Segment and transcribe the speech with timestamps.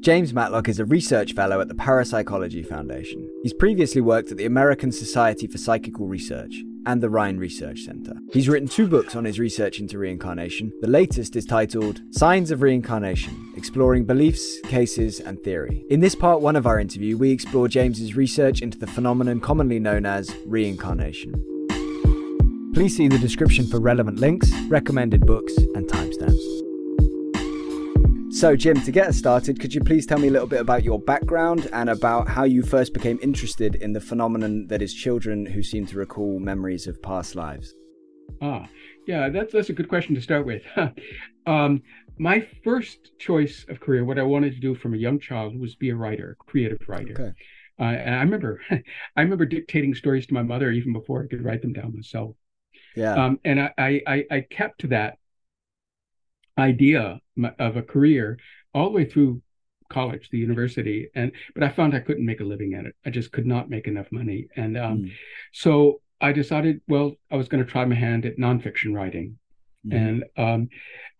[0.00, 3.28] James Matlock is a research fellow at the Parapsychology Foundation.
[3.42, 6.54] He's previously worked at the American Society for Psychical Research
[6.86, 8.14] and the Rhine Research Center.
[8.32, 10.72] He's written two books on his research into reincarnation.
[10.80, 15.84] The latest is titled Signs of Reincarnation Exploring Beliefs, Cases, and Theory.
[15.90, 19.78] In this part one of our interview, we explore James's research into the phenomenon commonly
[19.78, 21.34] known as reincarnation.
[22.72, 26.59] Please see the description for relevant links, recommended books, and timestamps.
[28.40, 30.82] So, Jim, to get us started, could you please tell me a little bit about
[30.82, 35.44] your background and about how you first became interested in the phenomenon that is children
[35.44, 37.74] who seem to recall memories of past lives?
[38.40, 38.66] Ah,
[39.06, 40.62] yeah, that's that's a good question to start with.
[41.46, 41.82] um,
[42.16, 45.74] my first choice of career, what I wanted to do from a young child, was
[45.74, 47.12] be a writer, creative writer.
[47.12, 47.32] Okay.
[47.78, 51.44] Uh, and I remember, I remember dictating stories to my mother even before I could
[51.44, 52.36] write them down myself.
[52.96, 53.22] Yeah.
[53.22, 55.18] Um, and I, I, I kept to that
[56.60, 57.20] idea
[57.58, 58.38] of a career
[58.74, 59.42] all the way through
[59.88, 62.94] college, the university, and but I found I couldn't make a living at it.
[63.04, 65.12] I just could not make enough money, and um, mm.
[65.52, 69.38] so I decided, well, I was going to try my hand at nonfiction writing.
[69.86, 69.96] Mm.
[69.96, 70.68] And um,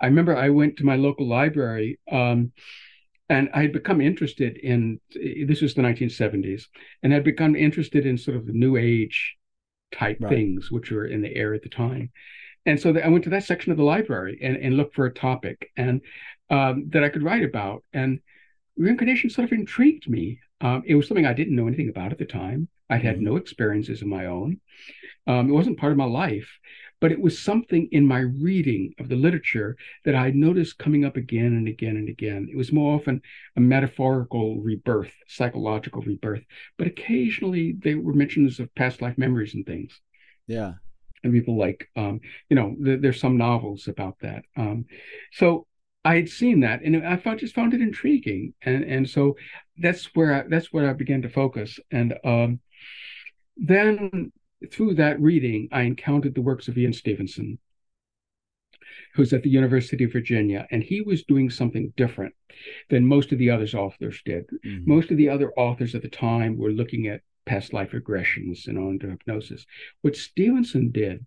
[0.00, 2.52] I remember I went to my local library, um,
[3.28, 6.64] and I had become interested in this was the 1970s,
[7.02, 9.36] and I'd become interested in sort of the new age
[9.92, 10.30] type right.
[10.30, 12.10] things, which were in the air at the time.
[12.66, 15.14] And so I went to that section of the library and, and looked for a
[15.14, 16.03] topic and
[16.50, 17.84] um, that I could write about.
[17.92, 18.20] And
[18.77, 20.41] reincarnation sort of intrigued me.
[20.61, 22.69] Um, it was something I didn't know anything about at the time.
[22.91, 23.25] I had mm-hmm.
[23.25, 24.61] no experiences of my own.
[25.27, 26.58] Um, it wasn't part of my life,
[27.00, 31.16] but it was something in my reading of the literature that I noticed coming up
[31.16, 32.48] again and again and again.
[32.50, 33.22] It was more often
[33.56, 36.44] a metaphorical rebirth, psychological rebirth,
[36.77, 39.98] but occasionally they were mentions of past life memories and things.
[40.47, 40.75] Yeah
[41.22, 44.84] and people like um, you know th- there's some novels about that um,
[45.32, 45.66] so
[46.04, 49.36] i had seen that and i found, just found it intriguing and and so
[49.78, 52.60] that's where I, that's where i began to focus and um,
[53.56, 54.32] then
[54.72, 57.59] through that reading i encountered the works of ian stevenson
[59.14, 62.34] who's at the university of virginia and he was doing something different
[62.88, 64.91] than most of the other authors did mm-hmm.
[64.91, 68.78] most of the other authors at the time were looking at past life regressions and
[68.78, 69.67] on to hypnosis.
[70.03, 71.27] What Stevenson did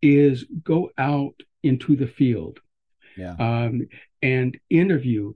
[0.00, 2.60] is go out into the field
[3.16, 3.34] yeah.
[3.38, 3.86] um,
[4.20, 5.34] and interview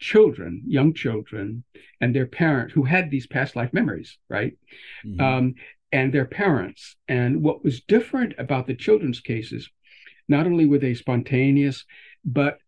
[0.00, 1.64] children, young children,
[2.00, 4.56] and their parents who had these past life memories, right?
[5.04, 5.20] Mm-hmm.
[5.20, 5.54] Um,
[5.90, 6.96] and their parents.
[7.08, 9.70] And what was different about the children's cases,
[10.28, 11.84] not only were they spontaneous,
[12.24, 12.58] but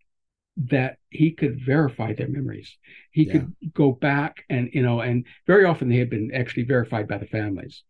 [0.68, 2.76] that he could verify their memories.
[3.12, 3.32] He yeah.
[3.32, 7.18] could go back and you know, and very often they had been actually verified by
[7.18, 7.82] the families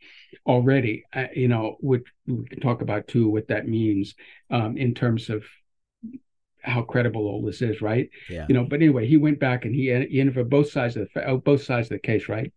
[0.46, 1.04] already.
[1.12, 4.14] Uh, you know, which we can talk about too what that means
[4.50, 5.44] um, in terms of
[6.62, 8.08] how credible all this is, right?
[8.28, 8.46] Yeah.
[8.48, 11.26] You know, but anyway, he went back and he, he interviewed both sides of the
[11.26, 12.52] oh, both sides of the case, right?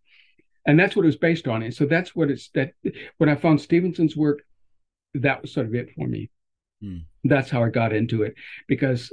[0.66, 1.64] And that's what it was based on.
[1.64, 2.74] And so that's what it's that
[3.18, 4.44] when I found Stevenson's work,
[5.16, 6.30] that was sort of it for me.
[6.82, 7.00] Hmm.
[7.24, 8.36] That's how I got into it
[8.68, 9.12] because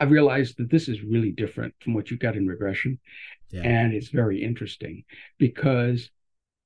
[0.00, 2.98] I realized that this is really different from what you got in regression.
[3.50, 3.62] Yeah.
[3.62, 5.04] And it's very interesting
[5.38, 6.10] because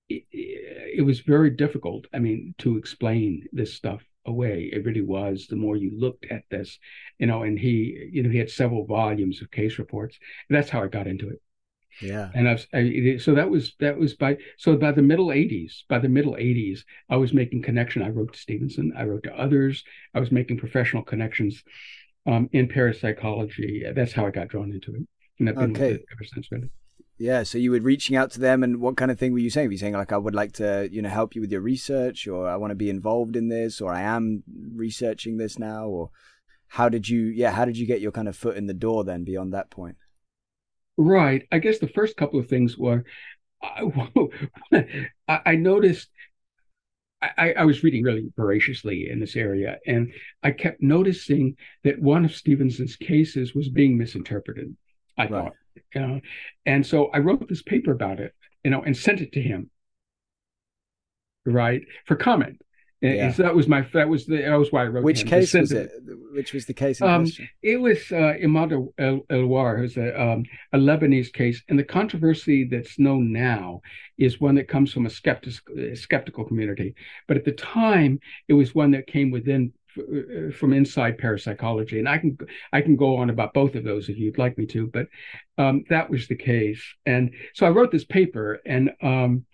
[0.08, 4.70] it, it, was very difficult, I mean, to explain this stuff away.
[4.72, 6.78] It really was the more you looked at this,
[7.18, 10.18] you know, and he, you know, he had several volumes of case reports.
[10.50, 11.40] that's how I got into it.
[12.00, 12.30] Yeah.
[12.34, 15.98] And I've, I, so that was, that was by, so by the middle 80s, by
[15.98, 18.02] the middle 80s, I was making connection.
[18.02, 21.62] I wrote to Stevenson, I wrote to others, I was making professional connections
[22.26, 23.84] um, in parapsychology.
[23.94, 25.06] That's how I got drawn into it,
[25.38, 25.92] and I've been okay.
[26.12, 26.50] ever since.
[26.50, 26.70] Really.
[27.18, 27.42] Yeah.
[27.42, 29.68] So you were reaching out to them, and what kind of thing were you saying?
[29.68, 32.26] Were you saying like, "I would like to, you know, help you with your research,"
[32.26, 34.42] or "I want to be involved in this," or "I am
[34.74, 36.10] researching this now," or
[36.68, 37.24] how did you?
[37.24, 39.24] Yeah, how did you get your kind of foot in the door then?
[39.24, 39.96] Beyond that point.
[40.96, 41.46] Right.
[41.50, 43.04] I guess the first couple of things were
[43.62, 44.88] I,
[45.28, 46.08] I noticed
[47.22, 50.12] I, I, was reading really voraciously in this area, and
[50.42, 54.76] I kept noticing that one of Stevenson's cases was being misinterpreted.
[55.16, 55.30] I right.
[55.30, 55.52] thought,
[55.94, 56.20] you know,
[56.66, 59.70] and so I wrote this paper about it, you know, and sent it to him,
[61.46, 62.60] right, for comment.
[63.02, 63.32] Yeah.
[63.32, 65.02] So that was my that was the that was why I wrote.
[65.02, 65.90] Which case was it?
[66.32, 67.02] Which was the case?
[67.02, 67.26] Um,
[67.60, 72.64] it was uh, Imad El Elawar, who's a um, a Lebanese case, and the controversy
[72.64, 73.80] that's known now
[74.18, 75.54] is one that comes from a skeptic,
[75.94, 76.94] skeptical community,
[77.26, 82.08] but at the time it was one that came within uh, from inside parapsychology, and
[82.08, 82.38] I can
[82.72, 85.08] I can go on about both of those if you'd like me to, but
[85.58, 89.44] um, that was the case, and so I wrote this paper, and um,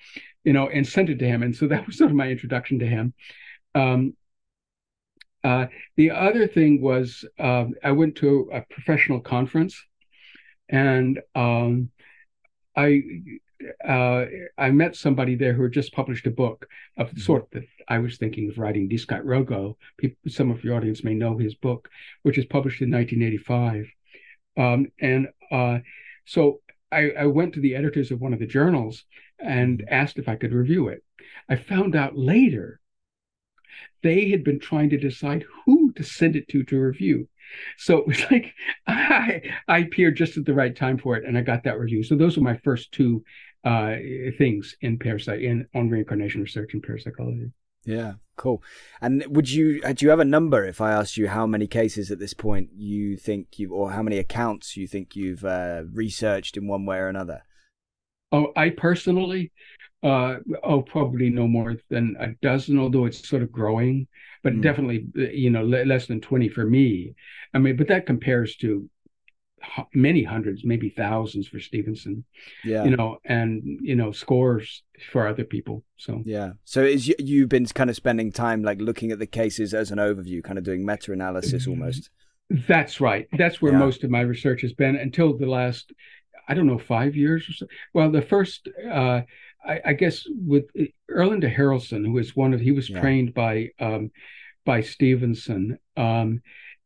[0.44, 1.42] you know, and sent it to him.
[1.42, 3.14] And so that was sort of my introduction to him.
[3.74, 4.14] Um,
[5.44, 9.80] uh, the other thing was uh, I went to a professional conference
[10.68, 11.90] and um,
[12.76, 13.02] I
[13.86, 14.24] uh,
[14.56, 17.22] I met somebody there who had just published a book of the mm-hmm.
[17.22, 18.88] sort that I was thinking of writing.
[18.88, 18.96] D.
[18.96, 21.88] Scott Rogo, people, some of your audience may know his book,
[22.22, 23.90] which was published in 1985.
[24.56, 25.80] Um, and uh,
[26.24, 26.60] so
[26.92, 29.04] I, I, went to the editors of one of the journals
[29.38, 31.02] and asked if I could review it.
[31.48, 32.80] I found out later
[34.02, 37.28] they had been trying to decide who to send it to to review.
[37.76, 38.52] So it was like
[38.86, 42.02] I, I appeared just at the right time for it, and I got that review.
[42.02, 43.24] So those were my first two
[43.64, 43.96] uh,
[44.36, 47.50] things in parasite in on reincarnation research in parapsychology.
[47.84, 48.62] Yeah, cool.
[49.00, 51.66] And would you uh, do you have a number if I asked you how many
[51.66, 55.84] cases at this point you think you or how many accounts you think you've uh,
[55.92, 57.42] researched in one way or another?
[58.30, 59.52] Oh, I personally,
[60.02, 64.06] uh, oh, probably no more than a dozen, although it's sort of growing,
[64.42, 64.62] but mm.
[64.62, 67.14] definitely, you know, less than 20 for me.
[67.54, 68.88] I mean, but that compares to
[69.94, 72.24] many hundreds, maybe thousands for Stevenson.
[72.64, 72.84] Yeah.
[72.84, 74.82] You know, and you know, scores
[75.12, 75.84] for other people.
[75.96, 76.52] So yeah.
[76.64, 79.90] So is you, you've been kind of spending time like looking at the cases as
[79.90, 82.10] an overview, kind of doing meta analysis almost.
[82.50, 83.28] That's right.
[83.36, 83.78] That's where yeah.
[83.78, 85.92] most of my research has been until the last,
[86.48, 87.66] I don't know, five years or so.
[87.92, 89.22] Well, the first, uh,
[89.64, 90.64] I, I guess, with
[91.10, 93.00] Erlendur Haraldsson, who was one of, he was yeah.
[93.00, 94.10] trained by, um,
[94.64, 95.78] by Stevenson.
[95.96, 96.42] Um,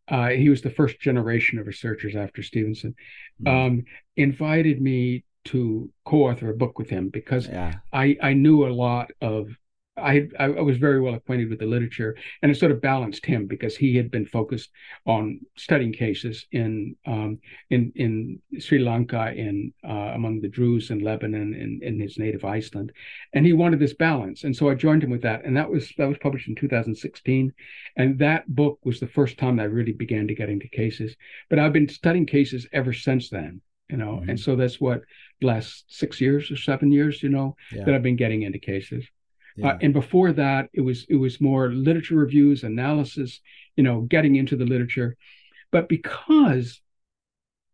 [0.08, 2.94] uh, he was the first generation of researchers after Stevenson,
[3.42, 3.56] mm-hmm.
[3.56, 3.84] um,
[4.16, 7.74] invited me to co-author a book with him because yeah.
[7.92, 9.48] I, I knew a lot of
[9.96, 13.46] I, I was very well acquainted with the literature, and it sort of balanced him
[13.46, 14.70] because he had been focused
[15.04, 21.00] on studying cases in um, in in Sri Lanka, in uh, among the Druze in
[21.00, 22.92] Lebanon, in, in his native Iceland,
[23.34, 25.92] and he wanted this balance, and so I joined him with that, and that was
[25.98, 27.52] that was published in 2016,
[27.96, 31.14] and that book was the first time I really began to get into cases.
[31.50, 33.60] But I've been studying cases ever since then,
[33.90, 34.30] you know, mm-hmm.
[34.30, 35.02] and so that's what
[35.42, 37.84] last six years or seven years, you know, yeah.
[37.84, 39.04] that I've been getting into cases.
[39.58, 39.72] Uh, yeah.
[39.72, 43.40] Uh, and before that, it was it was more literature reviews, analysis,
[43.76, 45.16] you know, getting into the literature.
[45.70, 46.80] But because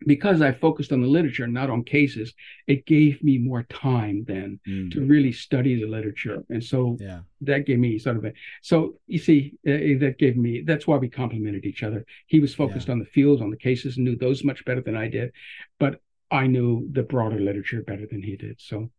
[0.07, 2.33] because I focused on the literature, not on cases,
[2.67, 4.93] it gave me more time then mm.
[4.93, 6.45] to really study the literature.
[6.51, 7.21] And so yeah.
[7.41, 8.33] that gave me sort of a,
[8.63, 12.05] so you see, uh, that gave me, that's why we complemented each other.
[12.27, 12.93] He was focused yeah.
[12.93, 15.33] on the field, on the cases, and knew those much better than I did.
[15.81, 18.61] But I knew the broader literature better than he did.
[18.61, 18.91] So,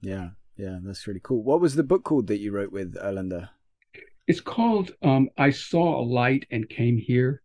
[0.00, 0.30] yeah.
[0.58, 1.42] Yeah, that's really cool.
[1.42, 3.48] What was the book called that you wrote with Erlendur?
[4.26, 7.42] It's called um, I Saw a Light and Came Here.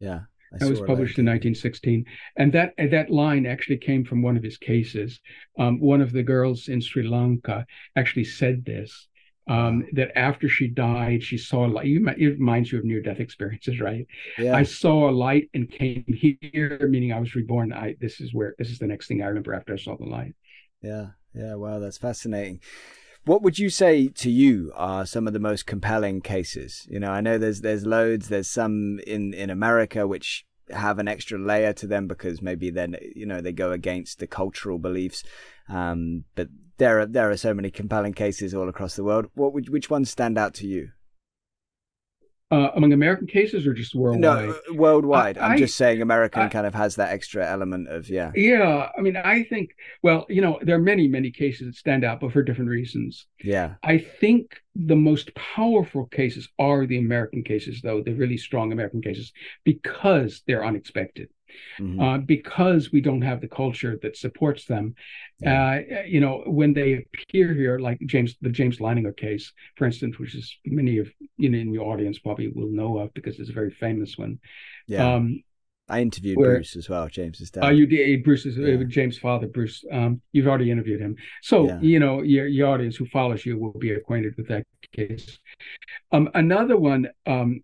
[0.00, 0.20] Yeah.
[0.58, 2.04] That was published in 1916,
[2.36, 5.18] and that that line actually came from one of his cases.
[5.58, 7.64] Um, one of the girls in Sri Lanka
[7.96, 9.08] actually said this
[9.48, 11.86] um, that after she died, she saw a light.
[11.86, 14.06] You, it reminds you of near death experiences, right?
[14.38, 14.54] Yeah.
[14.54, 17.72] I saw a light and came here, meaning I was reborn.
[17.72, 20.04] I this is where this is the next thing I remember after I saw the
[20.04, 20.34] light.
[20.82, 22.60] Yeah, yeah, wow, that's fascinating.
[23.24, 26.86] What would you say to you are some of the most compelling cases?
[26.90, 28.28] You know, I know there's there's loads.
[28.28, 32.96] There's some in in America which have an extra layer to them because maybe then
[33.14, 35.22] you know they go against the cultural beliefs.
[35.68, 36.48] Um, but
[36.78, 39.26] there are there are so many compelling cases all across the world.
[39.34, 40.90] What would which ones stand out to you?
[42.52, 44.20] Uh, among American cases or just worldwide?
[44.20, 45.38] No, uh, worldwide.
[45.38, 48.30] I, am just saying American I, kind of has that extra element of yeah.
[48.34, 52.04] Yeah, I mean, I think well, you know, there are many many cases that stand
[52.04, 53.26] out, but for different reasons.
[53.42, 58.70] Yeah, I think the most powerful cases are the American cases, though the really strong
[58.70, 59.32] American cases,
[59.64, 61.30] because they're unexpected
[61.78, 62.00] mm-hmm.
[62.00, 64.94] uh, because we don't have the culture that supports them.
[65.40, 65.80] Yeah.
[65.80, 70.18] Uh, you know, when they appear here, like James, the James Leininger case, for instance,
[70.18, 73.50] which is many of you know in your audience probably will know of because it's
[73.50, 74.38] a very famous one.
[74.86, 75.14] Yeah.
[75.14, 75.42] Um,
[75.88, 77.64] I interviewed where, Bruce as well, James's dad.
[77.64, 78.84] Uh, you did Bruce's uh.
[78.88, 79.84] James' father, Bruce.
[79.92, 81.80] Um, you've already interviewed him, so yeah.
[81.80, 85.38] you know your your audience who follows you will be acquainted with that case.
[86.12, 87.62] Um, another one um,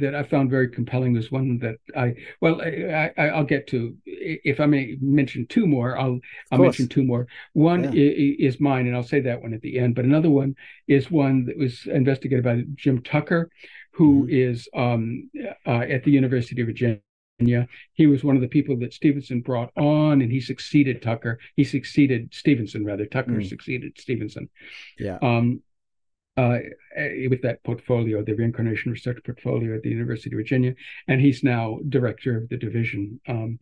[0.00, 3.96] that I found very compelling was one that I well I, I will get to
[4.06, 6.18] if I may mention two more I'll
[6.50, 7.26] I'll mention two more.
[7.52, 8.02] One yeah.
[8.02, 9.94] is, is mine and I'll say that one at the end.
[9.94, 10.54] But another one
[10.88, 13.50] is one that was investigated by Jim Tucker,
[13.92, 14.50] who mm-hmm.
[14.50, 15.30] is um,
[15.66, 17.00] uh, at the University of Virginia.
[17.94, 21.40] He was one of the people that Stevenson brought on, and he succeeded Tucker.
[21.56, 23.04] He succeeded Stevenson, rather.
[23.04, 23.48] Tucker mm.
[23.48, 24.48] succeeded Stevenson.
[24.98, 25.18] Yeah.
[25.20, 25.62] Um,
[26.36, 26.58] uh,
[26.96, 30.74] eh, with that portfolio, the reincarnation research portfolio at the University of Virginia,
[31.08, 33.20] and he's now director of the division.
[33.28, 33.58] Um,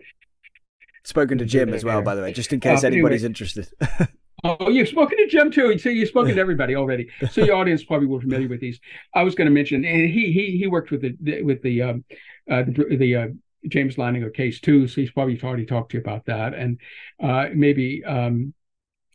[1.02, 3.68] spoken to Jim as well, by the way, just in case uh, anybody's anyway, interested.
[4.44, 5.78] oh, you've spoken to Jim too.
[5.78, 7.10] So you've spoken to everybody already.
[7.30, 8.80] So your audience probably were familiar with these.
[9.14, 12.04] I was going to mention, and he he he worked with the with the um,
[12.50, 13.28] uh, the, the uh,
[13.68, 16.78] James Leininger case too, so he's probably already talked to you about that, and
[17.22, 18.54] uh, maybe um,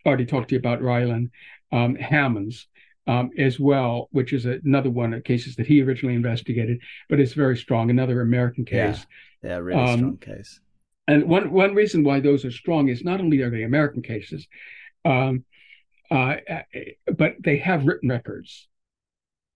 [0.06, 1.32] already talked to you about Ryan
[1.72, 2.68] um, Hammons
[3.08, 7.34] um, as well, which is another one of cases that he originally investigated, but it's
[7.34, 7.90] very strong.
[7.90, 9.06] Another American case.
[9.44, 10.60] Yeah, yeah really um, strong case.
[11.08, 14.48] And one one reason why those are strong is not only are they American cases,
[15.04, 15.46] um,
[16.10, 16.38] uh,
[17.16, 18.68] but they have written records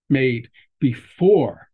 [0.10, 1.70] made before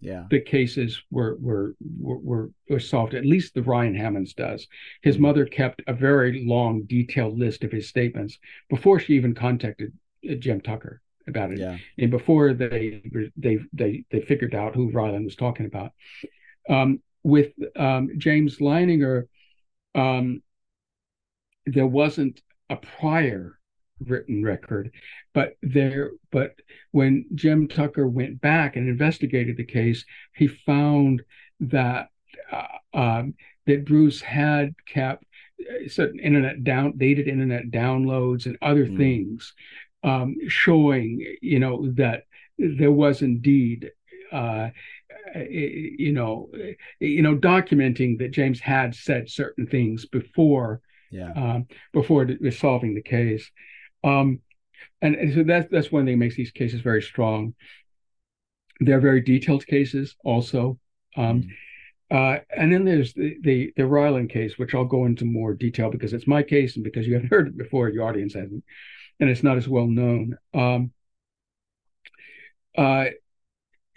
[0.00, 0.24] yeah.
[0.30, 3.14] the cases were, were were were solved.
[3.14, 4.66] At least the Ryan Hammons does.
[5.02, 5.22] His mm-hmm.
[5.22, 8.38] mother kept a very long, detailed list of his statements
[8.68, 9.92] before she even contacted
[10.38, 11.76] Jim Tucker about it, yeah.
[11.98, 13.02] and before they
[13.36, 15.92] they they they figured out who Ryan was talking about.
[16.68, 19.24] Um, with um, James Leininger,
[19.94, 20.42] um,
[21.66, 23.58] there wasn't a prior
[24.06, 24.90] written record,
[25.32, 26.54] but there but
[26.90, 31.22] when Jim Tucker went back and investigated the case, he found
[31.60, 32.08] that
[32.50, 33.34] uh, um,
[33.66, 35.24] that Bruce had kept
[35.60, 38.96] uh, certain internet down dated internet downloads and other mm.
[38.96, 39.54] things
[40.02, 42.24] um, showing you know that
[42.58, 43.90] there was indeed
[44.32, 44.70] uh,
[45.48, 46.50] you know
[47.00, 50.80] you know documenting that James had said certain things before
[51.10, 51.32] yeah.
[51.32, 53.50] um, before solving the case.
[54.04, 54.40] Um,
[55.00, 57.54] and, and so that's that's one thing that makes these cases very strong.
[58.80, 60.78] They're very detailed cases also
[61.16, 61.48] um, mm.
[62.10, 65.90] Uh, and then there's the, the the Rylan case, which I'll go into more detail
[65.90, 68.62] because it's my case and because you haven't heard it before, your audience hasn't
[69.20, 70.36] and it's not as well known.
[70.54, 70.92] Um,
[72.76, 73.06] uh,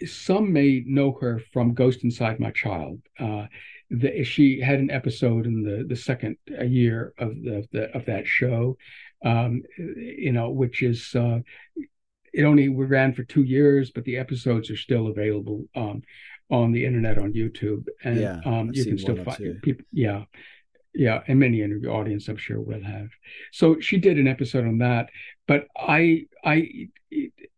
[0.04, 3.00] some may know her from Ghost Inside My Child.
[3.18, 3.46] Uh,
[3.90, 8.26] the, she had an episode in the the second year of the, the of that
[8.26, 8.76] show,
[9.24, 11.38] um, you know, which is uh,
[12.32, 16.02] it only ran for two years, but the episodes are still available um,
[16.50, 19.86] on the internet on YouTube, and yeah, um, you can still find people.
[19.92, 20.24] Yeah,
[20.96, 23.08] yeah, and many in your audience, I'm sure, will have.
[23.52, 25.10] So she did an episode on that,
[25.46, 26.88] but I I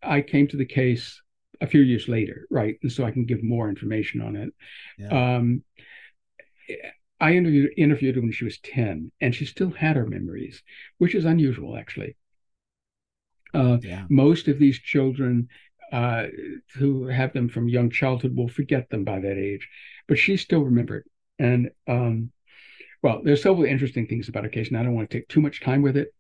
[0.03, 1.21] I came to the case
[1.61, 2.77] a few years later, right?
[2.83, 4.51] And so I can give more information on it.
[4.99, 5.37] Yeah.
[5.37, 5.63] Um,
[7.21, 10.63] I interviewed interviewed her when she was ten, and she still had her memories,
[10.99, 12.17] which is unusual, actually.
[13.55, 14.05] Uh, yeah.
[14.09, 15.49] Most of these children
[15.93, 16.27] uh,
[16.75, 19.69] who have them from young childhood will forget them by that age,
[20.07, 21.05] but she still remembered.
[21.39, 22.31] And um,
[23.03, 24.77] well, there's several interesting things about occasion.
[24.77, 26.13] I don't want to take too much time with it,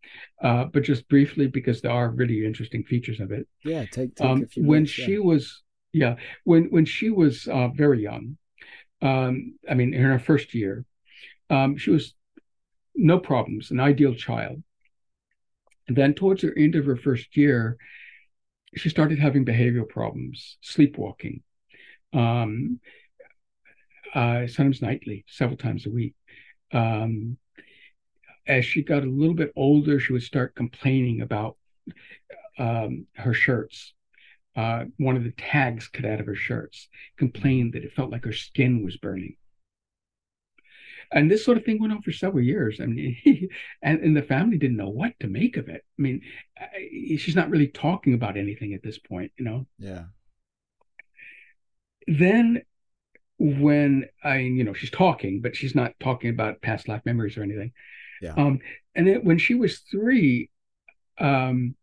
[0.42, 3.48] uh, but just briefly because there are really interesting features of it.
[3.64, 5.18] Yeah, take, take um, when minutes, she yeah.
[5.18, 8.36] was yeah when when she was uh, very young,
[9.02, 10.84] um, I mean in her first year,
[11.50, 12.14] um, she was
[12.94, 14.62] no problems, an ideal child.
[15.88, 17.76] And then towards the end of her first year,
[18.76, 21.42] she started having behavioral problems, sleepwalking,
[22.12, 22.78] um,
[24.14, 26.14] uh, sometimes nightly, several times a week
[26.72, 27.36] um,
[28.46, 31.56] as she got a little bit older, she would start complaining about
[32.58, 33.92] um, her shirts.
[34.56, 38.24] Uh, one of the tags cut out of her shirts, complained that it felt like
[38.24, 39.36] her skin was burning.
[41.12, 42.80] And this sort of thing went on for several years.
[42.80, 43.16] I mean,
[43.82, 45.84] and, and the family didn't know what to make of it.
[45.98, 46.22] I mean,
[47.18, 49.66] she's not really talking about anything at this point, you know?
[49.78, 50.04] Yeah.
[52.06, 52.62] Then
[53.38, 57.42] when I, you know, she's talking, but she's not talking about past life memories or
[57.42, 57.72] anything.
[58.20, 58.34] Yeah.
[58.36, 58.58] Um,
[58.94, 60.50] and then when she was three,
[61.18, 61.76] um,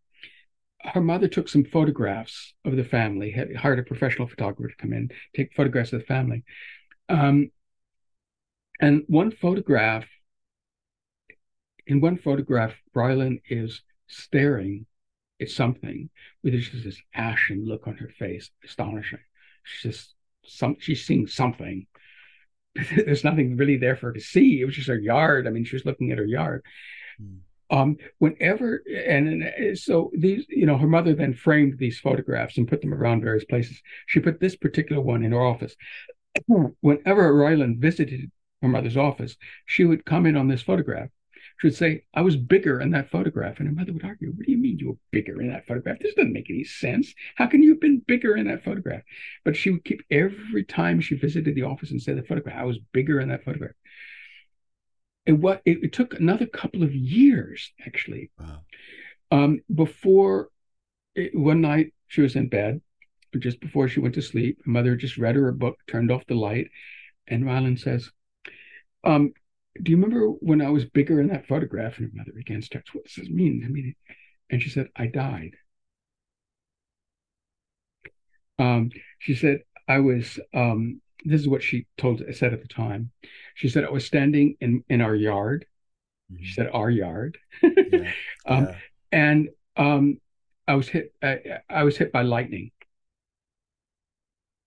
[0.83, 4.93] her mother took some photographs of the family, had hired a professional photographer to come
[4.93, 6.43] in, take photographs of the family.
[7.09, 7.51] Um,
[8.79, 10.05] and one photograph,
[11.87, 14.85] in one photograph, Rylan is staring
[15.41, 16.09] at something
[16.43, 19.19] with just this ashen look on her face, astonishing.
[19.63, 20.14] She's just
[20.47, 21.87] some she's seeing something.
[22.95, 24.61] There's nothing really there for her to see.
[24.61, 25.47] It was just her yard.
[25.47, 26.63] I mean, she was looking at her yard.
[27.21, 27.37] Mm.
[27.71, 32.67] Um, whenever and, and so these, you know, her mother then framed these photographs and
[32.67, 33.81] put them around various places.
[34.05, 35.75] She put this particular one in her office.
[36.47, 39.35] Whenever Rylan visited her mother's office,
[39.65, 41.09] she would comment on this photograph
[41.57, 43.59] she would say, I was bigger in that photograph.
[43.59, 45.99] And her mother would argue, What do you mean you were bigger in that photograph?
[45.99, 47.13] This doesn't make any sense.
[47.35, 49.03] How can you have been bigger in that photograph?
[49.45, 52.65] But she would keep every time she visited the office and say the photograph, I
[52.65, 53.71] was bigger in that photograph.
[55.25, 58.59] It, what, it, it took another couple of years, actually, wow.
[59.31, 60.49] um, before
[61.15, 62.81] it, one night she was in bed,
[63.39, 64.59] just before she went to sleep.
[64.65, 66.69] Her mother just read her a book, turned off the light,
[67.27, 68.11] and Rylan says,
[69.03, 69.33] um,
[69.81, 71.97] do you remember when I was bigger in that photograph?
[71.97, 73.63] And her mother again starts, what does this mean?
[73.65, 73.95] I mean,
[74.49, 75.55] and she said, I died.
[78.57, 83.11] Um, she said, I was um, this is what she told said at the time.
[83.55, 85.65] She said I was standing in in our yard.
[86.31, 86.43] Mm-hmm.
[86.43, 88.11] She said our yard, yeah.
[88.47, 88.75] um, yeah.
[89.11, 90.19] and um,
[90.67, 91.13] I was hit.
[91.21, 91.39] I,
[91.69, 92.71] I was hit by lightning.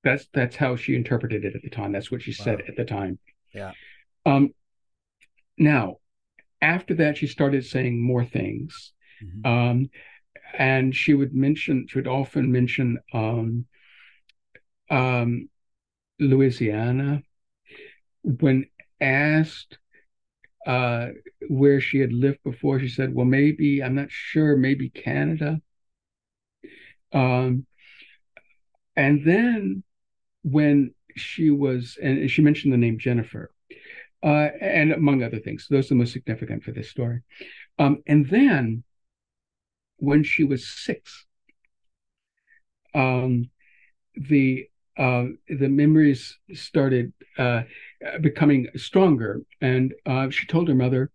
[0.04, 1.92] That's that's how she interpreted it at the time.
[1.92, 3.18] That's what she said at the time.
[3.52, 3.72] Yeah.
[4.26, 4.50] Um.
[5.58, 5.96] Now,
[6.60, 8.92] after that, she started saying more things.
[9.22, 9.46] Mm-hmm.
[9.46, 9.90] Um,
[10.56, 13.66] and she would mention, she would often mention um,
[14.90, 15.48] um,
[16.18, 17.22] Louisiana.
[18.22, 18.66] When
[19.00, 19.78] asked
[20.66, 21.08] uh,
[21.48, 24.56] where she had lived before, she said, "Well, maybe I'm not sure.
[24.56, 25.60] Maybe Canada."
[27.12, 27.66] Um,
[28.96, 29.82] and then
[30.42, 33.50] when she was, and she mentioned the name Jennifer,
[34.22, 37.20] uh, and among other things, those are the most significant for this story.
[37.78, 38.82] Um, and then
[39.98, 41.26] when she was six,
[42.94, 43.50] um,
[44.14, 47.62] the uh, the memories started uh,
[48.20, 49.42] becoming stronger.
[49.60, 51.12] And uh, she told her mother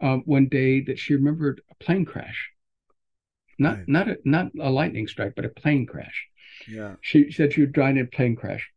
[0.00, 2.50] uh, one day that she remembered a plane crash,
[3.58, 3.88] not right.
[3.88, 6.28] not a, not a lightning strike, but a plane crash.
[6.68, 8.70] Yeah, she said she was driving in a plane crash.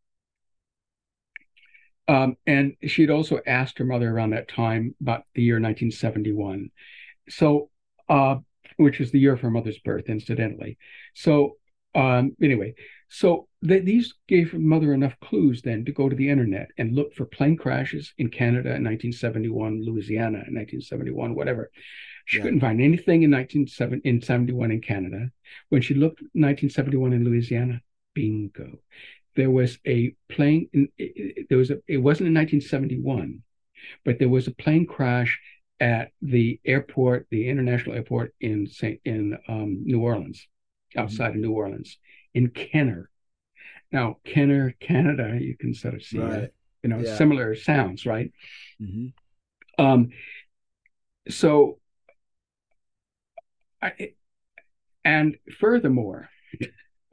[2.07, 6.69] Um, and she'd also asked her mother around that time about the year 1971.
[7.29, 7.69] So,
[8.07, 8.37] uh,
[8.77, 10.77] which is the year of her mother's birth, incidentally.
[11.13, 11.57] So,
[11.95, 12.75] um, anyway,
[13.09, 16.95] so th- these gave her mother enough clues then to go to the internet and
[16.95, 21.71] look for plane crashes in Canada in 1971, Louisiana in 1971, whatever.
[22.25, 22.43] She yeah.
[22.43, 25.31] couldn't find anything in 1971 in Canada.
[25.69, 27.81] When she looked 1971 in Louisiana,
[28.13, 28.79] bingo.
[29.37, 30.67] There was a plane.
[30.73, 30.89] In,
[31.47, 31.77] there was a.
[31.87, 33.43] It wasn't in 1971,
[34.03, 35.39] but there was a plane crash
[35.79, 40.47] at the airport, the international airport in Saint in um, New Orleans,
[40.97, 41.35] outside mm-hmm.
[41.35, 41.99] of New Orleans
[42.33, 43.11] in Kenner.
[43.91, 46.43] Now, Kenner, Canada, you can sort of see right.
[46.43, 47.15] it, you know, yeah.
[47.15, 48.31] similar sounds, right?
[48.81, 49.85] Mm-hmm.
[49.85, 50.09] Um,
[51.29, 51.77] so,
[53.83, 54.13] I,
[55.05, 56.27] and furthermore,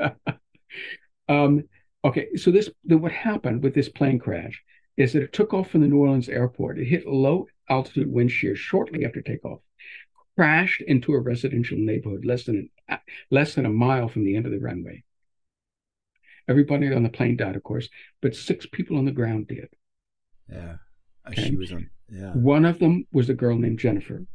[1.28, 1.64] um,
[2.04, 4.62] okay, so this the, what happened with this plane crash
[4.96, 6.78] is that it took off from the New Orleans airport.
[6.78, 9.60] It hit low altitude wind shear shortly after takeoff,
[10.36, 12.70] crashed into a residential neighborhood less than
[13.30, 15.02] less than a mile from the end of the runway.
[16.46, 17.88] Everybody on the plane died, of course,
[18.20, 19.68] but six people on the ground did.
[20.52, 20.76] Yeah.
[21.26, 21.48] Uh, okay?
[21.48, 21.88] She was on.
[22.10, 22.32] Yeah.
[22.32, 24.26] One of them was a girl named Jennifer.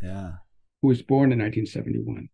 [0.00, 0.34] Yeah.
[0.82, 2.28] Who was born in 1971.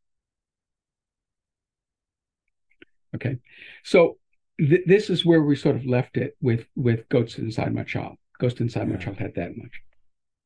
[3.14, 3.38] Okay.
[3.82, 4.18] So
[4.58, 8.16] th- this is where we sort of left it with with Ghost Inside My Child.
[8.38, 8.96] Ghost Inside yeah.
[8.96, 9.80] My Child had that much.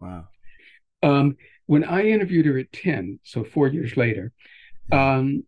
[0.00, 0.28] Wow.
[1.02, 4.32] Um, when I interviewed her at 10, so four years later,
[4.90, 5.44] um,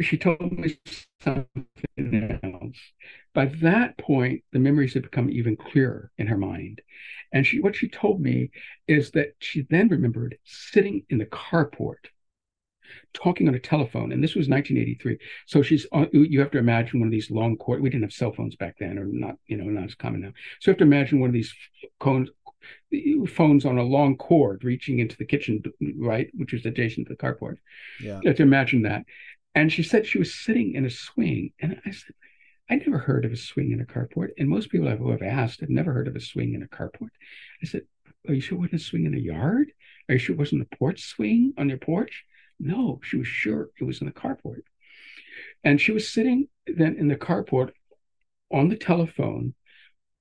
[0.00, 0.78] she told me
[1.20, 2.78] something else.
[3.34, 6.82] By that point, the memories had become even clearer in her mind.
[7.32, 8.50] And she, what she told me
[8.88, 12.06] is that she then remembered sitting in the carport
[13.12, 15.18] talking on a telephone, and this was 1983.
[15.46, 17.82] So she's uh, on, you have to imagine one of these long cord.
[17.82, 20.32] We didn't have cell phones back then, or not, you know, not as common now.
[20.60, 21.54] So you have to imagine one of these
[22.00, 22.30] cones,
[23.28, 25.62] phones on a long cord reaching into the kitchen,
[25.98, 27.56] right, which is adjacent to the carport.
[28.00, 29.04] Yeah, you have to imagine that.
[29.54, 31.52] And she said she was sitting in a swing.
[31.60, 32.14] And I said,
[32.70, 34.30] I never heard of a swing in a carport.
[34.38, 37.10] And most people who have asked have never heard of a swing in a carport.
[37.62, 37.82] I said,
[38.28, 39.72] Are you sure it wasn't a swing in a yard?
[40.08, 42.24] Are you sure it wasn't a porch swing on your porch?
[42.62, 44.62] No, she was sure it was in the carport.
[45.64, 47.70] And she was sitting then in the carport
[48.50, 49.54] on the telephone,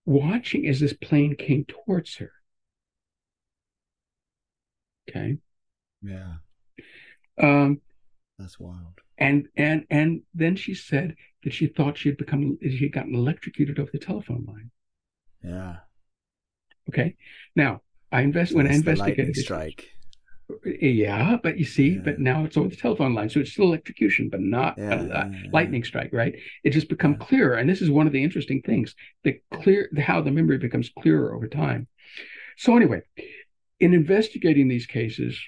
[0.05, 2.31] watching as this plane came towards her.
[5.09, 5.37] Okay.
[6.01, 6.35] Yeah.
[7.41, 7.81] Um,
[8.37, 12.79] That's wild and and and then she said that she thought she had become she
[12.79, 14.71] had gotten electrocuted over the telephone line.
[15.43, 15.77] Yeah.
[16.89, 17.15] Okay.
[17.55, 19.91] Now I invest when I investigated strike.
[20.65, 22.01] Yeah, but you see, yeah.
[22.03, 25.03] but now it's over the telephone line, so it's still electrocution, but not yeah, a,
[25.03, 26.35] a yeah, lightning strike, right?
[26.63, 30.21] It just become clearer, and this is one of the interesting things: the clear how
[30.21, 31.87] the memory becomes clearer over time.
[32.57, 33.01] So anyway,
[33.79, 35.39] in investigating these cases,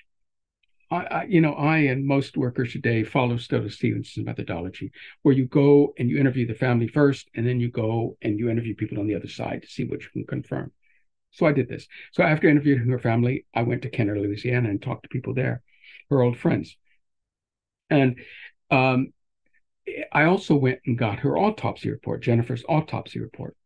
[0.89, 4.91] I, I, you know, I and most workers today follow Stoddard Stevenson's methodology,
[5.23, 8.49] where you go and you interview the family first, and then you go and you
[8.49, 10.71] interview people on the other side to see what you can confirm.
[11.33, 11.87] So I did this.
[12.13, 15.61] So after interviewing her family, I went to Kenner, Louisiana, and talked to people there,
[16.09, 16.77] her old friends.
[17.89, 18.15] And
[18.71, 19.13] um,
[20.11, 23.57] I also went and got her autopsy report, Jennifer's autopsy report.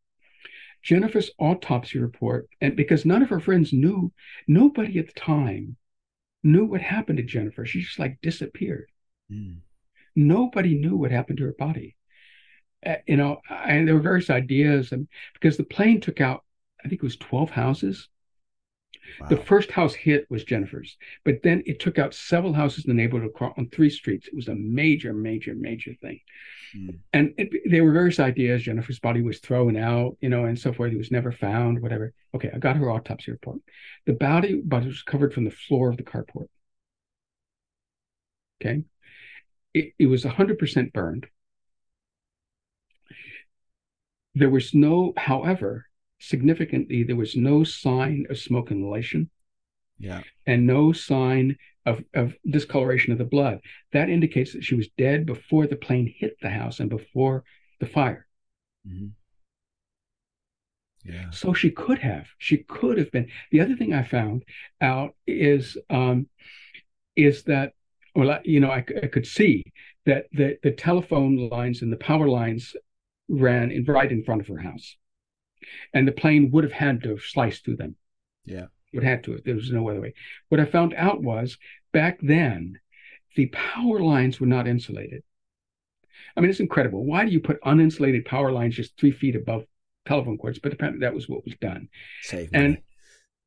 [0.83, 4.11] Jennifer's autopsy report, and because none of her friends knew,
[4.47, 5.75] nobody at the time
[6.43, 7.65] knew what happened to Jennifer.
[7.65, 8.89] She just like disappeared.
[9.31, 9.57] Mm.
[10.15, 11.95] Nobody knew what happened to her body.
[12.85, 16.43] uh, you know, and there were various ideas, and because the plane took out,
[16.83, 18.09] I think it was twelve houses.
[19.19, 19.27] Wow.
[19.29, 23.01] The first house hit was Jennifer's, but then it took out several houses in the
[23.01, 24.27] neighborhood on three streets.
[24.27, 26.19] It was a major, major, major thing.
[26.75, 26.99] Mm.
[27.13, 28.63] And it, there were various ideas.
[28.63, 30.91] Jennifer's body was thrown out, you know, and so forth.
[30.91, 32.13] It was never found, whatever.
[32.35, 33.59] Okay, I got her autopsy report.
[34.05, 36.47] The body, body was covered from the floor of the carport.
[38.61, 38.83] Okay.
[39.73, 41.27] It, it was 100% burned.
[44.35, 45.87] There was no, however,
[46.19, 49.29] significantly, there was no sign of smoke inhalation.
[49.99, 50.21] Yeah.
[50.45, 53.59] And no sign of, of discoloration of the blood.
[53.93, 57.43] That indicates that she was dead before the plane hit the house and before
[57.79, 58.27] the fire.
[58.87, 59.07] Mm-hmm.
[61.03, 61.29] Yeah.
[61.31, 62.27] So she could have.
[62.37, 63.29] She could have been.
[63.51, 64.43] The other thing I found
[64.81, 66.27] out is um,
[67.15, 67.73] is that
[68.13, 69.63] well, you know, I, I could see
[70.05, 72.75] that the the telephone lines and the power lines
[73.29, 74.97] ran in right in front of her house,
[75.93, 77.95] and the plane would have had to have sliced through them.
[78.45, 79.39] Yeah would have to.
[79.43, 80.13] There was no other way.
[80.49, 81.57] What I found out was
[81.93, 82.79] back then,
[83.35, 85.23] the power lines were not insulated.
[86.35, 87.05] I mean, it's incredible.
[87.05, 89.65] Why do you put uninsulated power lines just three feet above
[90.05, 90.59] telephone cords?
[90.59, 91.89] But apparently, that was what was done.
[92.23, 92.77] Save and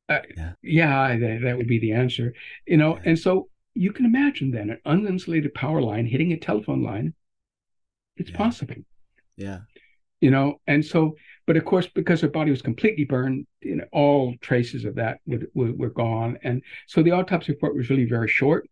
[0.09, 2.33] uh, yeah, yeah that, that, would be the answer.
[2.65, 3.01] You know, yeah.
[3.05, 7.13] and so you can imagine then an uninsulated power line hitting a telephone line.
[8.17, 8.37] It's yeah.
[8.37, 8.75] possible.
[9.37, 9.59] Yeah
[10.21, 11.15] you know and so
[11.47, 15.19] but of course because her body was completely burned you know all traces of that
[15.25, 16.37] would, were, were gone.
[16.43, 18.69] And so the autopsy report was really very short.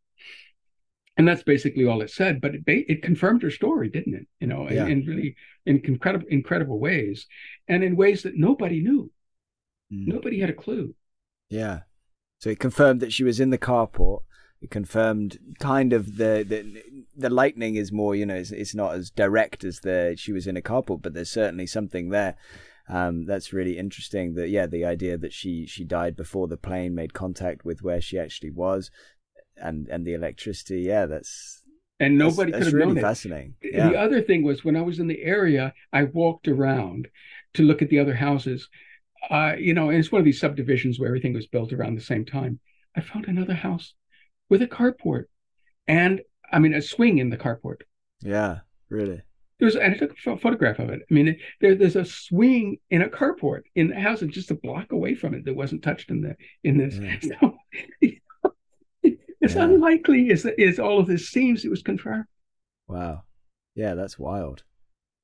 [1.18, 4.28] And that's basically all it said but it, it confirmed her story didn't it?
[4.40, 4.86] You know yeah.
[4.86, 5.36] in, in, really
[5.66, 7.28] in incredible incredible ways.
[7.68, 9.12] And in ways that nobody knew.
[9.92, 10.08] Mm.
[10.08, 10.94] nobody had a clue.
[11.50, 11.80] Yeah.
[12.40, 14.20] So it confirmed that she was in the carport
[14.70, 19.10] confirmed kind of the, the the lightning is more you know it's, it's not as
[19.10, 22.36] direct as the she was in a carport but there's certainly something there
[22.90, 26.94] um, that's really interesting that yeah the idea that she she died before the plane
[26.94, 28.92] made contact with where she actually was
[29.56, 31.64] and and the electricity yeah that's
[32.00, 33.56] and nobody that's, could have really known fascinating.
[33.62, 33.90] Yeah.
[33.90, 37.10] The other thing was when I was in the area, I walked around
[37.56, 38.70] to look at the other houses.
[39.30, 42.02] Uh, you know, and it's one of these subdivisions where everything was built around the
[42.02, 42.60] same time.
[42.96, 43.94] I found another house
[44.50, 45.26] with a carport
[45.88, 47.82] and I mean a swing in the carport.
[48.22, 48.60] Yeah,
[48.90, 49.22] really.
[49.60, 51.02] There's and I took a photograph of it.
[51.10, 54.92] I mean, there, there's a swing in a carport in the house, just a block
[54.94, 56.96] away from it that wasn't touched in the in this.
[56.96, 57.36] Mm.
[57.42, 57.58] So,
[59.42, 59.64] it's yeah.
[59.64, 61.66] unlikely as as all of this seems.
[61.66, 62.26] It was confirmed.
[62.88, 63.24] Wow,
[63.76, 64.64] yeah, that's wild.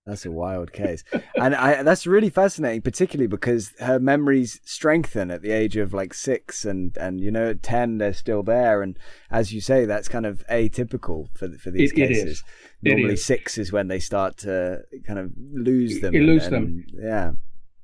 [0.05, 1.03] That's a wild case,
[1.35, 6.13] and I, that's really fascinating, particularly because her memories strengthen at the age of like
[6.13, 8.99] six, and and you know at ten they're still there, and
[9.31, 12.43] as you say, that's kind of atypical for for these it, cases.
[12.83, 16.13] Normally, six is when they start to kind of lose them.
[16.13, 17.31] It lose them, yeah.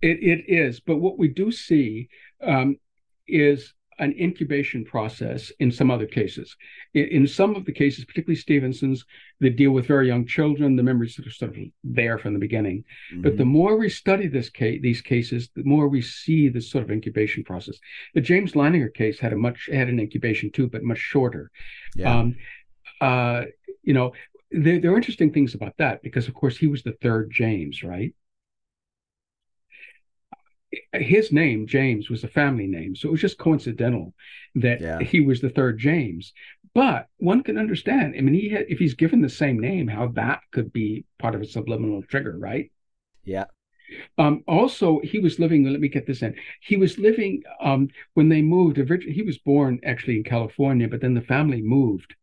[0.04, 2.08] It it is, but what we do see
[2.44, 2.78] um,
[3.28, 6.58] is an incubation process in some other cases.
[6.96, 9.06] In, in, some of the cases, particularly Stevenson's,
[9.40, 12.40] that deal with very young children, the memories that are sort of there from the
[12.40, 12.84] beginning.
[13.14, 13.22] Mm-hmm.
[13.22, 16.84] But the more we study this case, these cases, the more we see this sort
[16.84, 17.78] of incubation process.
[18.16, 21.52] The James Leininger case had a much had an incubation too, but much shorter.
[21.96, 22.20] Yeah.
[22.20, 22.36] Um,
[23.00, 23.46] uh,
[23.84, 24.14] you know,
[24.52, 27.84] there, there are interesting things about that because, of course, he was the third James,
[27.84, 28.14] right?
[30.94, 34.14] His name James was a family name, so it was just coincidental
[34.56, 35.00] that yeah.
[35.00, 36.34] he was the third James.
[36.74, 38.16] But one can understand.
[38.18, 41.36] I mean, he had, if he's given the same name, how that could be part
[41.36, 42.72] of a subliminal trigger, right?
[43.26, 43.46] Yeah.
[44.18, 45.66] Um, also, he was living.
[45.66, 46.36] Let me get this in.
[46.62, 48.78] He was living um, when they moved.
[48.78, 52.16] He was born actually in California, but then the family moved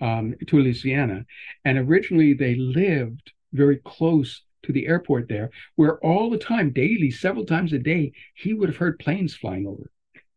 [0.00, 1.24] um, to Louisiana,
[1.64, 7.10] and originally they lived very close to the airport there, where all the time, daily,
[7.10, 9.90] several times a day, he would have heard planes flying over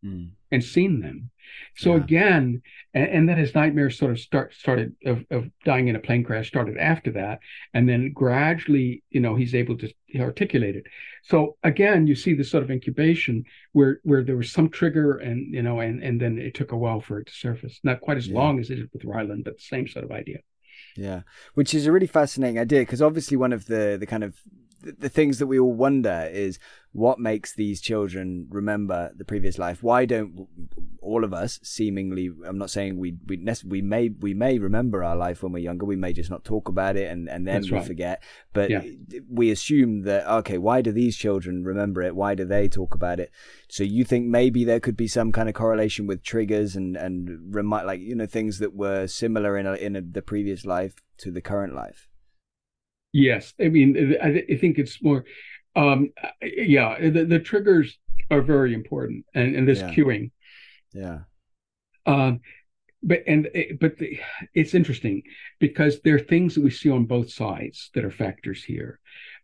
[0.03, 0.29] mm.
[0.51, 1.29] and seen them.
[1.75, 2.03] So yeah.
[2.03, 2.61] again,
[2.93, 6.23] and, and, then his nightmares sort of start started of, of dying in a plane
[6.23, 7.39] crash started after that,
[7.73, 10.85] and then gradually, you know, he's able to articulate it.
[11.23, 15.53] So again, you see this sort of incubation where where there was some trigger, and
[15.53, 17.79] you know, and and then it took a while for it to surface.
[17.83, 18.37] Not quite as yeah.
[18.37, 20.39] long as it did with Ryland, but the same sort of idea.
[20.95, 21.21] Yeah,
[21.53, 24.35] which is a really fascinating idea because obviously one of the the kind of
[24.81, 26.59] the things that we all wonder is
[26.91, 30.47] what makes these children remember the previous life why don't
[31.01, 35.15] all of us seemingly i'm not saying we we we may we may remember our
[35.15, 37.71] life when we're younger we may just not talk about it and and then That's
[37.71, 37.85] we right.
[37.85, 38.81] forget but yeah.
[39.29, 43.19] we assume that okay why do these children remember it why do they talk about
[43.19, 43.31] it
[43.69, 47.53] so you think maybe there could be some kind of correlation with triggers and and
[47.53, 50.95] remind like you know things that were similar in a, in a, the previous life
[51.17, 52.08] to the current life
[53.11, 55.25] Yes, I mean, I, I think it's more.
[55.75, 56.09] Um,
[56.41, 57.97] yeah, the, the triggers
[58.29, 59.93] are very important, and and this Yeah.
[59.93, 60.31] cueing.
[60.93, 61.19] Yeah.
[62.05, 62.41] Um,
[63.01, 63.47] but and
[63.79, 64.19] but the,
[64.53, 65.23] it's interesting
[65.59, 68.99] because there are things that we see on both sides that are factors here.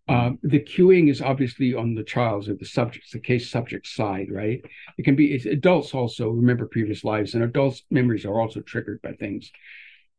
[0.07, 4.27] Um, the cueing is obviously on the child's or the subject's, the case subject side,
[4.29, 4.63] right?
[4.99, 9.01] It can be it's, adults also remember previous lives, and adults' memories are also triggered
[9.01, 9.51] by things,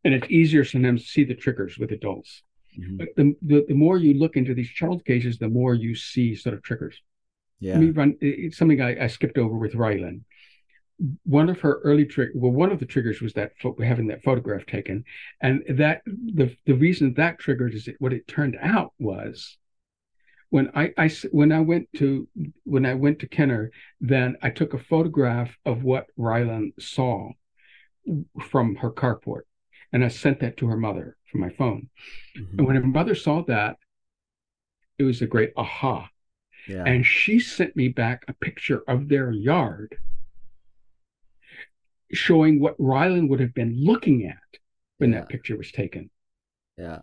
[0.02, 2.42] and it's easier sometimes to see the triggers with adults.
[2.78, 2.98] Mhm.
[2.98, 6.34] But the, the the more you look into these child cases, the more you see
[6.34, 7.00] sort of triggers.
[7.60, 7.74] Yeah.
[7.74, 8.16] Let me run.
[8.20, 10.20] It's something I, I skipped over with Rylan.
[11.24, 14.22] One of her early trick, well, one of the triggers was that pho- having that
[14.22, 15.04] photograph taken,
[15.40, 19.58] and that the the reason that triggered is it, what it turned out was
[20.50, 22.28] when I, I when I went to
[22.64, 27.30] when I went to Kenner, then I took a photograph of what Rylan saw
[28.40, 29.42] from her carport,
[29.92, 31.88] and I sent that to her mother from my phone.
[32.36, 32.58] Mhm.
[32.58, 33.76] And when her mother saw that,
[34.98, 36.10] it was a great aha.
[36.68, 36.84] Yeah.
[36.84, 39.98] And she sent me back a picture of their yard
[42.12, 44.58] showing what Rylan would have been looking at
[44.98, 45.20] when Yeah.
[45.20, 46.10] that picture was taken.
[46.78, 47.00] yeah.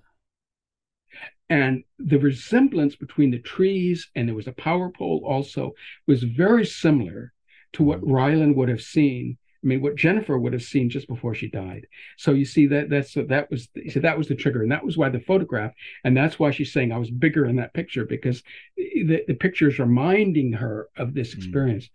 [1.50, 5.74] And the resemblance between the trees and there was a power pole also
[6.08, 7.34] was very similar
[7.74, 8.08] to what Mhm.
[8.12, 9.38] Rylan would have seen.
[9.64, 11.88] I mean, what Jennifer would have seen just before she died.
[12.18, 14.98] So you see that that's that was so that was the trigger, and that was
[14.98, 15.74] why the photograph,
[16.04, 18.44] and that's why she's saying I was bigger in that picture because
[18.76, 21.38] the, the picture is reminding her of this Mm.
[21.38, 21.90] experience.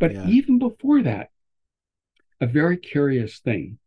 [0.00, 0.26] But Yeah.
[0.26, 1.30] even before that,
[2.40, 3.78] a very curious thing.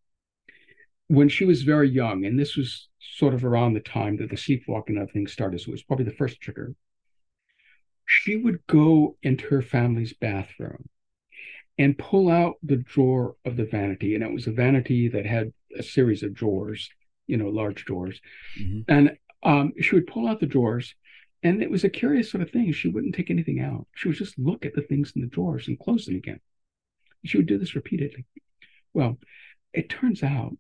[1.10, 4.38] When she was very young, and this was sort of around the time that the
[4.38, 6.76] sleepwalking of things started, so it was probably the first trigger.
[8.06, 10.88] She would go into her family's bathroom
[11.78, 15.54] and pull out the drawer of the vanity, and it was a vanity that had
[15.78, 16.90] a series of drawers,
[17.28, 18.20] you know, large drawers.
[18.60, 18.86] Mhm.
[18.88, 20.96] And um, she would pull out the drawers,
[21.44, 22.72] and it was a curious sort of thing.
[22.72, 23.88] She wouldn't take anything out.
[23.96, 26.40] She would just look at the things in the drawers and close them again.
[27.26, 28.26] She would do this repeatedly.
[28.94, 29.20] Well,
[29.74, 30.58] it turns out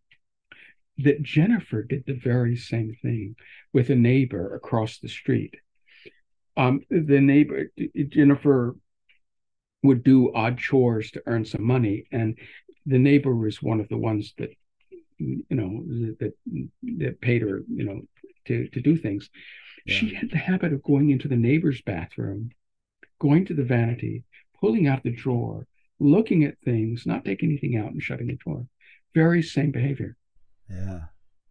[0.99, 3.35] that Jennifer did the very same thing
[3.73, 5.55] with a neighbor across the street.
[6.55, 7.71] Um, the neighbor,
[8.09, 8.75] Jennifer,
[9.83, 12.37] would do odd chores to earn some money, and
[12.85, 14.49] the neighbor was one of the ones that,
[15.17, 15.83] you know,
[16.19, 16.33] that
[16.97, 18.01] that paid her, you know,
[18.45, 19.29] to to do things.
[19.85, 22.49] She had the habit of going into the neighbor's bathroom,
[23.19, 24.23] going to the vanity,
[24.59, 25.65] pulling out the drawer,
[25.99, 28.65] looking at things, not taking anything out, and shutting the drawer.
[29.15, 30.17] Very same behavior.
[30.69, 31.03] Yeah.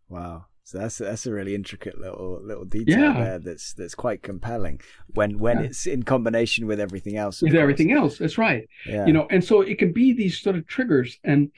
[0.09, 0.47] Wow.
[0.67, 3.13] So that's that's a really intricate little little detail Yeah.
[3.13, 3.39] there.
[3.39, 5.67] That's that's quite compelling when when Yeah.
[5.67, 7.41] it's in combination with everything else.
[7.41, 7.63] With course.
[7.63, 8.69] everything else, that's right.
[8.85, 9.07] Yeah.
[9.07, 11.53] You know, and so it can be these sort of triggers and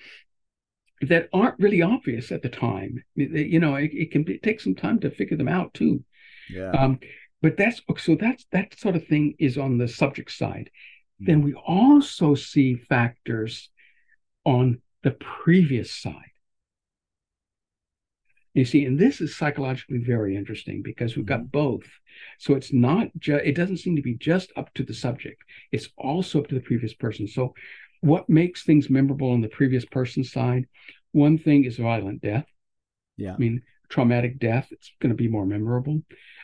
[1.01, 3.03] that aren't really obvious at the time.
[3.15, 6.05] You know, it, it can be, take some time to figure them out too.
[6.51, 6.73] Yeah.
[6.73, 6.99] Um,
[7.41, 10.69] but that's so that's that sort of thing is on the subject side.
[11.23, 11.27] Mm.
[11.27, 13.71] Then we also see factors
[14.45, 16.28] on the previous side.
[18.59, 21.87] You see, and this is psychologically very interesting because we've got both.
[22.41, 25.89] So it's not just, it doesn't seem to be just up to the subject, it's
[25.97, 27.29] also up to the previous person.
[27.29, 27.55] So,
[28.01, 30.67] what makes things memorable on the previous person's side?
[31.13, 32.47] One thing is violent death.
[33.17, 33.35] yeah.
[33.35, 36.03] I mean, traumatic death, it's going to be more memorable.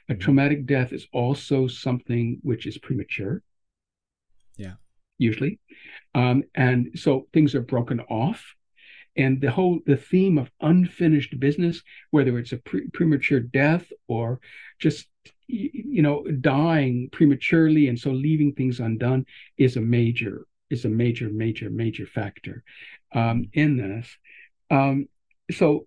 [0.08, 0.20] A Mhm.
[0.20, 3.42] traumatic death is also something which is premature.
[4.56, 4.74] Yeah.
[5.18, 5.58] Usually.
[6.14, 8.53] Um, and so things are broken off.
[9.16, 14.40] And the whole the theme of unfinished business, whether it's a pre- premature death or
[14.78, 15.06] just
[15.46, 21.28] you know dying prematurely and so leaving things undone, is a major is a major
[21.28, 22.64] major major factor
[23.14, 24.08] um, in this.
[24.70, 25.06] Um,
[25.50, 25.86] so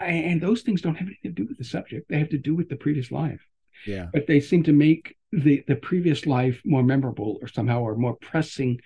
[0.00, 2.54] and those things don't have anything to do with the subject they have to do
[2.54, 3.40] with the previous life
[3.86, 4.06] Yeah.
[4.12, 8.14] but they seem to make the the previous life more memorable or somehow or more
[8.16, 8.80] pressing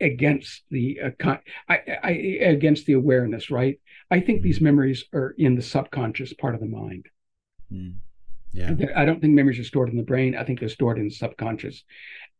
[0.00, 1.36] against the uh,
[1.68, 3.80] I, I, against the awareness right?
[4.10, 7.06] I think these memories are in the subconscious part of the mind.
[7.72, 7.94] Mm.
[8.54, 8.74] Yeah.
[8.94, 10.36] i don't think memories are stored in the brain.
[10.36, 11.84] I think they're stored in the subconscious.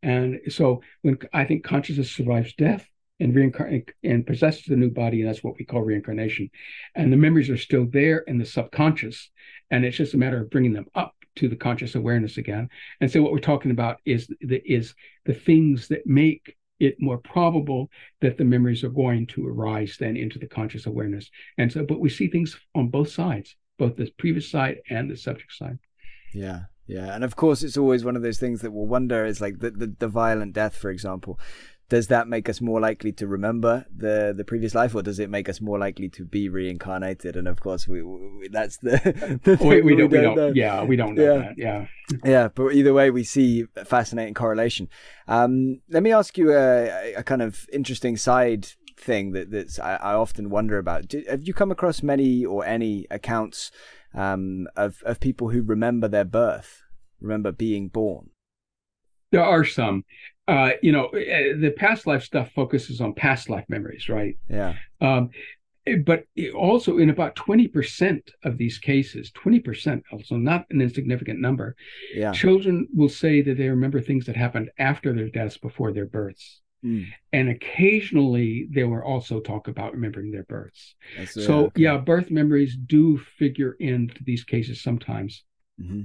[0.03, 2.87] And so when i think consciousness survives death
[3.19, 6.49] and reincarnate and possesses the new body and that's what we call reincarnation.
[6.93, 9.31] And the memories are still there in the subconscious
[9.71, 12.69] and it's just a matter of bringing them up to the conscious awareness again.
[13.01, 14.93] And so what we're talking about is the is
[15.25, 17.89] the things that make it more probable
[18.21, 21.29] that the memories are going to arise then into the conscious awareness.
[21.57, 25.17] And so but we see things on both sides both the previous side and the
[25.17, 25.79] subject side.
[26.33, 29.41] Yeah, yeah, and of course, it's always one of those things that we'll wonder is
[29.41, 31.39] like the, the the violent death, for example.
[31.89, 35.29] Does that make us more likely to remember the the previous life, or does it
[35.29, 37.35] make us more likely to be reincarnated?
[37.35, 40.51] And of course, we, we that's the, the we, we, don't, we don't, know.
[40.55, 41.37] Yeah, we don't know yeah.
[41.39, 41.57] that.
[41.57, 41.85] Yeah,
[42.23, 42.47] yeah.
[42.47, 44.89] But either way, we see a fascinating correlation.
[45.27, 48.67] Um, let me ask you a, a kind of interesting side
[48.97, 51.07] thing that that's I, I often wonder about.
[51.09, 53.71] Do, have you come across many or any accounts
[54.13, 56.81] um, of of people who remember their birth,
[57.19, 58.29] remember being born?
[59.31, 60.05] There are some.
[60.47, 64.37] Uh, you know, eh, the past life stuff focuses on past life memories, right?
[64.49, 64.75] Yeah.
[64.99, 65.29] Um,
[65.87, 71.75] eh, but also in about 20% of these cases 20% also not an insignificant number
[72.13, 72.31] yeah.
[72.31, 76.61] children will say that they remember things that happened after their deaths before their births
[76.83, 77.07] Mm.
[77.31, 80.95] And occasionally they will also talk about remembering their births.
[81.17, 81.83] That's, so, okay.
[81.83, 85.43] yeah, birth memories do figure into these cases sometimes.
[85.81, 86.01] Mm-hmm.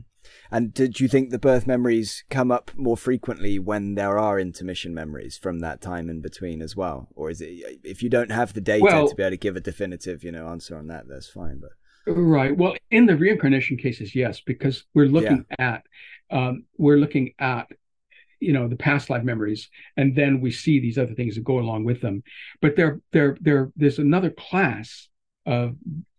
[0.51, 4.95] And do you think the birth memories come up more frequently when there are intermission
[4.95, 7.09] memories from that time in between as well?
[7.14, 9.57] Or is it, if you don't have the data well, to be able to give
[9.57, 11.61] a definitive, you know, answer on that, that's fine.
[11.61, 11.71] But
[12.07, 12.57] Right.
[12.57, 15.75] Well, in the reincarnation cases, yes, because we're looking yeah.
[15.75, 15.83] at
[16.31, 17.69] um, we're looking at
[18.41, 21.59] you know the past life memories and then we see these other things that go
[21.59, 22.23] along with them
[22.61, 25.09] but there there there there's another class
[25.45, 25.75] of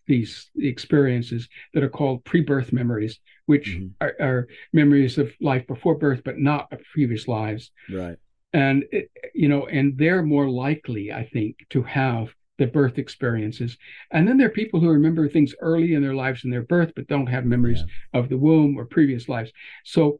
[0.09, 3.87] these experiences that are called pre-birth memories which mm-hmm.
[4.01, 8.17] are, are, memories of life before birth but not of previous lives right
[8.51, 13.77] and it, you know and they're more likely i think to have the birth experiences
[14.11, 16.91] and then there are people who remember things early in their lives in their birth
[16.95, 18.19] but don't have memories yeah.
[18.19, 19.51] of the womb or previous lives
[19.85, 20.19] so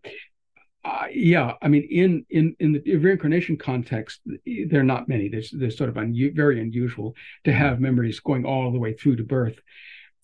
[0.86, 5.28] uh, yeah, I mean, in in in the reincarnation context, there are not many.
[5.28, 7.60] There's there's sort of un, very unusual to mm-hmm.
[7.60, 9.60] have memories going all the way through to birth.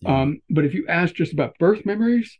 [0.00, 0.22] Yeah.
[0.22, 2.38] Um, but if you ask just about birth memories,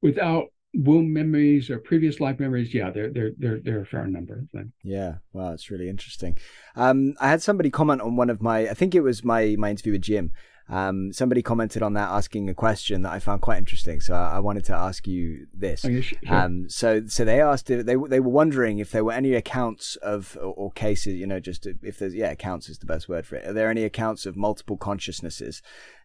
[0.00, 4.38] without womb memories or previous life memories, yeah, they're they're they're they're a fair number.
[4.38, 4.72] of them.
[4.82, 6.38] Yeah, wow, it's really interesting.
[6.76, 9.70] Um, I had somebody comment on one of my, I think it was my my
[9.70, 10.32] interview with Jim,
[10.70, 14.00] um, somebody commented on that asking a question that I found quite interesting.
[14.00, 15.84] So I, I wanted to ask you this.
[15.84, 16.18] Oh, sure.
[16.28, 20.38] um, so so they asked they they were wondering if there were any accounts of
[20.40, 23.36] or, or, cases, you know, just if there's yeah, accounts is the best word for
[23.36, 23.46] it.
[23.46, 25.60] Are there any accounts of multiple consciousnesses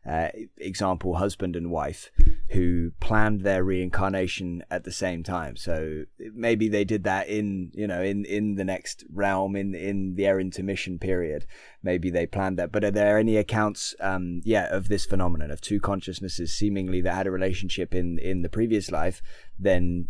[0.07, 2.11] uh, example, husband and wife,
[2.49, 5.55] who planned their reincarnation at the same time.
[5.55, 10.15] So maybe they did that in, you know, in, in the next realm, in, in
[10.15, 11.47] their intermission period.
[11.85, 12.71] Maybe they planned that.
[12.71, 17.13] But are there any accounts, um, yeah, of this phenomenon of two consciousnesses seemingly that
[17.13, 19.21] had a relationship in, in the previous life,
[19.57, 20.07] then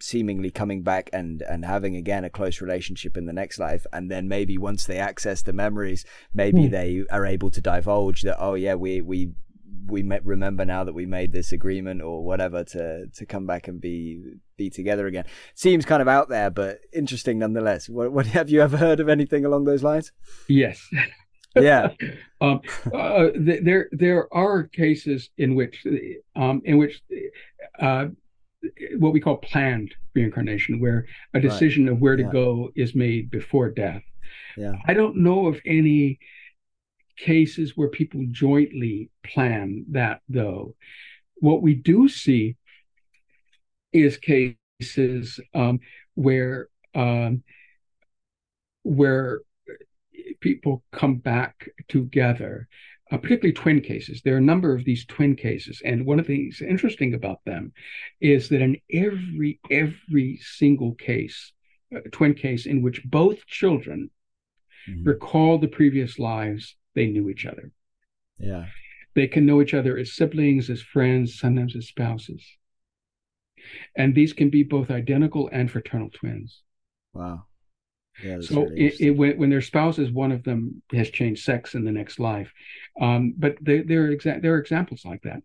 [0.00, 4.10] seemingly coming back and and having again a close relationship in the next life and
[4.10, 6.70] then maybe once they access the memories maybe mm.
[6.70, 9.32] they are able to divulge that oh yeah we we
[9.86, 13.80] we remember now that we made this agreement or whatever to to come back and
[13.80, 14.22] be
[14.56, 18.60] be together again seems kind of out there but interesting nonetheless what, what have you
[18.60, 20.12] ever heard of anything along those lines
[20.48, 20.88] yes
[21.56, 21.88] yeah
[22.40, 22.60] um,
[22.94, 25.84] uh, th- there there are cases in which
[26.36, 27.02] um, in which
[27.80, 28.06] uh,
[28.98, 31.92] what we call planned reincarnation, where a decision right.
[31.92, 32.30] of where to yeah.
[32.30, 34.02] go is made before death.
[34.56, 34.74] Yeah.
[34.86, 36.18] I don't know of any
[37.16, 40.74] cases where people jointly plan that, though.
[41.36, 42.56] What we do see
[43.92, 45.80] is cases um,
[46.14, 47.42] where um,
[48.84, 49.40] where
[50.40, 52.68] people come back together
[53.12, 54.22] uh, particularly twin cases.
[54.22, 57.44] There are a number of these twin cases, and one of the things interesting about
[57.44, 57.72] them
[58.22, 61.52] is that in every every single case,
[61.94, 64.10] uh, twin case in which both children
[64.88, 65.04] mm-hmm.
[65.04, 67.70] recall the previous lives, they knew each other.
[68.38, 68.66] Yeah,
[69.14, 72.44] they can know each other as siblings, as friends, sometimes as spouses,
[73.94, 76.62] and these can be both identical and fraternal twins.
[77.12, 77.44] Wow.
[78.22, 81.84] Yeah, so it, it, when, when their spouses, one of them has changed sex in
[81.84, 82.52] the next life,
[83.00, 85.42] um, but there there are exa- there are examples like that.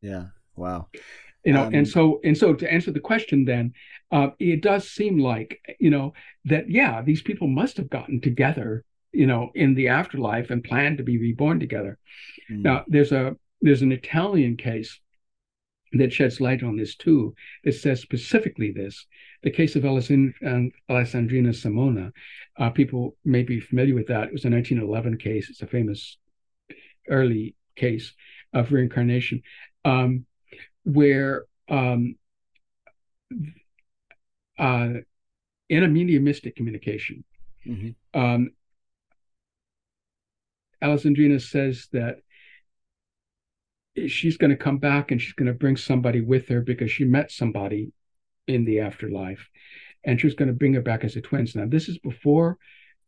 [0.00, 0.26] Yeah.
[0.56, 0.88] Wow.
[1.44, 3.72] You know, um, and so and so to answer the question, then
[4.10, 6.12] uh, it does seem like you know
[6.46, 10.96] that yeah, these people must have gotten together, you know, in the afterlife and plan
[10.96, 11.98] to be reborn together.
[12.50, 12.62] Mm.
[12.62, 15.00] Now, there's a there's an Italian case
[15.92, 17.34] that sheds light on this too.
[17.64, 19.06] That says specifically this:
[19.42, 22.12] the case of and Alessandrina Samona.
[22.58, 24.28] Uh, people may be familiar with that.
[24.28, 25.48] It was a 1911 case.
[25.48, 26.18] It's a famous
[27.08, 28.12] early case
[28.52, 29.42] of reincarnation,
[29.84, 30.26] um,
[30.84, 32.16] where um,
[34.58, 34.90] uh,
[35.68, 37.24] in a mediumistic communication,
[37.66, 38.20] mm-hmm.
[38.20, 38.50] um,
[40.82, 42.18] Alessandrina says that
[44.06, 47.04] she's going to come back and she's going to bring somebody with her because she
[47.04, 47.92] met somebody
[48.46, 49.48] in the afterlife
[50.04, 52.56] and she was going to bring her back as a twins now this is before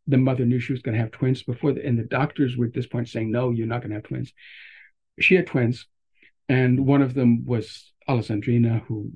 [0.07, 2.65] the mother knew she was going to have twins before, the, and the doctors were
[2.65, 4.33] at this point saying, "No, you're not going to have twins."
[5.19, 5.87] She had twins,
[6.49, 9.11] and one of them was Alessandrina, who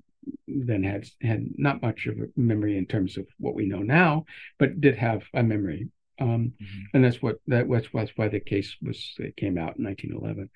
[0.48, 4.26] then had had not much of a memory in terms of what we know now,
[4.58, 5.90] but did have a memory.
[6.20, 6.82] Um, mm-hmm.
[6.94, 10.50] And that's what that was, was why the case was it came out in 1911.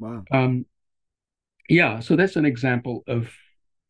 [0.00, 0.24] Wow.
[0.30, 0.66] Um,
[1.68, 3.30] yeah, so that's an example of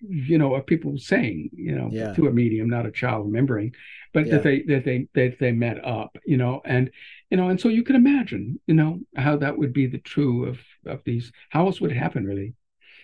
[0.06, 2.12] you know of people saying you know yeah.
[2.14, 3.74] to a medium, not a child remembering,
[4.12, 4.34] but yeah.
[4.34, 6.90] that they that they that they met up, you know, and
[7.30, 10.46] you know, and so you can imagine, you know, how that would be the true
[10.46, 11.32] of of these.
[11.50, 12.54] How else would it happen, really?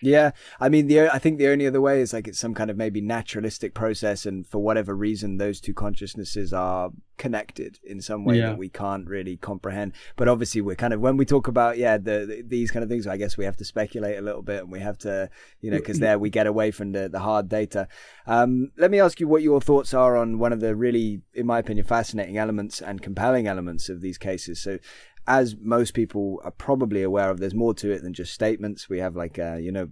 [0.02, 2.70] Yeah, I mean, the I think the only other way is like it's some kind
[2.70, 8.24] of maybe naturalistic process, and for whatever reason, those two consciousnesses are connected in some
[8.24, 8.48] way yeah.
[8.48, 9.92] that we can't really comprehend.
[10.16, 12.88] But obviously, we're kind of when we talk about yeah the, the, these kind of
[12.88, 15.28] things, I guess we have to speculate a little bit, and we have to
[15.60, 17.86] you know because there we get away from the the hard data.
[18.26, 21.46] Um, let me ask you what your thoughts are on one of the really, in
[21.46, 24.60] my opinion, fascinating elements and compelling elements of these cases.
[24.60, 24.78] So
[25.26, 28.88] as most people are probably aware of, there's more to it than just statements.
[28.88, 29.88] We have like, uh, you know,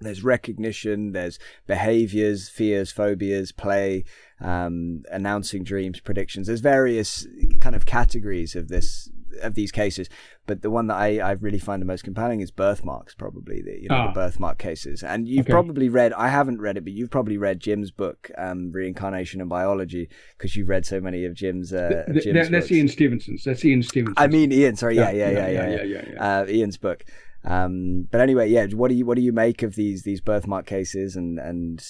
[0.00, 4.04] there's recognition, there's behaviors, fears, phobias, play,
[4.40, 6.46] um, announcing dreams, predictions.
[6.46, 7.26] There's various
[7.60, 9.10] kind of categories of this
[9.42, 10.08] of these cases,
[10.46, 13.80] but the one that I, I really find the most compelling is birthmarks, probably the
[13.80, 14.06] you know ah.
[14.08, 15.02] the birthmark cases.
[15.02, 15.52] And you've okay.
[15.52, 19.50] probably read I haven't read it, but you've probably read Jim's book, um, Reincarnation and
[19.50, 21.72] Biology, because you've read so many of Jim's.
[21.72, 23.44] Uh, the, Jim's that, that's Ian Stevenson's.
[23.44, 24.16] That's Ian Stevenson's.
[24.18, 24.76] I mean Ian.
[24.76, 25.68] Sorry, yeah, yeah, yeah, yeah, yeah, yeah.
[25.68, 26.40] yeah, yeah, yeah.
[26.40, 27.04] Uh, Ian's book.
[27.44, 28.66] Um, but anyway, yeah.
[28.66, 31.84] What do you what do you make of these these birthmark cases and and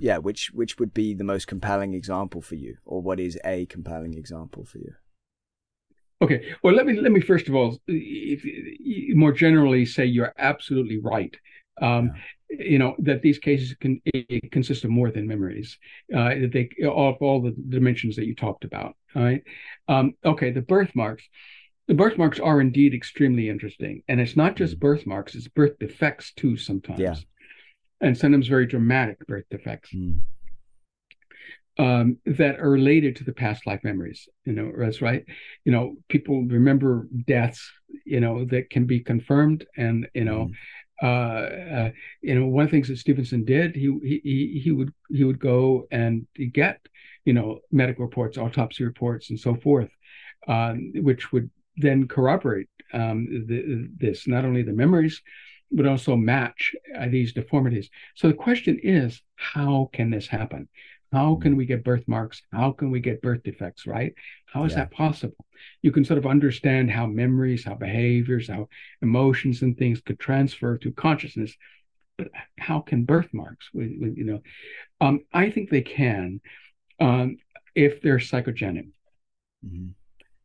[0.00, 3.66] yeah, which which would be the most compelling example for you, or what is a
[3.66, 4.94] compelling example for you?
[6.20, 10.98] Okay, well let me let me first of all, if, more generally say you're absolutely
[10.98, 11.34] right.
[11.80, 12.22] Um, yeah.
[12.50, 14.00] You know that these cases can
[14.50, 15.78] consist of more than memories.
[16.12, 18.96] Uh, that they all all the dimensions that you talked about.
[19.14, 19.42] All right.
[19.86, 21.24] Um, okay, the birthmarks.
[21.88, 24.80] The birthmarks are indeed extremely interesting, and it's not just mm.
[24.80, 26.56] birthmarks; it's birth defects too.
[26.56, 27.00] Sometimes.
[27.00, 27.14] Yeah
[28.00, 30.20] and sometimes very dramatic birth defects mm.
[31.78, 34.28] Um, that are related to the past life memories.
[34.44, 35.24] You know, that's right.
[35.64, 37.70] You know, people remember deaths.
[38.04, 40.46] You know, that can be confirmed, and you know.
[40.46, 40.52] Mm.
[41.00, 41.90] Uh, uh,
[42.22, 45.38] you know, one of the things that Stevenson did, he he he would he would
[45.38, 46.80] go and get,
[47.24, 49.90] you know, medical reports, autopsy reports, and so forth,
[50.48, 55.22] um, which would then corroborate um, the, this not only the memories,
[55.70, 57.90] but also match uh, these deformities.
[58.16, 60.68] So the question is, how can this happen?
[61.12, 62.42] How can we get birthmarks?
[62.52, 64.14] How can we get birth defects, right?
[64.46, 64.80] How is yeah.
[64.80, 65.44] that possible?
[65.80, 68.68] You can sort of understand how memories, how behaviors, how
[69.00, 71.54] emotions and things could transfer to consciousness,
[72.18, 72.28] but
[72.58, 74.42] how can birthmarks, you know?
[75.00, 76.40] Um, I think they can
[77.00, 77.38] um,
[77.74, 78.90] if they're psychogenic.
[79.64, 79.88] Mm-hmm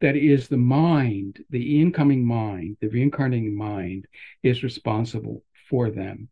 [0.04, 4.06] that is the mind, the incoming mind, the reincarnating mind
[4.44, 6.28] is responsible for them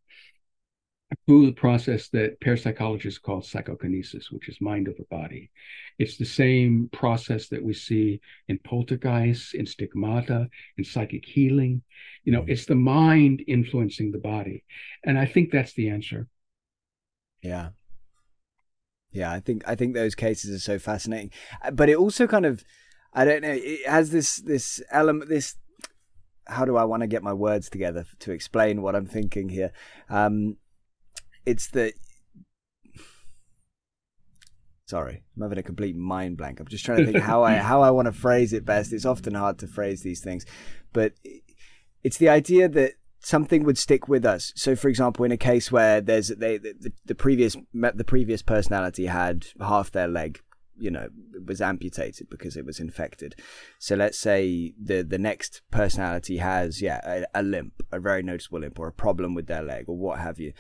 [1.25, 5.51] through the process that parapsychologists call psychokinesis, which is mind over body.
[5.99, 10.47] It's the same process that we see in poltergeists, in stigmata,
[10.77, 11.81] in psychic healing.
[12.23, 12.49] You know, mm.
[12.49, 14.63] it's the mind influencing the body.
[15.03, 16.27] And I think that's the answer.
[17.41, 17.69] Yeah.
[19.11, 21.31] Yeah, I think I think those cases are so fascinating.
[21.61, 22.63] Uh, but it also kind of
[23.13, 23.51] I don't know.
[23.51, 25.29] It has this this element.
[25.29, 25.55] This
[26.47, 29.71] how do I want to get my words together to explain what I'm thinking here?
[30.09, 30.57] Um,
[31.45, 31.93] it's that.
[34.85, 36.59] Sorry, I'm having a complete mind blank.
[36.59, 38.93] I'm just trying to think how I how I want to phrase it best.
[38.93, 40.45] It's often hard to phrase these things,
[40.91, 41.13] but
[42.03, 44.51] it's the idea that something would stick with us.
[44.55, 49.05] So, for example, in a case where there's they the, the previous the previous personality
[49.05, 50.41] had half their leg
[50.81, 51.07] you know
[51.45, 53.35] was amputated because it was infected
[53.77, 56.99] so let's say the the next personality has yeah
[57.33, 60.19] a, a limp a very noticeable limp or a problem with their leg or what
[60.19, 60.51] have you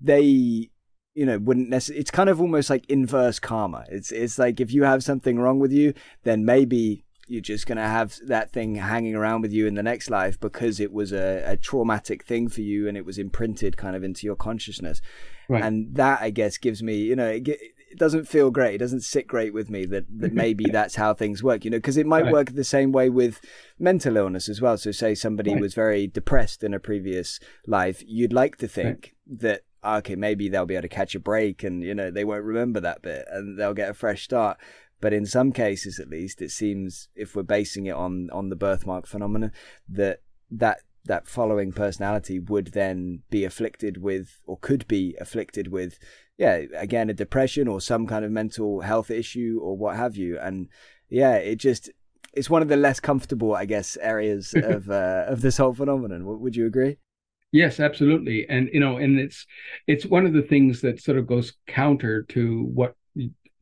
[0.00, 0.70] they
[1.14, 4.72] you know wouldn't necessarily it's kind of almost like inverse karma it's it's like if
[4.72, 8.74] you have something wrong with you then maybe you're just going to have that thing
[8.74, 12.48] hanging around with you in the next life because it was a, a traumatic thing
[12.48, 15.00] for you and it was imprinted kind of into your consciousness
[15.48, 15.62] right.
[15.62, 17.48] and that i guess gives me you know it,
[17.94, 18.74] it doesn't feel great.
[18.74, 21.78] It doesn't sit great with me that, that maybe that's how things work, you know,
[21.78, 22.32] because it might right.
[22.32, 23.40] work the same way with
[23.78, 24.76] mental illness as well.
[24.76, 25.60] So, say somebody right.
[25.60, 30.66] was very depressed in a previous life, you'd like to think that, okay, maybe they'll
[30.66, 33.58] be able to catch a break and, you know, they won't remember that bit and
[33.58, 34.58] they'll get a fresh start.
[35.00, 38.56] But in some cases, at least, it seems if we're basing it on on the
[38.56, 39.52] birthmark phenomenon,
[39.88, 40.20] that
[40.50, 45.98] that that following personality would then be afflicted with or could be afflicted with
[46.38, 50.38] yeah again a depression or some kind of mental health issue or what have you
[50.38, 50.68] and
[51.14, 51.90] yeah, it just
[52.32, 56.24] it's one of the less comfortable, I guess, areas of uh, of this whole phenomenon.
[56.24, 56.98] Would you agree?
[57.54, 58.48] Yes, absolutely.
[58.48, 59.46] And you know, and it's
[59.86, 62.96] it's one of the things that sort of goes counter to what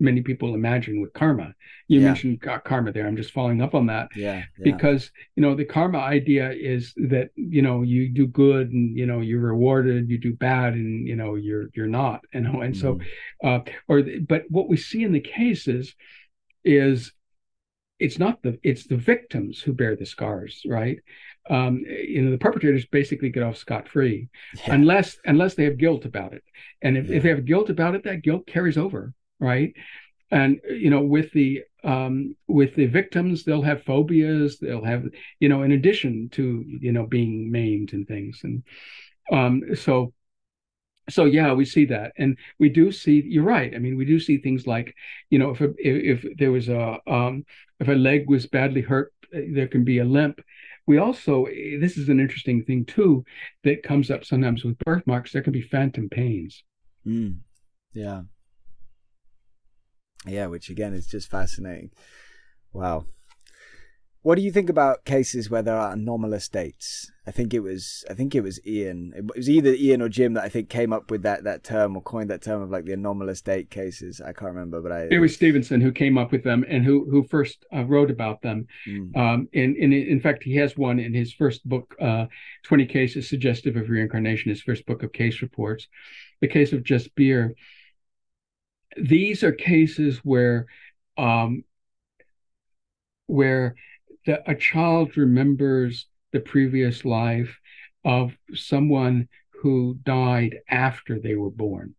[0.01, 1.55] many people imagine with karma.
[1.89, 2.07] You yeah.
[2.07, 3.07] mentioned karma there.
[3.07, 4.09] I'm just following up on that.
[4.17, 8.73] Yeah, yeah, Because, you know, the karma idea is that, you know, you do good
[8.73, 12.41] and, you know, you're rewarded, you do bad and, you know, you're you're not, you
[12.41, 12.63] know.
[12.63, 12.99] And mm-hmm.
[13.45, 15.95] so uh or but what we see in the cases
[16.65, 17.13] is
[17.99, 20.99] it's not the it's the victims who bear the scars, right?
[21.51, 24.75] Um, you know, the perpetrators basically get off scot free, yeah.
[24.75, 26.45] unless unless they have guilt about it.
[26.83, 27.17] And if, yeah.
[27.17, 29.13] if they have guilt about it, that guilt carries over
[29.43, 29.75] right?
[30.31, 34.59] And you know, with the um, with the victims, they'll have phobias.
[34.59, 35.05] They'll have
[35.41, 38.63] you know, in addition to you know being maimed and things, and
[39.31, 40.15] um, so
[41.11, 44.21] so yeah we see that and we do see you're right i mean we do
[44.21, 44.95] see things like
[45.31, 47.45] you know if a, if, if there was a um,
[47.81, 50.41] if a leg was badly hurt there can be a limp
[50.93, 51.47] we also
[51.81, 53.25] this is an interesting thing too
[53.65, 56.63] that comes up sometimes with birthmarks there can be phantom pains
[57.07, 57.35] mm.
[57.95, 58.23] yeah
[60.27, 61.91] yeah, which again is just fascinating.
[62.73, 63.07] Wow.
[64.23, 67.11] What do you think about cases where there are anomalous dates?
[67.27, 69.13] I think it was I think it was Ian.
[69.17, 71.97] It was either Ian or Jim that I think came up with that that term
[71.97, 74.21] or coined that term of like the anomalous date cases.
[74.21, 77.09] I can't remember, but I it was Stevenson who came up with them and who
[77.11, 78.67] who first uh, wrote about them.
[78.89, 79.17] Mm.
[79.17, 82.27] Um, and, and in fact, he has one in his first book, uh,
[82.63, 84.51] Twenty Cases Suggestive of Reincarnation.
[84.51, 85.89] His first book of case reports,
[86.41, 87.55] the case of Jasbir.
[88.97, 90.67] these are cases where
[91.19, 91.65] um,
[93.27, 93.75] where
[94.27, 97.59] the, a child remembers the previous life
[98.05, 99.29] of someone
[99.63, 101.95] who died after they were born.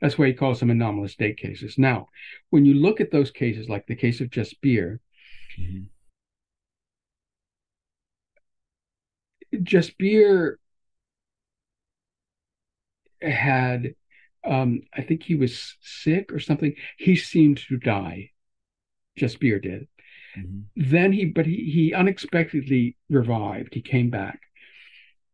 [0.00, 1.76] That's why he calls them anomalous date cases.
[1.78, 2.08] Now,
[2.50, 4.98] when you look at those cases, like the case of Jasbir,
[5.58, 5.84] mm-hmm.
[9.56, 10.56] Jasbir
[13.20, 13.94] had
[14.44, 16.74] um, I think he was sick or something.
[16.98, 18.30] He seemed to die.
[19.18, 19.86] Jasbir did.
[20.38, 20.60] Mm-hmm.
[20.90, 23.74] Then he, but he, he unexpectedly revived.
[23.74, 24.40] He came back,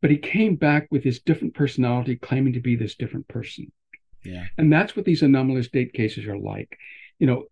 [0.00, 3.72] but he came back with his different personality, claiming to be this different person.
[4.24, 4.44] Yeah.
[4.58, 6.78] And that's what these anomalous date cases are like.
[7.18, 7.44] You know,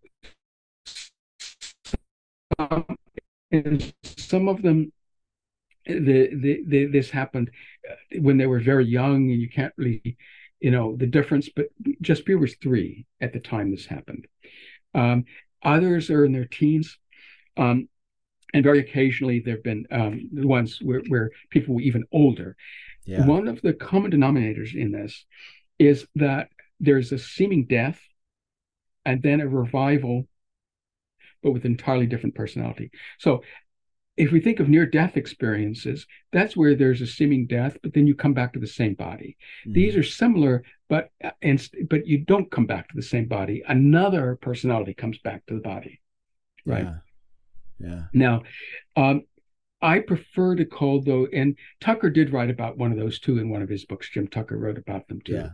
[2.59, 2.85] um,
[3.51, 4.91] and some of them,
[5.85, 7.51] the, the, the, this happened
[7.89, 10.17] uh, when they were very young, and you can't really
[10.59, 11.67] you know the difference but
[12.01, 14.27] Jasbir was three at the time this happened
[14.93, 15.25] um,
[15.61, 16.97] others are in their teens
[17.57, 17.87] um,
[18.53, 22.55] and very occasionally there have been um, the ones where, where people were even older
[23.05, 23.25] yeah.
[23.25, 25.25] one of the common denominators in this
[25.79, 26.49] is that
[26.79, 27.99] there's a seeming death
[29.05, 30.27] and then a revival
[31.43, 33.41] but with entirely different personality so
[34.17, 38.07] if we think of near death experiences, that's where there's a seeming death, but then
[38.07, 39.35] you come back to the same body.
[39.61, 39.73] Mm-hmm.
[39.73, 43.63] These are similar, but and but you don't come back to the same body.
[43.67, 46.01] Another personality comes back to the body,
[46.65, 46.85] right?
[46.85, 46.95] Yeah.
[47.79, 48.03] Yeah.
[48.13, 48.43] Now,
[48.95, 49.23] um,
[49.81, 53.49] I prefer to call though, and Tucker did write about one of those too in
[53.49, 54.09] one of his books.
[54.09, 55.33] Jim Tucker wrote about them too.
[55.33, 55.49] Yeah.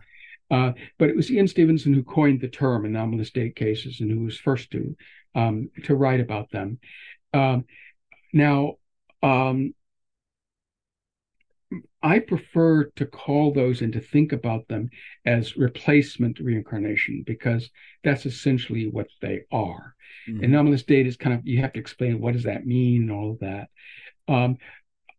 [0.50, 4.26] Uh, but it was Ian Stevenson who coined the term anomalous date cases and who
[4.26, 4.96] was first to
[5.34, 6.80] um, to write about them.
[7.34, 7.66] Um,
[8.34, 8.76] now,
[9.24, 9.74] um,
[12.04, 14.90] I prefer to call those and to think about them
[15.26, 17.70] as replacement reincarnation because
[18.04, 19.96] that's essentially what they are.
[20.28, 20.44] Mm-hmm.
[20.44, 23.32] Anomalous data is kind of you have to explain what does that mean and all
[23.32, 23.70] of that.
[24.28, 24.58] Um,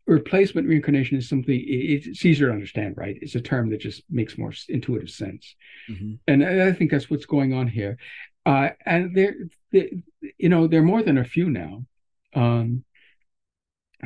[0.06, 3.16] replacement reincarnation is something it's easier to understand, right?
[3.20, 5.54] It's a term that just makes more intuitive sense,
[5.88, 6.14] mm-hmm.
[6.26, 7.98] and I think that's what's going on here.
[8.44, 9.34] Uh, and there,
[9.70, 11.84] you know, there are more than a few now.
[12.34, 12.84] Um,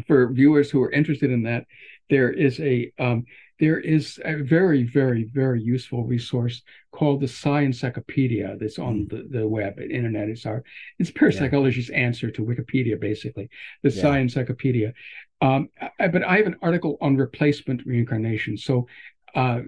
[0.07, 1.65] for viewers who are interested in that,
[2.11, 3.25] there is a um,
[3.59, 9.11] there is a very very very useful resource called the Psi Encyclopedia that's on mm.
[9.11, 10.29] the, the web internet.
[10.29, 10.63] It's our
[10.99, 11.97] it's parapsychology's yeah.
[11.97, 13.49] answer to Wikipedia basically.
[13.83, 14.03] The yeah.
[15.43, 15.69] Um,
[16.01, 18.57] I, but I have an article on replacement reincarnation.
[18.57, 18.87] So
[19.37, 19.61] uh,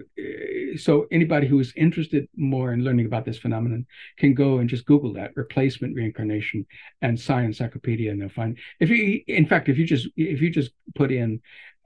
[0.77, 3.85] so anybody who is interested more in learning about this phenomenon
[4.17, 6.65] can go and just Google that replacement reincarnation
[7.03, 8.57] and Psi Encyclopedia, and they'll find.
[8.79, 11.39] If you, in fact, if you just if you just put in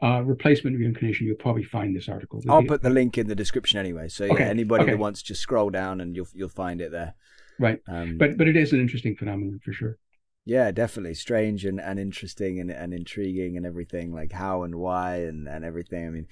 [0.04, 2.41] uh, replacement reincarnation, you'll probably find this article.
[2.49, 4.10] I'll put the link in the description anyway.
[4.10, 4.43] So okay.
[4.43, 4.91] yeah, anybody okay.
[4.91, 7.16] that wants, just scroll down and you'll you'll find it there.
[7.60, 7.80] Right.
[7.88, 9.97] Um, but but it is an interesting phenomenon for sure.
[10.45, 15.20] Yeah, definitely strange and, and interesting and, and intriguing and everything like how and why
[15.20, 16.06] and, and everything.
[16.06, 16.28] I mean,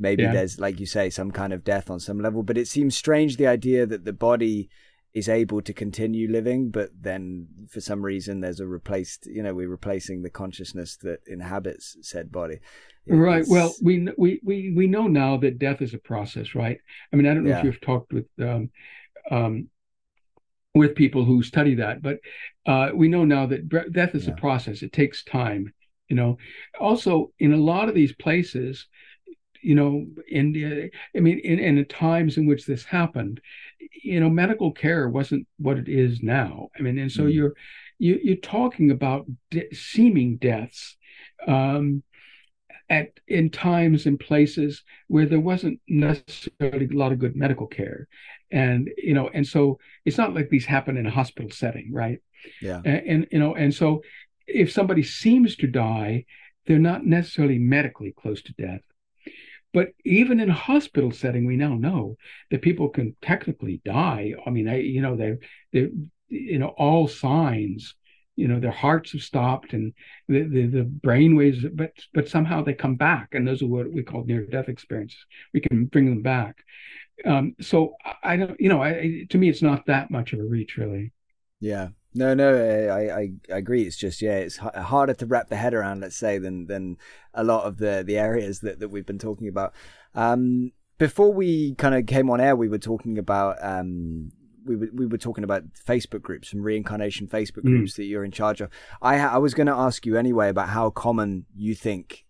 [0.00, 0.32] maybe yeah.
[0.32, 3.36] there's like you say some kind of death on some level, but it seems strange
[3.36, 4.68] the idea that the body
[5.14, 9.54] is able to continue living, but then for some reason there's a replaced, you know,
[9.54, 12.58] we're replacing the consciousness that inhabits said body.
[13.06, 13.44] It's, right.
[13.48, 16.78] Well, we we we we know now that death is a process, right?
[17.12, 17.58] I mean, I don't know yeah.
[17.58, 18.70] if you've talked with um,
[19.30, 19.68] um,
[20.74, 22.18] with people who study that, but
[22.66, 24.32] uh, we know now that death is yeah.
[24.32, 24.82] a process.
[24.82, 25.72] It takes time.
[26.08, 26.38] You know.
[26.78, 28.86] Also, in a lot of these places,
[29.62, 30.88] you know, India.
[31.16, 33.40] I mean, in, in the times in which this happened,
[34.02, 36.68] you know, medical care wasn't what it is now.
[36.78, 37.34] I mean, and so mm.
[37.34, 37.54] you're
[37.98, 40.96] you, you're talking about de- seeming deaths.
[41.46, 42.02] Um,
[42.92, 48.06] at in times and places where there wasn't necessarily a lot of good medical care.
[48.50, 52.18] And you know and so it's not like these happen in a hospital setting right?
[52.60, 52.80] Yeah.
[52.84, 54.02] And, and you know and so
[54.46, 56.26] if somebody seems to die
[56.66, 58.82] they're not necessarily medically close to death.
[59.74, 62.16] But even in a hospital setting, we now know
[62.50, 64.34] that people can technically die.
[64.46, 65.38] I mean, I, you know, they,
[65.72, 65.88] they,
[66.28, 67.94] you know, all signs,
[68.36, 69.92] you know, their hearts have stopped and
[70.28, 73.28] the, the, the brain waves, but, but somehow they come back.
[73.32, 75.24] And those are what we call near death experiences.
[75.52, 76.56] We can bring them back.
[77.24, 80.44] Um, so I don't, you know, I, to me, it's not that much of a
[80.44, 81.12] reach really.
[81.60, 81.88] Yeah.
[82.14, 83.84] No, no, I, I, I agree.
[83.84, 86.98] It's just yeah, it's harder to wrap the head around, let's say, than than
[87.32, 89.72] a lot of the the areas that, that we've been talking about.
[90.14, 94.30] Um, before we kind of came on air, we were talking about um,
[94.64, 97.76] we were we were talking about Facebook groups, and reincarnation Facebook mm.
[97.76, 98.70] groups that you're in charge of.
[99.00, 102.24] I I was going to ask you anyway about how common you think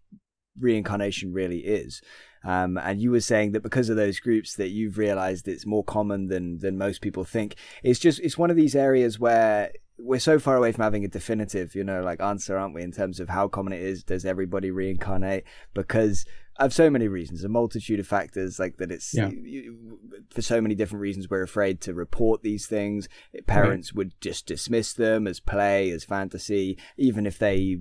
[0.59, 2.03] reincarnation really is.
[2.45, 5.85] Um, and you were saying that because of those groups that you've realized it's more
[5.85, 7.57] common than than most people think.
[7.83, 11.09] It's just it's one of these areas where we're so far away from having a
[11.09, 14.03] definitive, you know, like answer, aren't we, in terms of how common it is?
[14.03, 15.45] Does everybody reincarnate?
[15.75, 16.25] Because
[16.65, 19.29] of so many reasons, a multitude of factors, like that it's yeah.
[19.29, 19.99] you,
[20.31, 23.09] for so many different reasons, we're afraid to report these things.
[23.47, 23.97] Parents right.
[23.97, 27.79] would just dismiss them as play, as fantasy, even if they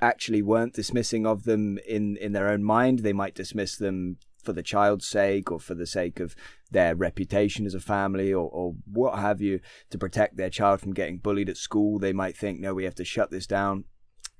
[0.00, 4.52] actually weren't dismissing of them in in their own mind they might dismiss them for
[4.52, 6.34] the child's sake or for the sake of
[6.70, 10.94] their reputation as a family or, or what have you to protect their child from
[10.94, 13.84] getting bullied at school they might think no we have to shut this down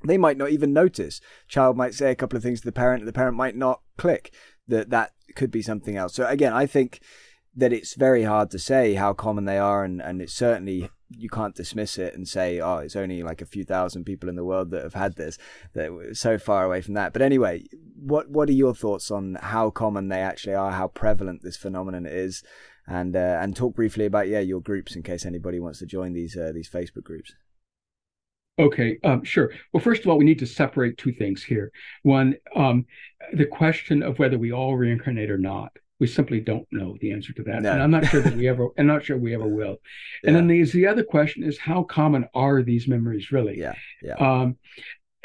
[0.04, 3.04] they might not even notice child might say a couple of things to the parent
[3.04, 4.32] the parent might not click
[4.66, 7.00] that that could be something else so again i think
[7.54, 11.28] that it's very hard to say how common they are and, and it's certainly you
[11.28, 14.44] can't dismiss it and say, oh, it's only like a few thousand people in the
[14.44, 15.38] world that have had this.
[15.72, 17.12] That so far away from that.
[17.12, 17.64] But anyway,
[17.96, 22.06] what what are your thoughts on how common they actually are, how prevalent this phenomenon
[22.06, 22.42] is,
[22.86, 26.12] and uh, and talk briefly about yeah your groups in case anybody wants to join
[26.12, 27.34] these uh, these Facebook groups.
[28.58, 29.52] Okay, um, sure.
[29.72, 31.70] Well, first of all, we need to separate two things here.
[32.02, 32.86] One, um,
[33.32, 37.32] the question of whether we all reincarnate or not we simply don't know the answer
[37.32, 37.72] to that no.
[37.72, 39.76] and i'm not sure that we ever i'm not sure we ever will
[40.22, 40.28] yeah.
[40.28, 44.14] and then there's the other question is how common are these memories really yeah yeah
[44.14, 44.56] um,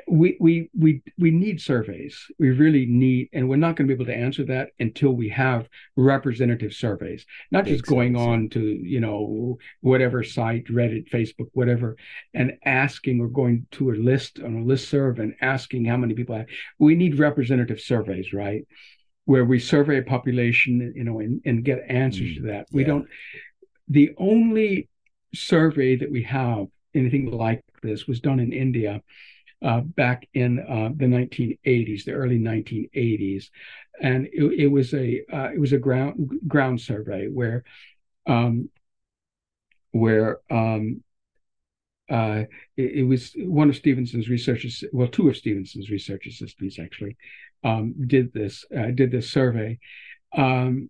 [0.08, 4.01] we we we we need surveys we really need and we're not going to be
[4.01, 8.99] able to answer that until we have representative surveys not just going on to you
[8.99, 11.95] know whatever site reddit facebook whatever
[12.34, 16.14] and asking or going to a list on a list serve and asking how many
[16.14, 16.47] people have
[16.80, 18.66] we need representative surveys right
[19.26, 22.68] where we survey a population, you know, and, and get answers mm, to that.
[22.72, 22.88] We yeah.
[22.88, 23.08] don't.
[23.88, 24.89] The only
[25.34, 29.01] survey that we have anything like this was done in India
[29.64, 33.49] uh, back in uh, the 1980s, the early 1980s,
[34.01, 37.64] and it, it was a uh, it was a ground ground survey where
[38.28, 38.70] um,
[39.91, 41.03] where um,
[42.09, 42.43] uh,
[42.76, 47.16] it, it, was one of Stevenson's researchers, well, two of Stevenson's research assistants actually,
[47.64, 49.80] um, did this uh, did this survey,
[50.36, 50.89] um,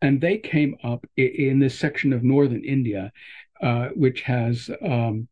[0.00, 3.12] and they came up in, in, this section of northern India,
[3.60, 5.28] uh, which has um,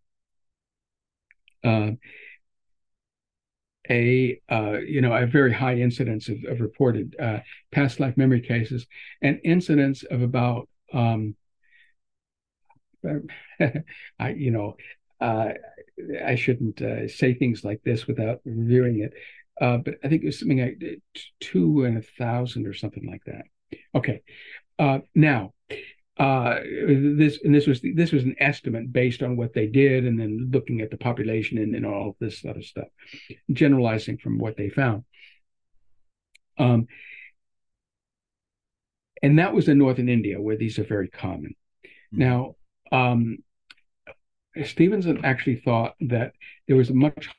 [3.91, 8.41] a uh, you know a very high incidence of, of reported uh, past life memory
[8.41, 8.87] cases,
[9.23, 11.35] and incidence of about um,
[14.19, 14.77] I you know
[15.21, 15.51] uh,
[16.25, 19.13] I shouldn't uh, say things like this without reviewing it.
[19.61, 21.01] Uh, but I think it was something like
[21.41, 23.43] two and a thousand or something like that.
[23.95, 24.23] Okay,
[24.79, 25.53] uh, now
[26.19, 26.57] uh,
[26.87, 30.51] this and this was this was an estimate based on what they did, and then
[30.53, 32.89] looking at the population and, and all this other stuff,
[33.53, 35.05] generalizing from what they found.
[36.59, 36.87] Um,
[39.23, 41.55] and that was in northern India, where these are very common.
[42.15, 42.19] Mm-hmm.
[42.19, 42.57] Now,
[42.91, 43.39] um,
[44.65, 46.33] Stevenson actually thought that
[46.69, 47.31] there was a much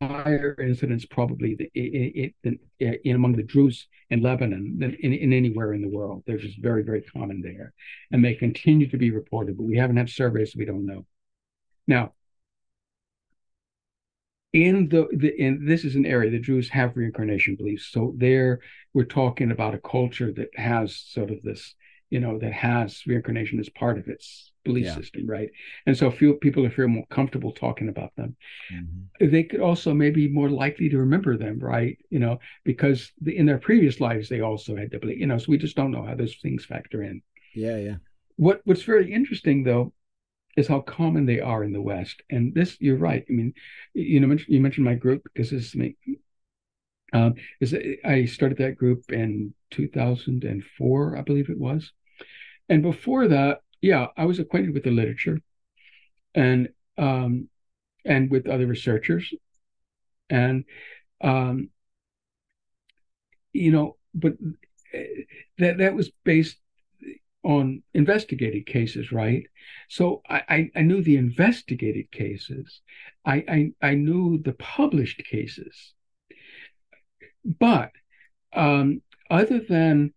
[0.00, 2.58] higher incidence probably in, in,
[3.04, 6.22] in among the Druze in Lebanon than in, in anywhere in the world.
[6.26, 7.72] They're just very, very common there.
[8.10, 11.06] And they continue to be reported, but we haven't had surveys, so we don't know.
[11.86, 12.12] Now,
[14.52, 17.88] in the, the in this is an area the Druze have reincarnation beliefs.
[17.90, 18.60] So there
[18.94, 21.74] we're talking about a culture that has sort of this,
[22.10, 24.94] you know, that has reincarnation as part of its belief yeah.
[24.94, 25.50] system, right?
[25.86, 28.36] And so few people feel more comfortable talking about them.
[28.72, 29.30] Mm-hmm.
[29.30, 31.98] They could also maybe more likely to remember them, right?
[32.10, 35.38] You know, because the, in their previous lives they also had to believe, you know,
[35.38, 37.22] so we just don't know how those things factor in.
[37.54, 37.96] Yeah, yeah.
[38.36, 39.92] What what's very interesting though
[40.56, 42.22] is how common they are in the West.
[42.30, 43.24] And this, you're right.
[43.28, 43.54] I mean,
[43.94, 45.96] you know, you mentioned my group because this is me.
[47.12, 51.92] Um, is I started that group in 2004, I believe it was.
[52.68, 55.40] And before that, yeah, I was acquainted with the literature,
[56.34, 57.48] and um,
[58.04, 59.32] and with other researchers,
[60.28, 60.64] and
[61.20, 61.70] um,
[63.52, 64.34] you know, but
[64.92, 65.04] eh,
[65.58, 66.56] that that was based
[67.44, 69.44] on investigated cases, right?
[69.88, 72.80] So I, I, knew the investigated cases.
[73.24, 75.94] I, I, I knew the published cases.
[77.44, 77.92] But
[78.52, 80.12] um, other than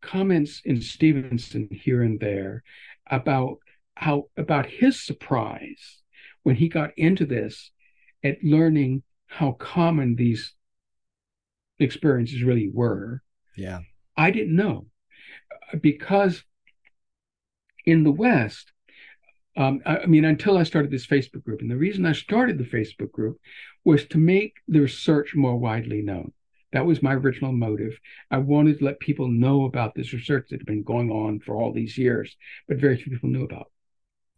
[0.00, 2.62] comments in Stevenson here and there
[3.10, 3.58] about
[3.94, 5.98] how about his surprise
[6.42, 7.70] when he got into this
[8.24, 10.54] at learning how common these
[11.78, 13.22] experiences really were.
[13.56, 13.80] Yeah.
[14.16, 14.86] I didn't know
[15.80, 16.42] because
[17.86, 18.72] in the West,
[19.56, 22.58] um, I, I, mean, until I started this Facebook group, and the reason I started
[22.58, 23.38] the Facebook group
[23.84, 26.32] was to make the research more widely known.
[26.72, 27.98] That was my original motive.
[28.30, 31.56] I wanted to let people know about this research that had been going on for
[31.56, 32.36] all these years,
[32.68, 33.70] but very few people knew about.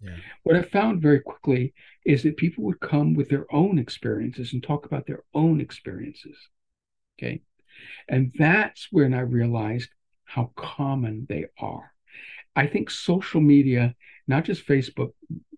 [0.01, 0.17] Yeah.
[0.43, 1.75] What I found very quickly
[2.05, 6.37] is that people would come with their own experiences and talk about their own experiences.
[7.19, 7.43] Okay.
[8.09, 9.91] And that's when I realized
[10.25, 11.93] how common they are.
[12.57, 13.95] I think social media,
[14.27, 15.13] not just Facebook,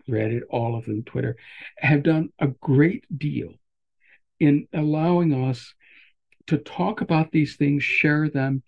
[0.09, 1.37] Reddit, all of them, Twitter,
[1.79, 3.55] have done a great deal
[4.39, 5.75] in allowing us
[6.47, 8.63] to talk about these things, share them.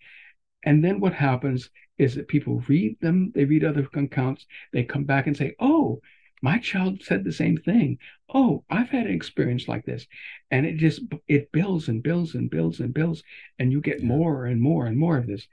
[0.63, 5.03] And then what happens is that people read them, they read other accounts, they come
[5.03, 6.01] back and say, oh,
[6.41, 7.97] my child said the same thing.
[8.31, 10.05] Oh, I've had an experience like this.
[10.51, 13.23] And it just it builds and builds and builds and builds.
[13.57, 15.47] And you get more and more and more of this.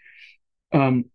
[0.73, 1.07] Um,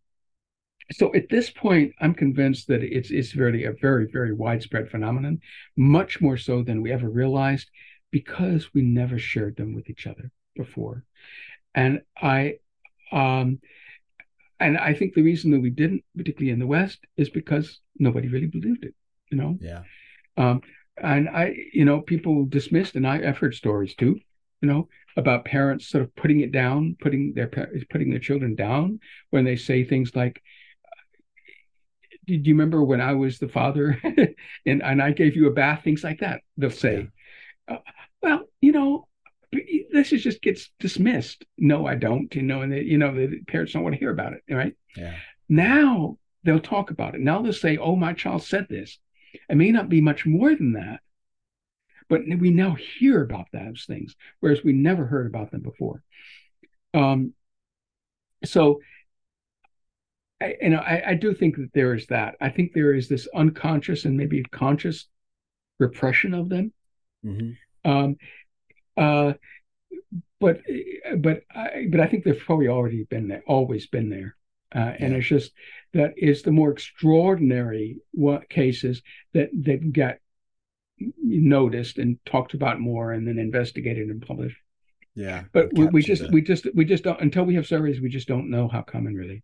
[0.91, 5.39] so at this point, I'm convinced that it's it's really a very very widespread phenomenon,
[5.78, 7.70] much more so than we ever realized,
[8.12, 10.32] because we never shared them with each other
[10.64, 11.03] before,
[11.74, 12.55] and I,
[13.12, 13.60] um,
[14.60, 18.28] and I think the reason that we didn't, particularly in the West, is because nobody
[18.28, 18.93] really believed it.
[19.32, 19.57] You know.
[19.60, 19.84] Yeah.
[20.38, 20.62] Um,
[21.01, 24.20] and I, you know, people dismissed, and I, I've heard stories too
[24.62, 28.99] you know, about parents sort of putting it down, putting their putting their children down
[29.30, 30.41] when they say things like,
[32.26, 33.99] "Did you remember when I was the father
[34.66, 36.41] and and I gave you a bath?" Things like that.
[36.57, 37.10] They'll say,
[37.68, 37.76] yeah.
[37.76, 37.80] uh,
[38.22, 39.05] "Well, you know."
[39.52, 41.45] This is just gets dismissed.
[41.58, 42.34] No, I don't.
[42.36, 44.74] You know, and they, you know the parents don't want to hear about it, right?
[44.95, 45.16] Yeah.
[45.47, 47.22] Now they'll talk about it.
[47.22, 49.00] Now they'll say, "Oh, my child said this."
[49.50, 51.02] It may not be much more than that,
[52.10, 56.04] but we now hear about those things, whereas we never heard about them before.
[56.93, 57.34] Um,
[58.43, 58.82] so,
[60.41, 62.36] I, you know, I, I do think that there is that.
[62.41, 65.08] I think there is this unconscious and maybe conscious
[65.80, 66.74] repression of them.
[67.26, 67.89] Mm-hmm.
[67.89, 68.16] Um,
[69.00, 69.34] uh,
[70.39, 70.62] but
[71.18, 74.36] but I, but I think they've probably already been there, always been there.
[74.74, 75.52] Uh, and it's just
[75.93, 79.02] that is the more extraordinary what cases
[79.34, 80.20] that that get
[81.18, 84.58] noticed and talked about more and then investigated and published.
[85.16, 85.45] Yeah.
[85.54, 88.28] But we, we, just we just we just don't until we have surveys we just
[88.28, 89.43] don't know how common really.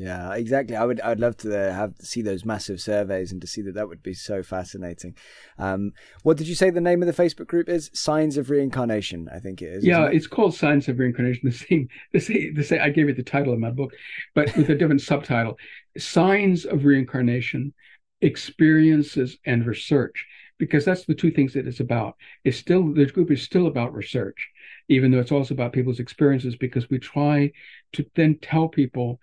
[0.00, 0.76] Yeah, exactly.
[0.76, 3.74] I would I'd love to uh, have see those massive surveys and to see that
[3.74, 5.14] that would be so fascinating.
[5.58, 5.92] Um,
[6.22, 7.90] what did you say the name of the Facebook group is?
[7.92, 9.84] Signs of Reincarnation, I think it is.
[9.84, 10.14] Yeah, it?
[10.14, 11.42] it's called Signs of Reincarnation.
[11.44, 12.80] The same, the same, the same.
[12.80, 13.92] I gave it the title of my book,
[14.34, 15.58] but with a different subtitle:
[15.98, 17.74] Signs of Reincarnation,
[18.22, 20.26] Experiences and Research
[20.58, 22.16] because that's the two things that it's about.
[22.44, 24.48] It's still the group is still about research,
[24.88, 26.54] even though it's also about people's experiences.
[26.54, 27.50] Because we try
[27.94, 29.20] to then tell people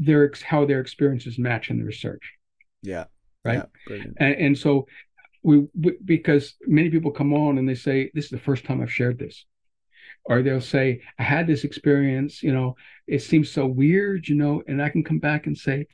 [0.00, 2.32] their how their experiences match in the research.
[2.82, 3.04] Yeah.
[3.44, 3.62] Right.
[3.88, 4.86] Yeah, and, and so
[5.42, 8.82] we, we because many people come on and they say this is the first time
[8.82, 9.46] I've shared this
[10.24, 12.76] or they'll say i had this experience you know
[13.06, 15.86] it seems so weird you know and i can come back and say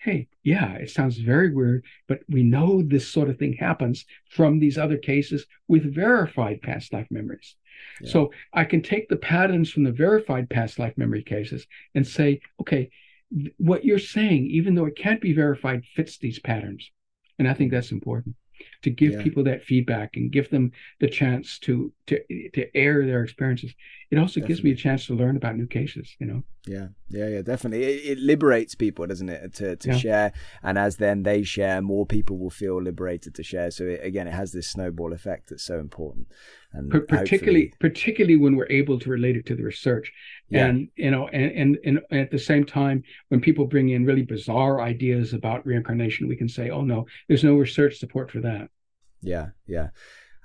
[0.00, 4.58] hey, yeah, it sounds very weird, but we know this sort of thing happens from
[4.58, 7.54] these other cases with verified past life memories.
[8.00, 8.10] Yeah.
[8.10, 12.40] So I can take the patterns from the verified past life memory cases and say,
[12.62, 12.90] okay,
[13.58, 16.90] what you're saying, even though it can't be verified, fits these patterns.
[17.38, 18.36] And I think that's important
[18.82, 19.22] to give yeah.
[19.22, 22.18] people that feedback and give them the chance to to
[22.54, 23.72] to air their experiences.
[24.10, 24.48] It also definitely.
[24.48, 26.42] gives me a chance to learn about new cases, you know.
[26.66, 27.84] Yeah, yeah, yeah, definitely.
[27.84, 29.96] It, it liberates people, doesn't it, to to yeah.
[29.96, 33.70] share, and as then they share, more people will feel liberated to share.
[33.70, 36.26] So it, again, it has this snowball effect that's so important.
[36.72, 40.12] And P- particularly, particularly when we're able to relate it to the research,
[40.48, 40.66] yeah.
[40.66, 44.22] and you know, and, and and at the same time, when people bring in really
[44.22, 48.68] bizarre ideas about reincarnation, we can say, "Oh no, there's no research support for that."
[49.20, 49.88] Yeah, yeah.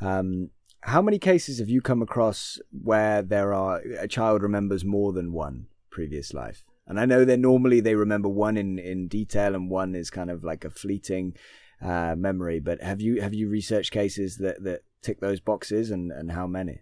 [0.02, 0.50] Um,
[0.82, 5.32] how many cases have you come across where there are a child remembers more than
[5.32, 6.64] one previous life?
[6.88, 10.30] And I know that normally they remember one in, in detail and one is kind
[10.30, 11.36] of like a fleeting
[11.82, 12.60] uh, memory.
[12.60, 16.48] But have you have you researched cases that that tick those boxes and, and how
[16.48, 16.80] many?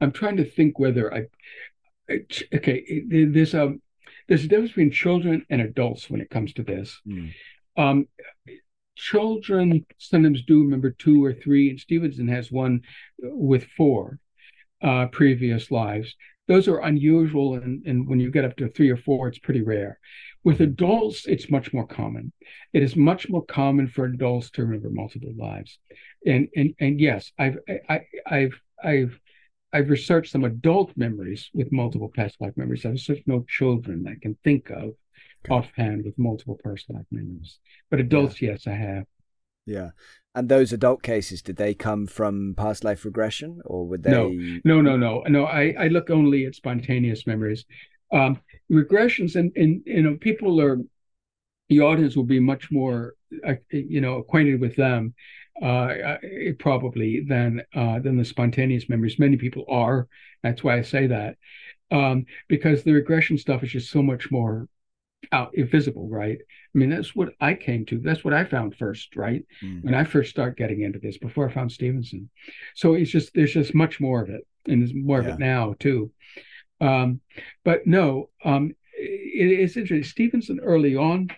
[0.00, 1.26] I'm trying to think whether I,
[2.54, 3.74] okay, there's a,
[4.28, 7.00] there's a difference between children and adults when it comes to this.
[7.06, 7.30] Mm.
[7.76, 8.06] Um,
[8.96, 12.82] children sometimes do remember two or three, and Stevenson has one
[13.18, 14.18] with four
[14.82, 16.14] uh, previous lives.
[16.48, 19.62] Those are unusual, and, and when you get up to three or four, it's pretty
[19.62, 19.98] rare.
[20.44, 22.32] With adults, it's much more common.
[22.72, 25.78] It is much more common for adults to remember multiple lives,
[26.26, 29.20] and and and yes, I've I, I've I've
[29.72, 32.84] I've researched some adult memories with multiple past life memories.
[32.84, 34.94] I've researched no children I can think of
[35.48, 37.58] offhand with multiple past life memories,
[37.90, 38.50] but adults, yeah.
[38.50, 39.04] yes, I have.
[39.66, 39.90] Yeah.
[40.34, 44.10] And those adult cases, did they come from past life regression or would they?
[44.10, 44.30] No,
[44.64, 45.22] no, no, no.
[45.28, 47.64] No, I, I look only at spontaneous memories.
[48.12, 48.40] Um,
[48.70, 50.78] regressions and, and you know people are
[51.68, 53.14] the audience will be much more
[53.46, 55.14] uh, you know acquainted with them
[55.60, 56.18] uh, uh,
[56.58, 59.18] probably than uh, than the spontaneous memories.
[59.18, 60.08] Many people are.
[60.42, 61.36] That's why I say that
[61.92, 64.68] um, because the regression stuff is just so much more
[65.30, 66.38] out invisible, right?
[66.40, 67.98] I mean, that's what I came to.
[67.98, 69.44] That's what I found first, right?
[69.62, 69.84] Mm.
[69.84, 72.30] When I first start getting into this, before I found Stevenson.
[72.74, 75.28] So it's just there's just much more of it, and there's more yeah.
[75.28, 76.10] of it now too.
[76.82, 77.20] Um,
[77.64, 80.04] but no, um, it, it's interesting.
[80.04, 81.28] Stevenson early on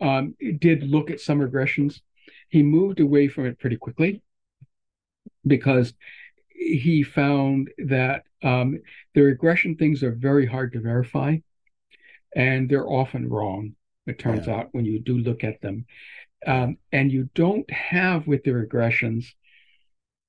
[0.00, 2.00] um, did look at some regressions.
[2.50, 4.22] He moved away from it pretty quickly
[5.46, 5.94] because
[6.50, 8.78] he found that um,
[9.14, 11.36] the regression things are very hard to verify
[12.36, 13.74] and they're often wrong.
[14.06, 14.56] It turns yeah.
[14.56, 15.86] out when you do look at them.
[16.46, 19.26] Um, and you don't have with the regressions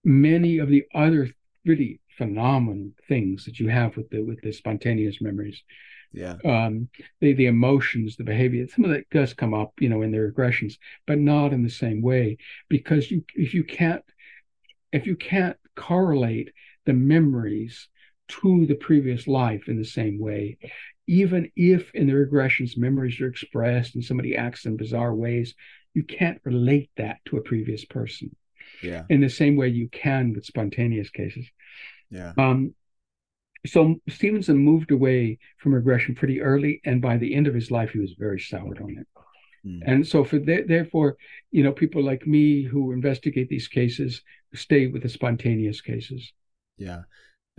[0.04, 1.30] many of the other
[1.66, 5.64] really phenomenal things that you have with the with the spontaneous memories.
[6.12, 6.36] Yeah.
[6.44, 6.90] Um,
[7.22, 10.18] the the emotions, the behavior, some of that does come up, you know, in the
[10.18, 10.74] regressions,
[11.08, 14.04] but not in the same way because you if you can't
[14.92, 16.52] if you can't correlate
[16.86, 17.88] the memories
[18.28, 20.58] to the previous life in the same way,
[21.08, 25.56] even if in the regressions memories are expressed and somebody acts in bizarre ways,
[25.94, 28.36] you can't relate that to a previous person.
[28.84, 29.04] Yeah.
[29.10, 31.50] In the same way you can with spontaneous cases.
[32.10, 32.34] Yeah.
[32.38, 32.74] Um,
[33.66, 37.92] so Stevenson moved away from regression pretty early, and by the end of his life,
[37.92, 39.08] he was very soured on it.
[39.66, 39.82] Mm.
[39.86, 41.18] And so, for the, therefore,
[41.52, 44.22] you know, people like me who investigate these cases
[44.54, 46.32] stay with the spontaneous cases.
[46.78, 47.02] Yeah.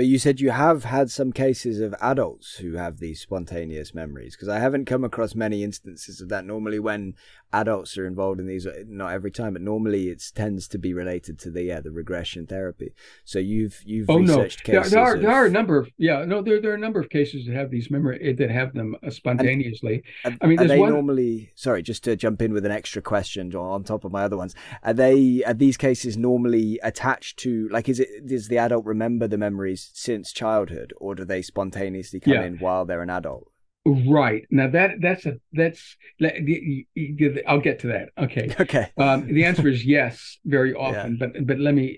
[0.01, 4.35] But you said you have had some cases of adults who have these spontaneous memories
[4.35, 6.47] because I haven't come across many instances of that.
[6.47, 7.17] Normally, when
[7.53, 11.39] adults are involved in these, not every time, but normally it tends to be related
[11.41, 12.95] to the yeah the regression therapy.
[13.27, 15.21] So you've you've oh no, there, there, are of...
[15.21, 17.55] there are a number of yeah no there there are a number of cases that
[17.55, 20.03] have these memory eh, that have them uh, spontaneously.
[20.25, 20.95] And, I mean, are they one...
[20.95, 24.39] normally sorry just to jump in with an extra question on top of my other
[24.39, 24.55] ones?
[24.83, 29.29] Are they are these cases normally attached to like is it does the adult remember
[29.29, 32.45] the memories since childhood or do they spontaneously come yeah.
[32.45, 33.51] in while they're an adult?
[33.87, 38.11] Right now, that that's a that's I'll get to that.
[38.19, 38.55] Okay.
[38.61, 38.91] Okay.
[38.99, 41.27] Um, the answer is yes, very often, yeah.
[41.27, 41.97] but but let me,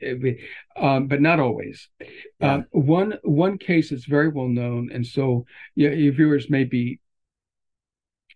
[0.77, 1.89] um, but not always.
[2.39, 2.55] Yeah.
[2.55, 7.01] Um, one one case that's very well known, and so your, your viewers may be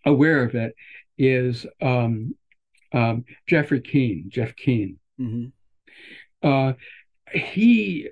[0.05, 0.75] aware of it,
[1.17, 2.35] is um,
[2.91, 4.99] um, Jeffrey Keene, Jeff Keene.
[5.19, 6.47] Mm-hmm.
[6.47, 6.73] Uh,
[7.31, 8.09] he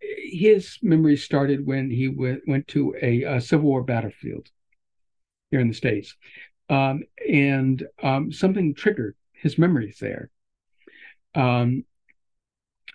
[0.00, 4.48] his memory started when he went went to a, a Civil War battlefield
[5.50, 6.16] here in the States.
[6.68, 10.30] Um, and um, something triggered his memories there.
[11.34, 11.84] Um,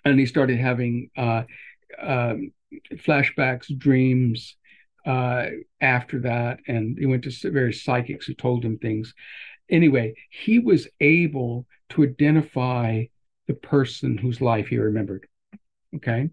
[0.04, 1.42] and he started having uh,
[2.00, 2.52] um,
[2.94, 4.56] flashbacks, dreams
[5.04, 5.46] uh,
[5.80, 6.60] after that.
[6.66, 9.14] And he went to various psychics who told him things.
[9.68, 13.04] Anyway, he was able to identify
[13.46, 15.26] the person whose life he remembered.
[15.96, 16.30] Okay.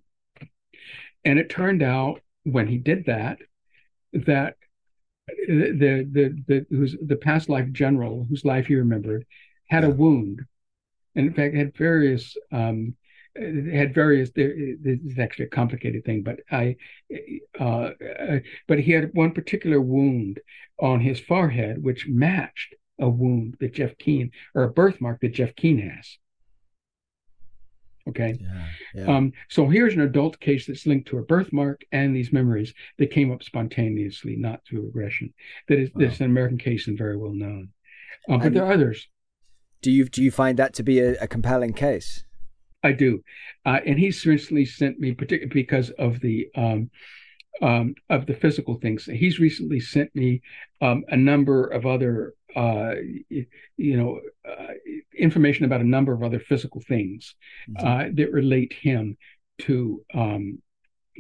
[1.26, 3.40] And it turned out when he did that,
[4.14, 4.56] that
[5.28, 9.26] the the the who's the past life general whose life he remembered
[9.70, 9.90] had yeah.
[9.90, 10.42] a wound,
[11.16, 12.96] and in fact had various um,
[13.36, 14.30] had various.
[14.32, 16.76] This is actually a complicated thing, but I,
[17.60, 20.40] uh, uh, but he had one particular wound
[20.80, 25.56] on his forehead which matched a wound that Jeff Keene or a birthmark that Jeff
[25.56, 26.18] Keene has.
[28.10, 28.38] Okay.
[28.40, 29.16] Yeah, yeah.
[29.16, 33.12] Um, so here's an adult case that's linked to a birthmark and these memories that
[33.12, 35.34] came up spontaneously, not through regression.
[35.70, 36.02] That is, wow.
[36.02, 37.70] this is an American case and very well known.
[38.30, 39.08] Um, but there are others.
[39.82, 42.24] Do you do you find that to be a, a compelling case?
[42.84, 43.24] I do,
[43.66, 46.90] uh, and he's recently sent me, particularly because of the um,
[47.62, 49.06] um, of the physical things.
[49.06, 50.42] He's recently sent me
[50.82, 52.94] um, a number of other, uh,
[53.30, 54.74] you know, uh,
[55.18, 57.36] information about a number of other physical things
[57.70, 57.88] mm-hmm.
[57.88, 59.18] uh, that relate him
[59.60, 60.60] to um,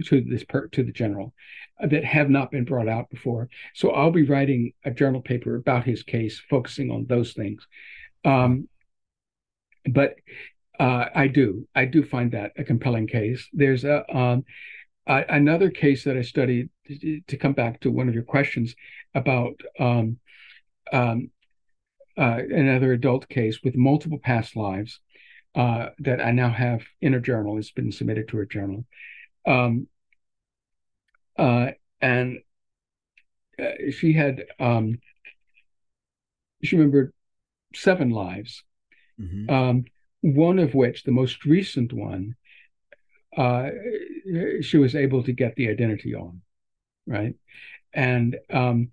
[0.05, 1.33] to this per- to the general
[1.81, 3.49] uh, that have not been brought out before.
[3.75, 7.67] So I'll be writing a journal paper about his case, focusing on those things.
[8.25, 8.67] Um,
[9.85, 10.15] but
[10.79, 11.67] uh, I do.
[11.75, 13.47] I do find that a compelling case.
[13.53, 14.41] There's a
[15.07, 16.69] um, another case that I studied
[17.27, 18.75] to come back to one of your questions
[19.15, 20.17] about um,
[20.91, 21.29] um,
[22.17, 24.99] uh, another adult case with multiple past lives
[25.55, 27.57] uh, that I now have in a journal.
[27.57, 28.85] It's been submitted to a journal,
[29.45, 29.87] um,
[31.37, 32.39] uh, and
[33.59, 34.99] uh, she had um,
[36.63, 37.13] she remembered
[37.75, 38.63] seven lives.
[39.19, 39.49] Mm-hmm.
[39.49, 39.85] Um,
[40.21, 42.35] one of which, the most recent one,
[43.37, 43.69] uh,
[44.61, 46.41] she was able to get the identity on,
[47.07, 47.35] right?
[47.93, 48.89] And um,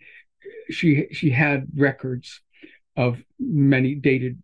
[0.70, 2.40] she she had records
[2.96, 4.42] of many dated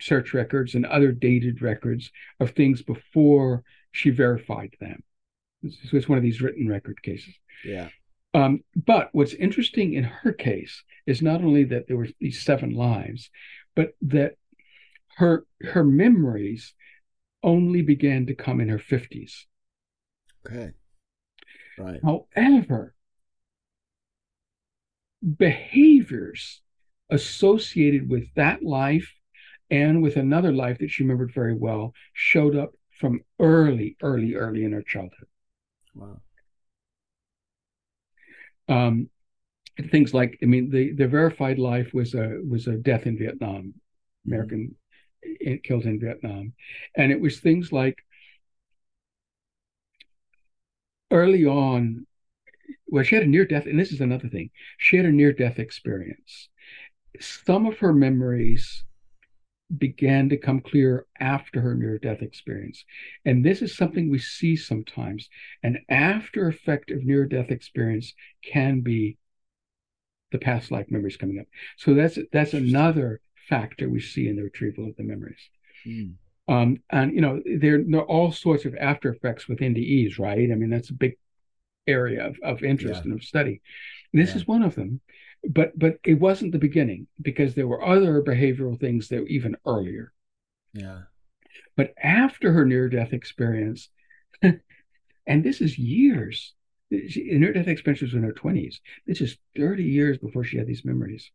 [0.00, 2.10] search records and other dated records
[2.40, 3.62] of things before
[3.92, 5.02] she verified them.
[5.62, 7.34] This was one of these written record cases.
[7.64, 7.88] Yeah.
[8.34, 12.74] Um, but what's interesting in her case is not only that there were these seven
[12.74, 13.30] lives,
[13.76, 14.34] but that
[15.16, 16.74] her her memories
[17.44, 19.46] only began to come in her 50s.
[20.46, 20.72] Okay.
[21.78, 22.00] Right.
[22.02, 22.94] However,
[25.36, 26.60] behaviors
[27.10, 29.12] associated with that life
[29.70, 34.64] and with another life that she remembered very well showed up from early, early, early
[34.64, 35.28] in her childhood.
[35.94, 36.20] Wow.
[38.68, 39.10] Um,
[39.90, 43.74] things like, I mean, the the verified life was a was a death in Vietnam,
[44.26, 44.74] American
[45.64, 46.52] killed in Vietnam.
[46.96, 48.04] And it was things like
[51.10, 52.06] early on,
[52.86, 54.50] well, she had a near death, and this is another thing.
[54.78, 56.48] She had a near death experience.
[57.20, 58.84] Some of her memories
[59.76, 62.84] began to come clear after her near death experience.
[63.24, 65.28] And this is something we see sometimes.
[65.62, 68.14] An after effect of near death experience
[68.44, 69.16] can be
[70.32, 71.46] the past life memories coming up.
[71.76, 75.50] So that's that's another factor we see in the retrieval of the memories.
[75.86, 76.14] Mm.
[76.46, 80.50] Um, and you know, there, there, are all sorts of after effects with NDEs, right?
[80.50, 81.16] I mean, that's a big
[81.86, 83.10] area of, of interest yeah.
[83.10, 83.62] and of study.
[84.12, 84.36] This yeah.
[84.36, 85.00] is one of them,
[85.48, 89.56] but but it wasn't the beginning because there were other behavioral things that were even
[89.66, 90.12] earlier.
[90.74, 91.02] Yeah.
[91.76, 93.88] But after her near-death experience,
[94.42, 94.60] and
[95.26, 96.54] this is years.
[97.08, 98.80] She, near-death experience was in her twenties.
[99.06, 101.30] This is thirty years before she had these memories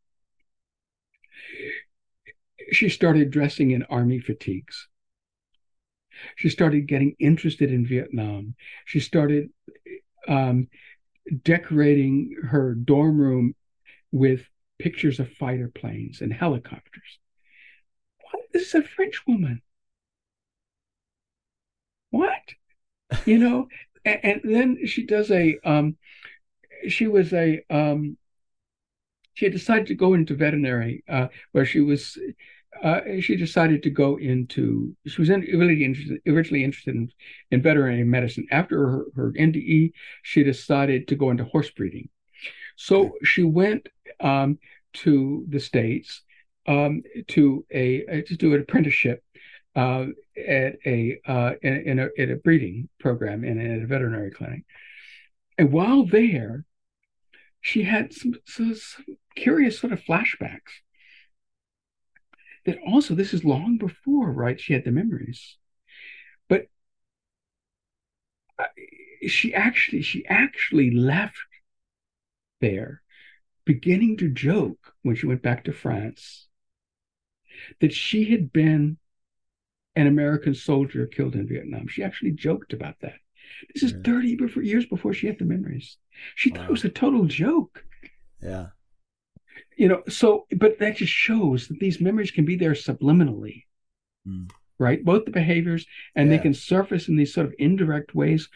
[2.72, 4.88] she started dressing in army fatigues.
[6.36, 8.56] She started getting interested in Vietnam.
[8.86, 9.50] She started
[10.28, 10.68] um,
[11.44, 13.56] decorating her dorm room
[14.12, 14.48] with
[14.78, 17.20] pictures of fighter planes and helicopters.
[18.32, 18.44] What?
[18.54, 19.62] This is a French woman.
[22.12, 22.54] What?
[23.26, 23.68] You know,
[24.06, 25.58] and, and, then she does a.
[25.64, 25.98] Um,
[26.88, 27.62] she was a.
[27.70, 28.18] Um,
[29.34, 32.18] she had decided to go into veterinary, uh, where she was
[32.84, 34.96] uh, she decided to go into.
[35.06, 37.12] She was in, really interested, originally interested in,
[37.52, 38.48] in veterinary medicine.
[38.52, 39.92] After her, her NDE,
[40.24, 42.10] she decided to go into horse breeding.
[42.76, 43.90] So she went
[44.20, 44.60] um,
[44.94, 46.22] to the states
[46.68, 49.24] um, to a to do an apprenticeship
[49.76, 50.06] uh,
[50.38, 54.64] at a uh, in, in, a at a breeding program in, in a veterinary clinic.
[55.58, 56.64] And while there,
[57.60, 59.06] she had some, some, some
[59.36, 60.80] curious sort of flashbacks
[62.70, 65.58] that also this is long before right she had the memories
[66.48, 66.68] but
[69.28, 71.38] she actually she actually left
[72.62, 73.02] there
[73.66, 76.48] beginning to joke when she went back to France
[77.82, 78.98] that she had been
[79.96, 81.88] an American soldier killed in Vietnam.
[81.88, 83.16] She actually joked about that.
[83.74, 84.00] This is yeah.
[84.06, 85.98] 30 before, years before she had the memories.
[86.36, 86.58] She wow.
[86.58, 87.84] thought it was a total joke.
[88.42, 88.68] Yeah.
[89.80, 93.64] You know, so, but that just shows that these memories can be there subliminally,
[94.28, 94.50] mm.
[94.78, 95.02] right?
[95.02, 96.36] Both the behaviors and yeah.
[96.36, 98.50] they can surface in these sort of indirect ways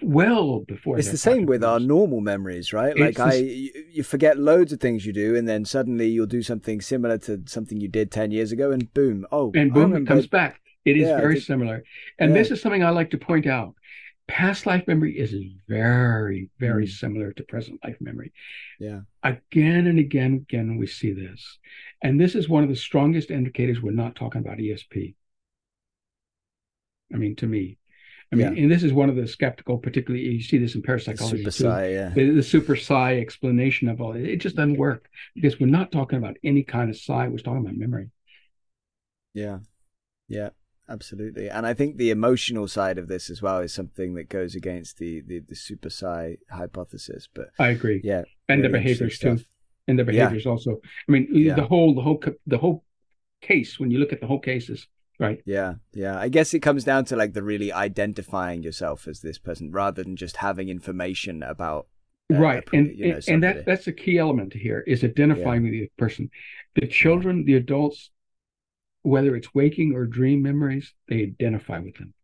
[0.00, 0.96] well before.
[0.96, 2.96] It's the same with our normal memories, right?
[2.96, 6.42] It's like I, you forget loads of things you do, and then suddenly you'll do
[6.42, 10.06] something similar to something you did ten years ago, and boom, oh, and boom, it
[10.06, 10.60] comes back.
[10.84, 11.82] It is yeah, very similar,
[12.20, 12.38] and yeah.
[12.38, 13.74] this is something I like to point out.
[14.30, 15.34] Past life memory is
[15.68, 16.90] very, very mm.
[16.90, 18.32] similar to present life memory.
[18.78, 19.00] Yeah.
[19.24, 21.58] Again and again, and again, we see this,
[22.00, 25.14] and this is one of the strongest indicators we're not talking about ESP.
[27.12, 27.78] I mean, to me,
[28.32, 28.62] I mean, yeah.
[28.62, 31.42] and this is one of the skeptical, particularly you see this in parapsychology.
[31.42, 32.10] The super psi, yeah.
[32.10, 35.90] The, the, super psi explanation of all it, it just doesn't work because we're not
[35.90, 37.26] talking about any kind of psi.
[37.26, 38.10] We're talking about memory.
[39.34, 39.58] Yeah,
[40.28, 40.50] yeah,
[40.90, 41.48] absolutely.
[41.48, 44.98] And I think the emotional side of this as well is something that goes against
[44.98, 47.28] the the, the super psi hypothesis.
[47.32, 48.00] But I agree.
[48.04, 49.38] Yeah, and really the behaviors too,
[49.88, 50.50] and the behaviors yeah.
[50.50, 50.80] also.
[51.08, 51.54] I mean, yeah.
[51.54, 52.84] the whole the whole the whole
[53.40, 54.86] case when you look at the whole cases
[55.20, 55.42] Right.
[55.44, 55.74] Yeah.
[55.92, 56.18] Yeah.
[56.18, 60.02] I guess it comes down to like the really identifying yourself as this person rather
[60.02, 61.88] than just having information about.
[62.32, 62.64] Uh, right.
[62.72, 65.70] A, and, you know, and that that's a key element here is identifying yeah.
[65.70, 66.30] with the person.
[66.74, 68.10] The children, the adults,
[69.02, 72.14] whether it's waking or dream memories, they identify with them.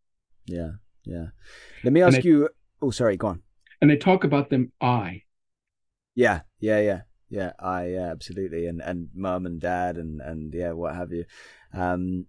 [0.46, 0.72] Yeah.
[1.04, 1.26] Yeah.
[1.84, 2.48] Let me ask they, you.
[2.82, 3.16] Oh, sorry.
[3.16, 3.42] Go on.
[3.80, 5.22] And they talk about them I.
[6.14, 6.40] Yeah.
[6.60, 6.80] Yeah.
[6.80, 7.00] Yeah.
[7.28, 7.52] Yeah.
[7.58, 7.86] I.
[7.88, 8.10] Yeah.
[8.10, 8.66] Absolutely.
[8.66, 11.24] And and mom and dad and and yeah, what have you.
[11.72, 12.26] Um,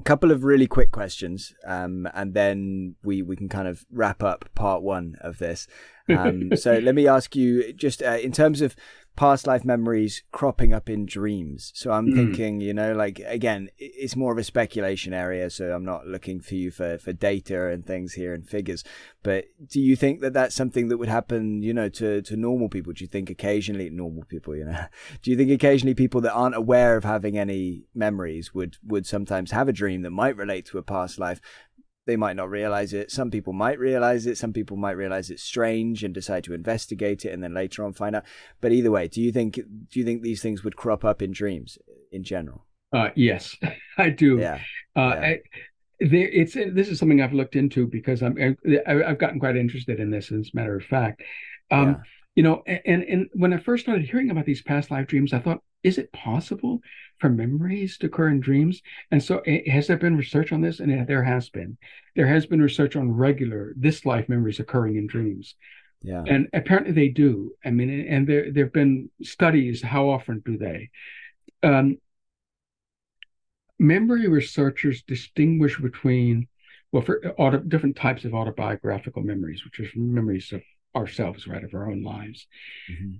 [0.00, 4.22] a couple of really quick questions, um, and then we, we can kind of wrap
[4.22, 5.66] up part one of this.
[6.08, 8.74] Um, so let me ask you, just uh, in terms of
[9.16, 11.72] past life memories cropping up in dreams.
[11.74, 12.14] So I'm mm.
[12.14, 15.50] thinking, you know, like again, it's more of a speculation area.
[15.50, 18.82] So I'm not looking for you for, for data and things here and figures.
[19.22, 22.68] But do you think that that's something that would happen, you know, to, to normal
[22.68, 22.92] people?
[22.92, 24.86] Do you think occasionally normal people, you know,
[25.22, 29.50] do you think occasionally people that aren't aware of having any memories would, would sometimes
[29.50, 31.40] have a dream that might relate to a past life,
[32.06, 33.10] they might not realize it.
[33.10, 34.38] Some people might realize it.
[34.38, 37.92] Some people might realize it's strange and decide to investigate it and then later on
[37.92, 38.24] find out.
[38.60, 41.32] But either way, do you think do you think these things would crop up in
[41.32, 41.78] dreams
[42.10, 42.66] in general?
[42.92, 43.56] Uh, yes,
[43.98, 44.38] I do.
[44.38, 44.60] Yeah.
[44.96, 45.20] Uh, yeah.
[45.20, 45.38] I,
[46.00, 50.00] there, it's this is something I've looked into because I'm I, have gotten quite interested
[50.00, 50.32] in this.
[50.32, 51.22] As a matter of fact,
[51.70, 51.96] um, yeah.
[52.36, 55.40] you know, and and when I first started hearing about these past life dreams, I
[55.40, 56.80] thought, is it possible
[57.20, 58.82] for memories to occur in dreams?
[59.10, 60.80] And so, has there been research on this?
[60.80, 61.76] And there has been.
[62.16, 65.54] There has been research on regular this life memories occurring in dreams.
[66.02, 66.24] Yeah.
[66.26, 67.52] And apparently they do.
[67.64, 69.82] I mean, and there there have been studies.
[69.82, 70.90] How often do they?
[71.62, 71.98] Um,
[73.78, 76.48] memory researchers distinguish between
[76.92, 80.62] well, for auto, different types of autobiographical memories, which is memories of
[80.96, 82.46] ourselves, right, of our own lives.
[82.90, 83.16] Mm-hmm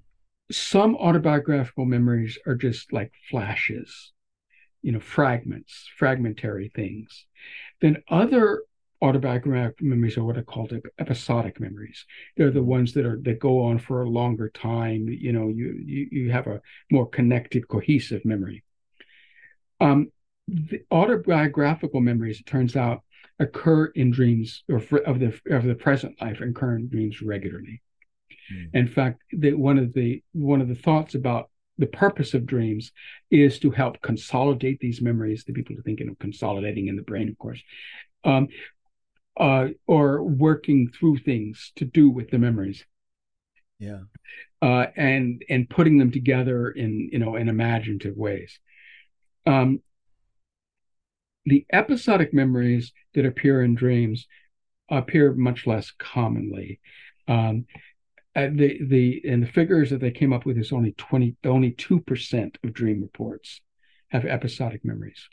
[0.51, 4.13] some autobiographical memories are just like flashes,
[4.83, 7.27] you know, fragments, fragmentary things.
[7.81, 8.63] Then other
[9.03, 12.05] autobiographical memories are what are called episodic memories.
[12.37, 15.09] They're the ones that are that go on for a longer time.
[15.09, 18.63] You know, you you, you have a more connected, cohesive memory.
[19.81, 20.11] Um,
[20.49, 23.03] the autobiographical memories, it turns out,
[23.39, 27.81] occur in dreams or of the of the present life, and current dreams regularly.
[28.53, 28.71] Mm.
[28.75, 32.93] In fact, the, one of the one of the thoughts about the purpose of dreams
[33.31, 35.45] is to help consolidate these memories.
[35.45, 37.63] The people are thinking of consolidating in the brain, of course,
[38.25, 38.49] um,
[39.39, 42.85] uh, or working through things to do with the memories.
[43.79, 44.01] Yeah,
[44.61, 48.59] uh, and and putting them together in you know in imaginative ways.
[49.47, 49.81] Um,
[51.47, 54.27] the episodic memories that appear in dreams
[54.91, 56.81] appear much less commonly.
[57.29, 57.67] Um,
[58.45, 61.73] uh, the the and the figures that they came up with is only 20 only
[61.73, 63.61] 2% of dream reports
[64.09, 65.29] have episodic memories.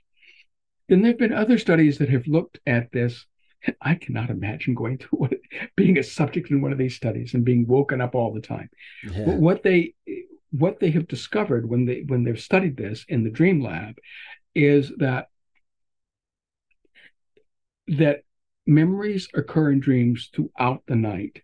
[0.87, 3.25] Then there have been other studies that have looked at this.
[3.81, 5.33] I cannot imagine going through what,
[5.75, 8.69] being a subject in one of these studies and being woken up all the time.
[9.03, 9.35] Yeah.
[9.35, 9.95] what they
[10.51, 13.97] what they have discovered when they when they've studied this in the dream lab
[14.55, 15.27] is that
[17.87, 18.21] that
[18.65, 21.41] memories occur in dreams throughout the night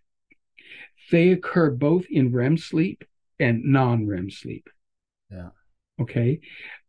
[1.10, 3.04] they occur both in REM sleep
[3.38, 4.68] and non REM sleep.
[5.30, 5.50] Yeah.
[6.00, 6.40] Okay.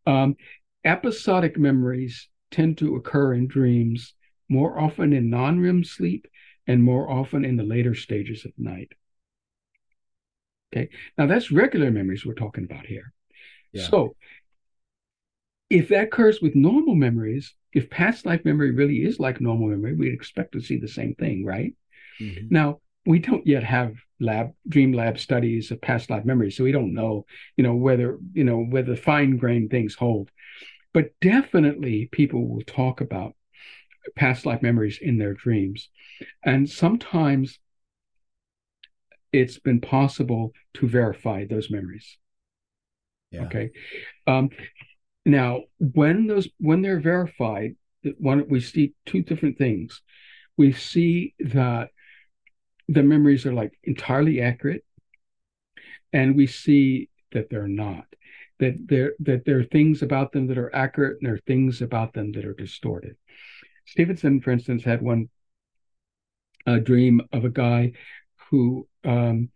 [0.05, 0.35] Um,
[0.83, 4.13] episodic memories tend to occur in dreams
[4.49, 6.27] more often in non REM sleep
[6.67, 8.91] and more often in the later stages of night.
[10.73, 10.89] Okay.
[11.17, 13.13] Now that's regular memories we're talking about here.
[13.71, 13.87] Yeah.
[13.87, 14.15] So
[15.69, 19.93] if that occurs with normal memories, if past life memory really is like normal memory,
[19.95, 21.73] we'd expect to see the same thing, right?
[22.21, 22.47] Mm-hmm.
[22.49, 26.71] Now, we don't yet have lab dream lab studies of past life memories so we
[26.71, 27.25] don't know,
[27.57, 30.29] you know, whether you know whether fine grained things hold.
[30.93, 33.35] But definitely, people will talk about
[34.15, 35.89] past life memories in their dreams,
[36.43, 37.59] and sometimes
[39.33, 42.17] it's been possible to verify those memories.
[43.31, 43.43] Yeah.
[43.43, 43.71] Okay.
[44.27, 44.49] Um,
[45.25, 47.75] now, when those when they're verified,
[48.17, 50.01] one we see two different things.
[50.57, 51.89] We see that
[52.87, 54.83] the memories are like entirely accurate,
[56.13, 58.05] and we see that they're not.
[58.59, 61.81] That there that there are things about them that are accurate, and there are things
[61.81, 63.17] about them that are distorted.
[63.85, 65.29] Stevenson, for instance, had one
[66.65, 67.91] a dream of a guy
[68.49, 69.49] who um,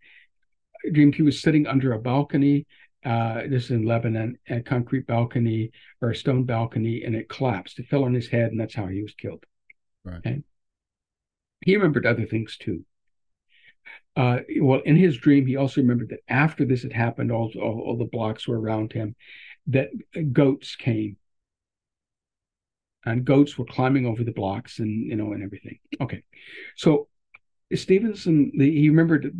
[0.92, 2.66] dreamed he was sitting under a balcony
[3.04, 5.70] uh, this is in Lebanon, a concrete balcony
[6.02, 7.78] or a stone balcony, and it collapsed.
[7.78, 9.44] It fell on his head, and that's how he was killed.
[10.04, 10.18] Right.
[10.18, 10.42] Okay?
[11.64, 12.84] He remembered other things too.
[14.16, 17.80] Uh, well, in his dream, he also remembered that after this had happened, all, all,
[17.86, 19.14] all the blocks were around him,
[19.68, 19.90] that
[20.32, 21.16] goats came.
[23.04, 25.78] And goats were climbing over the blocks and, you know, and everything.
[26.00, 26.22] Okay.
[26.76, 27.08] So
[27.74, 29.34] Stevenson, the, he remembered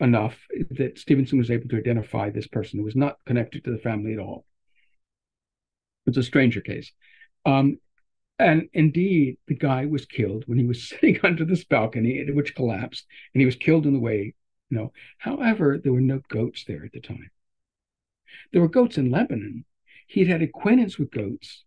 [0.00, 0.36] enough
[0.72, 4.12] that Stevenson was able to identify this person who was not connected to the family
[4.12, 4.44] at all.
[6.06, 6.92] It's a stranger case.
[7.46, 7.78] Um,
[8.42, 13.06] and indeed, the guy was killed when he was sitting under this balcony, which collapsed,
[13.34, 14.34] and he was killed in the way.
[14.70, 17.30] You know, however, there were no goats there at the time.
[18.52, 19.64] There were goats in Lebanon.
[20.06, 21.64] He'd had acquaintance with goats,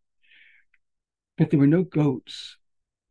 [1.38, 2.58] but there were no goats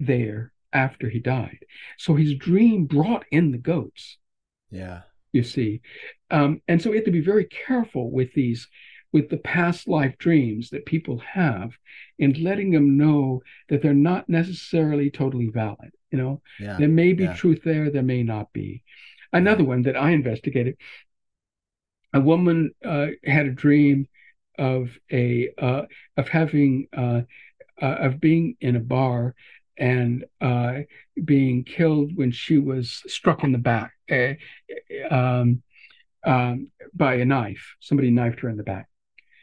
[0.01, 1.65] there after he died.
[1.99, 4.19] So his dream brought in the goats.
[4.71, 5.03] Yeah
[5.35, 5.83] you see.
[6.31, 8.69] Um, and so we have to be very careful with these,
[9.15, 11.79] with the past life dreams that people have
[12.19, 15.93] and letting them know that they're not necessarily totally valid.
[16.11, 16.77] You know, yeah.
[16.79, 17.35] there may be yeah.
[17.35, 18.83] truth there, there may not be.
[19.33, 20.77] Another one that I investigated
[22.13, 24.09] a woman uh, had a dream
[24.59, 25.83] of a uh,
[26.17, 27.23] of having uh,
[27.81, 29.35] uh of being in a bar
[29.77, 30.81] and uh,
[31.25, 34.35] being killed when she was struck in the back uh,
[35.11, 35.63] um,
[36.25, 37.77] um, by a knife.
[37.81, 38.89] Somebody knifed her in the back.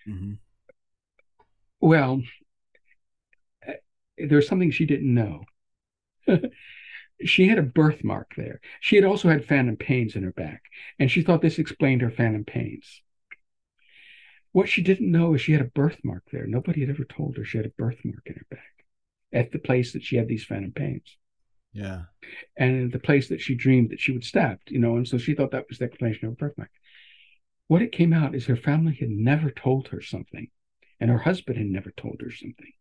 [0.07, 0.33] Mm-hmm.
[1.79, 2.21] Well,
[3.67, 3.73] uh,
[4.17, 5.45] there's something she didn't know.
[7.25, 8.61] she had a birthmark there.
[8.79, 10.63] She had also had phantom pains in her back,
[10.99, 13.01] and she thought this explained her phantom pains.
[14.51, 16.45] What she didn't know is she had a birthmark there.
[16.45, 18.85] Nobody had ever told her she had a birthmark in her back
[19.33, 21.17] at the place that she had these phantom pains.
[21.73, 22.01] Yeah.
[22.57, 25.33] And the place that she dreamed that she would stabbed, you know, and so she
[25.33, 26.69] thought that was the explanation of her birthmark.
[27.71, 30.49] What it came out is her family had never told her something,
[30.99, 32.73] and her husband had never told her something.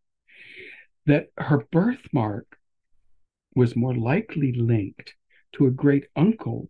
[1.05, 2.59] That her birthmark
[3.55, 5.15] was more likely linked
[5.53, 6.69] to a great uncle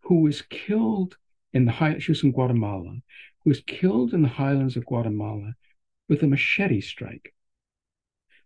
[0.00, 1.16] who was killed
[1.52, 2.96] in the high she was in Guatemala,
[3.44, 5.54] who was killed in the highlands of Guatemala
[6.08, 7.32] with a machete strike.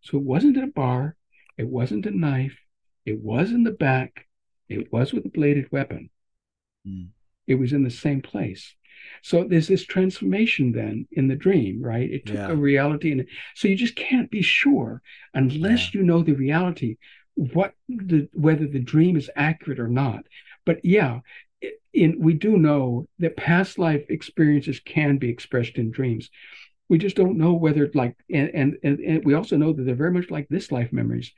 [0.02, 1.16] So it wasn't in a bar,
[1.56, 2.58] it wasn't a knife,
[3.06, 4.28] it was in the back,
[4.68, 6.10] it was with a bladed weapon.
[6.86, 7.08] Mm.
[7.46, 8.74] It was in the same place.
[9.22, 12.10] So there's this transformation then in the dream, right?
[12.10, 12.48] It took yeah.
[12.48, 15.02] a reality and so you just can't be sure
[15.34, 16.00] unless yeah.
[16.00, 16.96] you know the reality,
[17.34, 20.24] what the whether the dream is accurate or not.
[20.64, 21.20] But yeah,
[21.92, 26.30] in we do know that past life experiences can be expressed in dreams
[26.88, 29.94] we just don't know whether like and, and and, and we also know that they're
[29.94, 31.32] very much like this life memories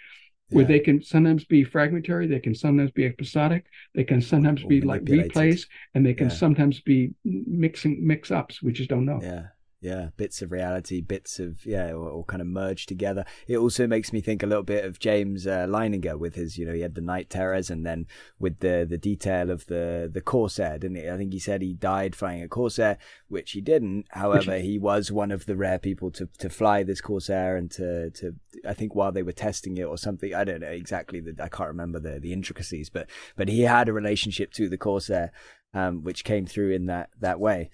[0.51, 0.69] where yeah.
[0.69, 4.81] they can sometimes be fragmentary they can sometimes be episodic they can sometimes or be
[4.81, 6.35] like replays and they can yeah.
[6.35, 9.47] sometimes be mixing mix ups we just don't know yeah
[9.81, 13.25] yeah bits of reality bits of yeah all, kind of merged together.
[13.49, 16.67] It also makes me think a little bit of james uh, leininger with his you
[16.67, 18.07] know he had the night terrors and then
[18.39, 21.09] with the the detail of the the corsair didn't he?
[21.09, 22.99] I think he said he died flying a corsair
[23.29, 24.07] which he didn't.
[24.11, 28.11] However he was one of the rare people to to fly this corsair and to
[28.11, 28.35] to
[28.67, 31.49] i think while they were testing it or something i don't know exactly the i
[31.49, 35.33] can't remember the the intricacies but but he had a relationship to the corsair
[35.73, 37.71] um, which came through in that that way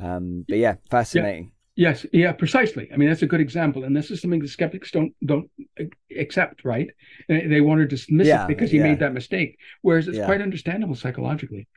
[0.00, 1.44] um, but yeah, fascinating.
[1.44, 1.50] Yeah.
[1.76, 2.90] Yes, yeah, precisely.
[2.92, 5.50] I mean, that's a good example, and this is something the skeptics don't don't
[6.14, 6.90] accept, right?
[7.28, 8.82] They want to dismiss yeah, it because he yeah.
[8.82, 11.68] made that mistake, whereas it's quite understandable psychologically.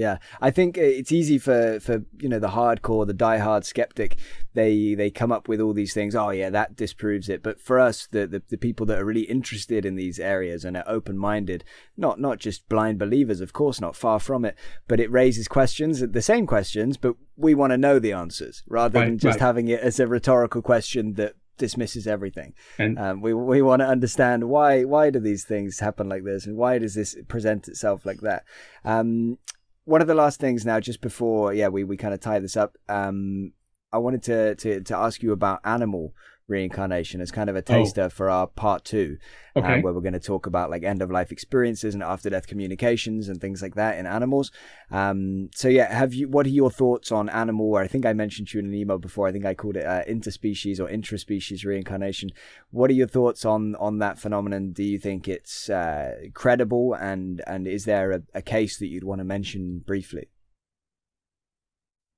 [0.00, 4.16] Yeah, I think it's easy for for you know the hardcore, the diehard skeptic.
[4.54, 6.14] They they come up with all these things.
[6.16, 7.42] Oh yeah, that disproves it.
[7.42, 10.74] But for us, the the, the people that are really interested in these areas and
[10.74, 11.64] are open minded,
[11.98, 14.56] not not just blind believers, of course, not far from it.
[14.88, 19.00] But it raises questions, the same questions, but we want to know the answers rather
[19.00, 19.46] right, than just right.
[19.46, 22.54] having it as a rhetorical question that dismisses everything.
[22.78, 26.46] And um, we we want to understand why why do these things happen like this,
[26.46, 28.44] and why does this present itself like that?
[28.82, 29.36] Um,
[29.84, 32.56] one of the last things now, just before yeah, we we kind of tie this
[32.56, 32.76] up.
[32.88, 33.52] Um,
[33.92, 36.14] I wanted to to to ask you about animal
[36.50, 37.62] reincarnation as kind of a oh.
[37.62, 38.08] taster oh.
[38.10, 39.16] for our part two,
[39.56, 39.74] um, okay.
[39.74, 42.46] um, where we're going to talk about like end of life experiences and after death
[42.46, 44.50] communications and things like that in animals.
[44.90, 46.28] Um, so yeah, have you?
[46.28, 47.70] What are your thoughts on animal?
[47.70, 49.28] Or I think I mentioned to you in an email before.
[49.28, 52.30] I think I called it uh, interspecies or intraspecies reincarnation.
[52.70, 54.72] What are your thoughts on on that phenomenon?
[54.72, 59.04] Do you think it's uh, credible, and and is there a, a case that you'd
[59.04, 60.28] want to mention briefly?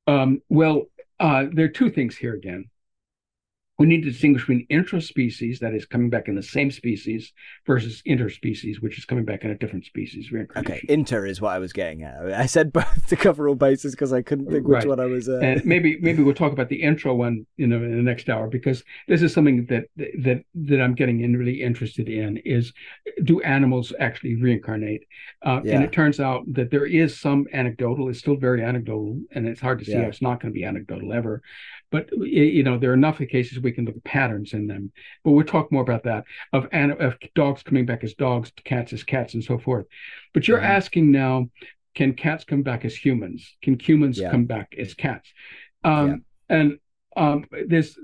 [0.07, 0.83] Um, well,
[1.21, 2.69] uh, there are two things here again
[3.83, 7.33] we need to distinguish between intraspecies, that is coming back in the same species,
[7.67, 10.33] versus interspecies, which is coming back in a different species.
[10.57, 12.33] Okay, inter is what I was getting at.
[12.33, 14.87] I said both to cover all bases because I couldn't think which right.
[14.87, 15.29] one I was.
[15.29, 15.41] Uh...
[15.43, 18.47] And maybe maybe we'll talk about the intro one, you know, in the next hour
[18.47, 22.73] because this is something that that that I'm getting in really interested in is
[23.25, 25.03] do animals actually reincarnate?
[25.45, 25.75] Uh, yeah.
[25.75, 28.09] And it turns out that there is some anecdotal.
[28.09, 30.03] It's still very anecdotal, and it's hard to see yeah.
[30.03, 31.43] how it's not going to be anecdotal ever.
[31.93, 34.91] But you know, there are enough cases we can look at patterns in them.
[35.23, 39.05] But we'll talk more about that of, of dogs coming back as dogs, cats as
[39.05, 39.87] cats, and so forth.
[40.33, 40.67] But you're mm-hmm.
[40.67, 41.51] asking now,
[41.95, 43.57] can cats come back as humans?
[43.63, 44.31] Can humans yeah.
[44.31, 45.31] come back as cats?
[45.85, 46.57] Um, yeah.
[46.57, 46.79] And
[47.17, 47.97] um, there's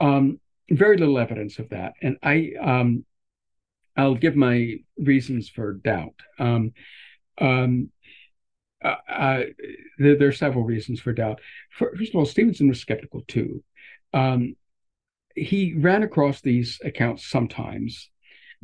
[0.00, 0.40] um,
[0.70, 1.94] very little evidence of that.
[2.00, 3.04] And I, um,
[3.96, 6.14] I'll give my reasons for doubt.
[8.82, 9.42] Uh, uh,
[9.98, 11.40] there, there, are several reasons for doubt.
[11.70, 13.62] First of all, Stevenson was skeptical too.
[14.14, 14.54] Um,
[15.34, 18.10] he ran across these accounts sometimes,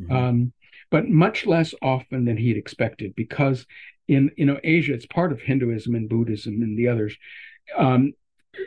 [0.01, 0.13] mm-hmm.
[0.13, 0.53] um,
[0.91, 3.67] but much less often than he'd expected, because
[4.07, 7.17] in you know Asia, it's part of Hinduism and Buddhism and the others
[7.77, 8.13] um,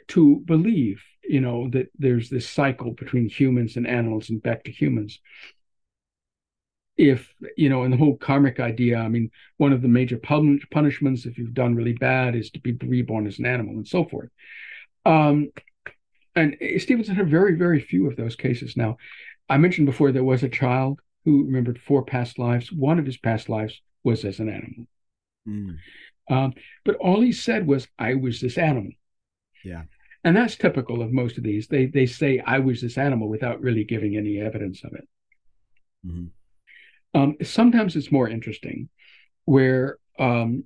[0.10, 4.72] to believe you know that there's this cycle between humans and animals and back to
[4.72, 5.19] humans
[6.98, 8.98] if you know, and the whole karmic idea.
[8.98, 12.60] I mean, one of the major pun- punishments if you've done really bad is to
[12.60, 14.30] be reborn as an animal and so forth.
[15.06, 15.52] Um,
[16.36, 18.76] and Stevenson had very, very few of those cases.
[18.76, 18.98] Now,
[19.49, 22.72] I mentioned before there was a child who remembered four past lives.
[22.72, 24.88] One of his past lives was as an animal.
[25.48, 25.78] Mm.
[26.30, 26.53] Um,
[26.84, 28.91] but all he said was, "I was this animal."
[29.64, 29.84] Yeah.
[30.24, 31.68] And that's typical of most of these.
[31.68, 35.07] They they say, "I was this animal" without really giving any evidence of it.
[36.06, 36.26] Mm-hmm.
[37.18, 38.89] Um, sometimes it's more interesting,
[39.45, 40.65] where um,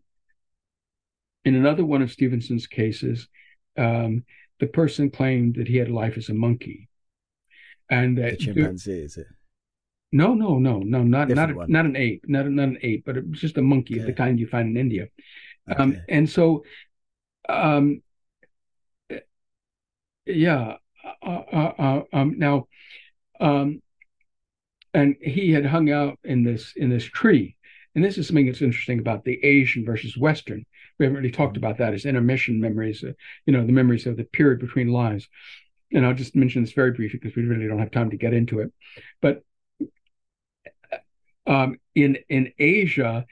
[1.45, 3.29] in another one of Stevenson's cases,
[3.77, 4.25] um,
[4.59, 6.89] the person claimed that he had life as a monkey,
[7.89, 9.27] and that the chimpanzee is it?
[10.11, 11.71] No, no, no, no, not Different not one.
[11.71, 14.01] not an ape, not not an ape, but it just a monkey okay.
[14.01, 15.07] of the kind you find in India.
[15.77, 16.65] Um, and so,
[17.47, 18.01] um,
[20.25, 20.75] yeah,
[21.23, 22.67] uh, uh, uh, um, now,
[23.39, 23.81] um,
[24.93, 27.55] and he had hung out in this in this tree.
[27.95, 30.65] And this is something that's interesting about the Asian versus Western.
[30.97, 33.11] We haven't really talked about that as intermission memories, uh,
[33.45, 35.27] you know, the memories of the period between lives.
[35.91, 38.33] And I'll just mention this very briefly because we really don't have time to get
[38.33, 38.71] into it.
[39.21, 39.43] But
[41.45, 43.25] um, in in Asia,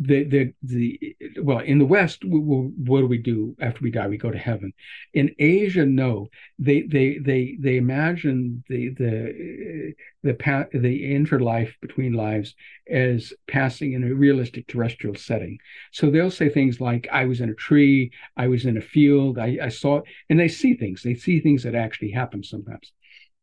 [0.00, 3.90] the the the well in the west we, we, what do we do after we
[3.90, 4.06] die?
[4.06, 4.72] We go to heaven.
[5.14, 6.28] In asia no.
[6.58, 12.54] They they they they imagine the the the the interlife between lives
[12.90, 15.58] as passing in a realistic terrestrial setting.
[15.92, 19.38] So they'll say things like i was in a tree i was in a field
[19.38, 21.02] i, I saw and they see things.
[21.02, 22.92] They see things that actually happen sometimes.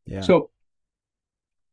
[0.06, 0.22] Yeah.
[0.22, 0.52] so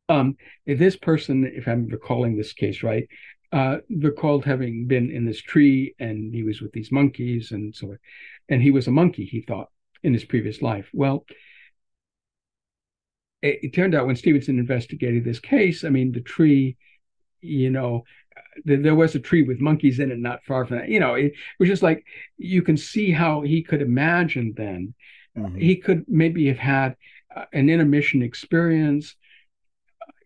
[0.08, 0.36] um,
[0.66, 3.08] this person, if I'm recalling this case right,
[3.52, 7.88] uh, recalled having been in this tree and he was with these monkeys and so
[7.88, 7.98] on.
[8.48, 9.68] and he was a monkey he thought
[10.02, 11.24] in his previous life well
[13.42, 16.76] it, it turned out when stevenson investigated this case i mean the tree
[17.42, 18.04] you know
[18.64, 21.32] there was a tree with monkeys in it not far from that you know it
[21.58, 22.04] was just like
[22.38, 24.94] you can see how he could imagine then
[25.36, 25.58] mm-hmm.
[25.58, 26.96] he could maybe have had
[27.34, 29.14] uh, an intermission experience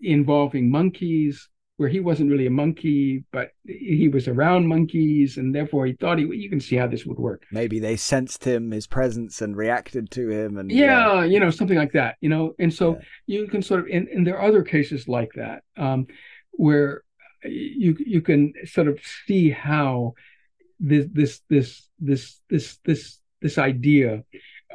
[0.01, 5.87] involving monkeys where he wasn't really a monkey, but he was around monkeys, and therefore
[5.87, 6.25] he thought he.
[6.25, 7.45] You can see how this would work.
[7.53, 11.25] Maybe they sensed him, his presence, and reacted to him, and yeah, yeah.
[11.25, 12.17] you know, something like that.
[12.21, 13.01] You know, and so yeah.
[13.27, 16.07] you can sort of, and, and there are other cases like that um,
[16.53, 17.03] where
[17.45, 20.15] you you can sort of see how
[20.81, 24.25] this this this this this this this idea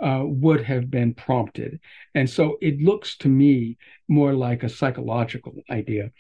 [0.02, 1.80] uh, would have been prompted.
[2.14, 6.12] And so it looks to me more like a psychological idea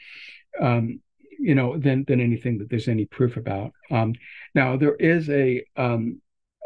[0.59, 1.01] um,
[1.39, 3.71] you know, than than anything that there's any proof about.
[3.89, 4.13] Um,
[4.53, 6.21] now there is a um,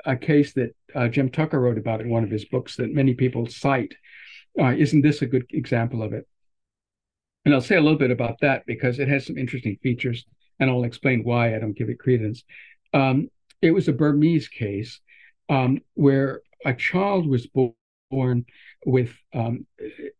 [0.06, 3.14] a case that uh, Jim Tucker wrote about in one of his books that many
[3.14, 3.96] people cite
[4.60, 6.28] uh, isn't this a good example of it?
[7.44, 10.26] And I'll say a little bit about that because it has some interesting features,
[10.60, 12.44] and I'll explain why I don't give it credence.
[12.94, 13.30] Um,
[13.62, 15.00] it was a Burmese case
[15.50, 18.46] um, where a child was born
[18.86, 19.66] with um,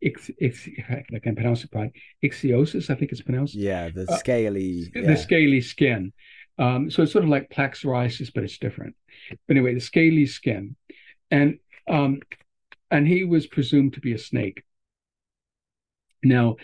[0.02, 1.92] ix, ix, I can pronounce it right,
[2.24, 3.56] ichthyosis, I think it's pronounced.
[3.56, 4.92] Yeah, the uh, scaly.
[4.96, 5.08] Uh, yeah.
[5.08, 6.12] The scaly skin.
[6.58, 8.96] Um, so it's sort of like plaque psoriasis, but it's different.
[9.30, 10.76] But anyway, the scaly skin,
[11.30, 12.22] and um,
[12.90, 14.64] and he was presumed to be a snake.
[16.24, 16.56] Now,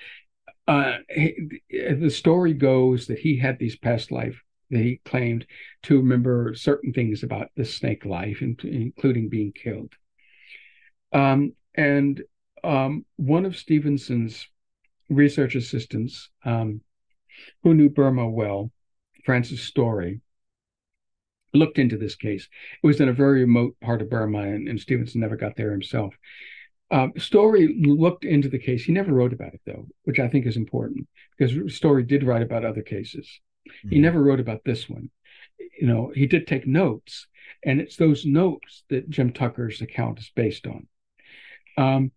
[0.67, 4.41] uh, he, the story goes that he had these past life
[4.71, 5.45] that he claimed
[5.83, 9.93] to remember certain things about the snake life, including being killed.
[11.11, 12.21] Um, and
[12.63, 14.47] um, one of Stevenson's
[15.09, 16.81] research assistants, um,
[17.63, 18.71] who knew Burma well,
[19.25, 20.21] Francis Story,
[21.53, 22.47] looked into this case.
[22.81, 25.71] It was in a very remote part of Burma, and, and Stevenson never got there
[25.71, 26.15] himself.
[26.89, 28.83] Uh, Story looked into the case.
[28.83, 31.07] He never wrote about it, though, which I think is important
[31.37, 33.27] because Story did write about other cases.
[33.67, 33.89] Mm-hmm.
[33.89, 35.09] He never wrote about this one.
[35.79, 37.27] You know, he did take notes,
[37.63, 40.87] and it's those notes that Jim Tucker's account is based on.
[41.77, 42.11] Um,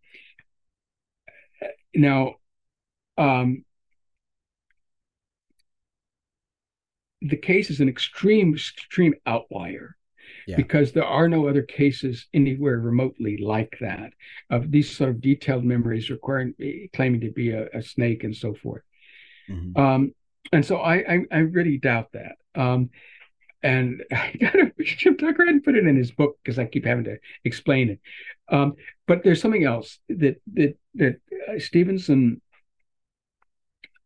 [1.94, 2.34] now,
[3.16, 3.64] um,
[7.20, 9.96] the case is an extreme, extreme outlier.
[10.46, 10.56] Yeah.
[10.56, 14.12] because there are no other cases anywhere remotely like that
[14.50, 16.54] of these sort of detailed memories requiring
[16.94, 18.82] claiming to be a, a snake and so forth.
[19.48, 19.80] Mm-hmm.
[19.80, 20.14] Um,
[20.52, 22.36] and so I, I, I really doubt that.
[22.54, 22.90] Um,
[23.64, 26.84] and I got to Jim Tucker hadn't put it in his book because I keep
[26.84, 28.00] having to explain it.
[28.48, 28.74] Um,
[29.08, 31.16] but there's something else that that that
[31.48, 32.40] uh, Stevenson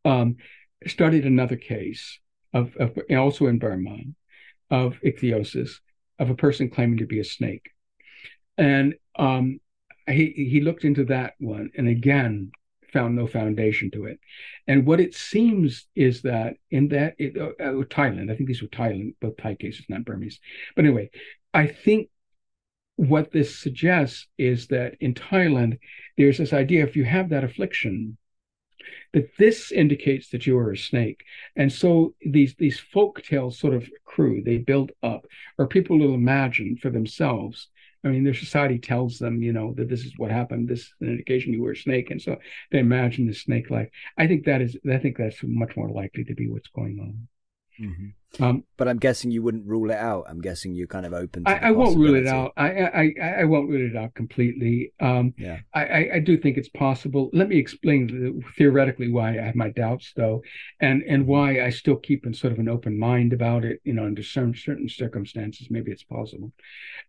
[0.04, 0.36] um,
[0.86, 2.20] studied another case
[2.54, 3.98] of, of also in Burma
[4.70, 5.72] of ichthyosis
[6.18, 7.70] of a person claiming to be a snake,
[8.56, 9.60] and um,
[10.06, 12.52] he he looked into that one, and again
[12.92, 14.18] found no foundation to it.
[14.66, 18.62] And what it seems is that in that it, uh, uh, Thailand, I think these
[18.62, 20.40] were Thailand, both Thai cases, not Burmese.
[20.74, 21.10] But anyway,
[21.52, 22.08] I think
[22.96, 25.78] what this suggests is that in Thailand,
[26.16, 28.18] there's this idea if you have that affliction,
[29.12, 31.24] that this indicates that you are a snake.
[31.56, 35.26] And so these these folk tales sort of accrue, they build up,
[35.58, 37.68] or people will imagine for themselves.
[38.04, 40.68] I mean, their society tells them, you know, that this is what happened.
[40.68, 42.36] This is an indication you were a snake, and so
[42.70, 43.88] they imagine the snake life.
[44.16, 47.28] I think that is, I think that's much more likely to be what's going on.
[47.80, 48.42] Mm-hmm.
[48.42, 50.26] Um, but I'm guessing you wouldn't rule it out.
[50.28, 51.44] I'm guessing you're kind of open.
[51.46, 52.52] I, I won't rule it out.
[52.56, 54.92] I, I I won't rule it out completely.
[55.00, 55.60] Um, yeah.
[55.74, 57.30] I, I do think it's possible.
[57.32, 60.42] Let me explain theoretically why I have my doubts, though,
[60.80, 61.30] and and mm-hmm.
[61.30, 63.80] why I still keep in sort of an open mind about it.
[63.84, 66.52] You know, under certain certain circumstances, maybe it's possible.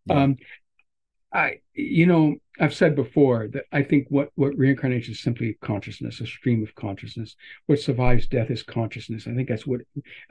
[0.05, 0.23] Yeah.
[0.23, 0.37] Um,
[1.31, 6.19] I, you know, I've said before that I think what what reincarnation is simply consciousness,
[6.19, 7.35] a stream of consciousness.
[7.67, 9.27] What survives death is consciousness.
[9.27, 9.81] I think that's what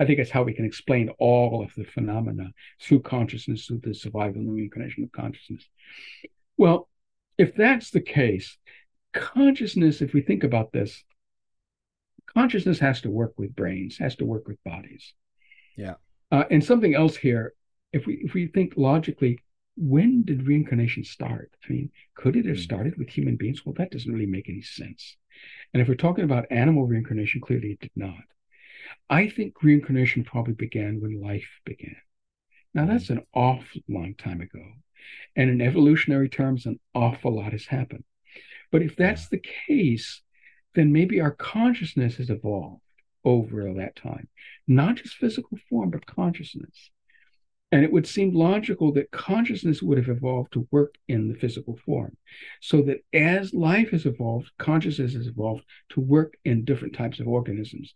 [0.00, 2.52] I think that's how we can explain all of the phenomena
[2.82, 5.68] through consciousness, through the survival and reincarnation of consciousness.
[6.56, 6.88] Well,
[7.38, 8.58] if that's the case,
[9.14, 11.04] consciousness, if we think about this,
[12.26, 15.14] consciousness has to work with brains, has to work with bodies.
[15.76, 15.94] Yeah.
[16.32, 17.54] Uh, and something else here,
[17.92, 19.38] if we if we think logically,
[19.78, 21.52] when did reincarnation start?
[21.68, 22.62] I mean, could it have hmm.
[22.62, 23.64] started with human beings?
[23.64, 25.16] Well, that doesn't really make any sense.
[25.72, 28.24] And if we're talking about animal reincarnation, clearly it did not.
[29.08, 31.96] I think reincarnation probably began when life began.
[32.74, 33.14] Now, that's hmm.
[33.14, 34.64] an awful long time ago.
[35.36, 38.04] And in evolutionary terms, an awful lot has happened.
[38.70, 40.22] But if that's the case,
[40.74, 42.82] then maybe our consciousness has evolved
[43.24, 44.28] over that time,
[44.66, 46.90] not just physical form, but consciousness.
[47.70, 51.76] And it would seem logical that consciousness would have evolved to work in the physical
[51.84, 52.16] form.
[52.62, 57.28] So that as life has evolved, consciousness has evolved to work in different types of
[57.28, 57.94] organisms.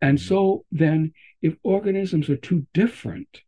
[0.00, 0.26] And mm-hmm.
[0.26, 3.42] so then, if organisms are too different,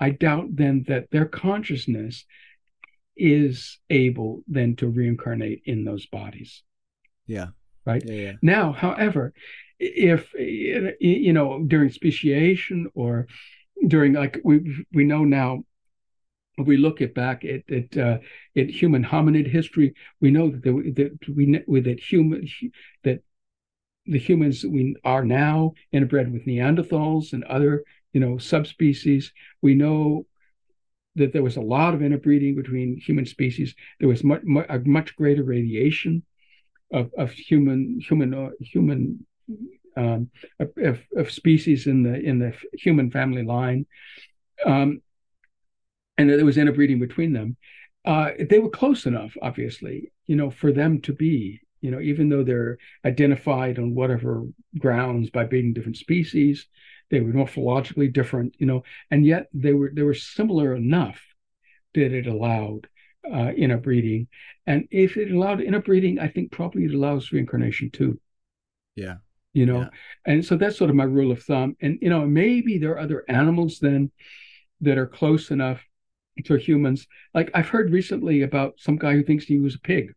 [0.00, 2.24] I doubt then that their consciousness
[3.16, 6.62] is able then to reincarnate in those bodies.
[7.26, 7.48] Yeah.
[7.84, 8.02] Right.
[8.04, 8.32] Yeah, yeah.
[8.40, 9.34] Now, however,
[9.78, 13.26] if you know during speciation or
[13.88, 15.64] during like we we know now
[16.58, 18.18] if we look at back at at, uh,
[18.56, 22.48] at human hominid history, we know that, that we that human
[23.04, 23.22] that
[24.06, 29.32] the humans that we are now interbred with Neanderthals and other you know subspecies.
[29.62, 30.26] We know
[31.16, 33.74] that there was a lot of interbreeding between human species.
[33.98, 36.22] There was much, much a much greater radiation
[36.92, 39.26] of, of human human uh, human
[39.96, 43.86] um, of, of, species in the in the human family line,
[44.64, 45.02] um,
[46.18, 47.56] and there was interbreeding between them.
[48.04, 52.28] Uh, they were close enough, obviously, you know, for them to be, you know, even
[52.28, 54.46] though they're identified on whatever
[54.78, 56.66] grounds by being different species,
[57.10, 61.20] they were morphologically different, you know, and yet they were they were similar enough
[61.94, 62.88] that it allowed
[63.30, 64.28] uh, interbreeding.
[64.66, 68.20] And if it allowed interbreeding, I think probably it allows reincarnation too.
[68.94, 69.16] Yeah.
[69.52, 69.88] You know, Yeah.
[70.26, 71.76] and so that's sort of my rule of thumb.
[71.80, 74.10] And you know, maybe there are other animals then
[74.80, 75.84] that are close enough
[76.44, 77.06] to humans.
[77.34, 80.14] Like I've heard recently about some guy who thinks he was a pig.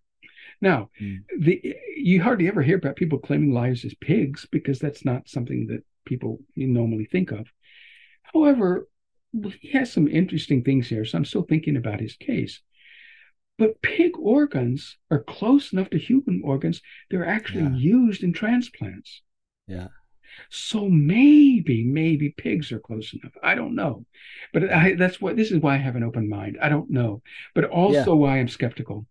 [0.62, 1.24] Now, Mm.
[1.40, 5.68] the you hardly ever hear about people claiming lives as pigs because that's not something
[5.68, 7.52] that people normally think of.
[8.22, 8.88] However,
[9.60, 12.62] he has some interesting things here, so I'm still thinking about his case.
[13.58, 17.76] But pig organs are close enough to human organs; they're actually Yeah.
[17.76, 19.22] used in transplants.
[19.68, 19.90] Yeah.
[20.50, 23.34] So maybe, maybe pigs are close enough.
[23.44, 24.06] I don't know,
[24.52, 26.58] but I, that's what this is why I have an open mind.
[26.60, 27.22] I don't know,
[27.54, 29.06] but also why I'm skeptical.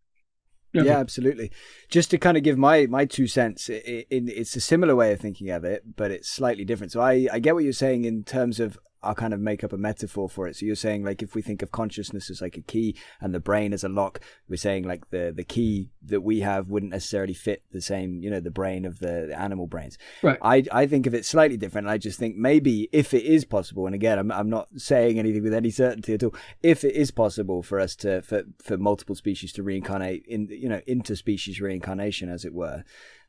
[0.73, 1.52] Yeah, absolutely.
[1.90, 5.12] Just to kind of give my my two cents, i i it's a similar way
[5.12, 6.93] of thinking of it, but it's slightly different.
[6.93, 9.73] So I I get what you're saying in terms of I'll kind of make up
[9.73, 10.57] a metaphor for it.
[10.57, 13.41] So you're saying like if we think of consciousness as like a key and the
[13.41, 17.35] brain as a lock, we're saying like the the key that we have wouldn't necessarily
[17.35, 19.99] fit the same, you know, the brain of the, the animal brains.
[20.23, 20.39] Right.
[20.43, 21.89] I I think of it slightly different.
[21.89, 25.43] I just think maybe if it is possible, and again, I'm I'm not saying anything
[25.43, 26.35] with any certainty at all.
[26.62, 30.69] If it is possible for us to for for multiple species to reincarnate in you
[30.69, 32.85] know interspecies reincarnation, as it were,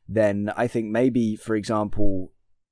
[0.08, 2.30] then I think maybe, for example,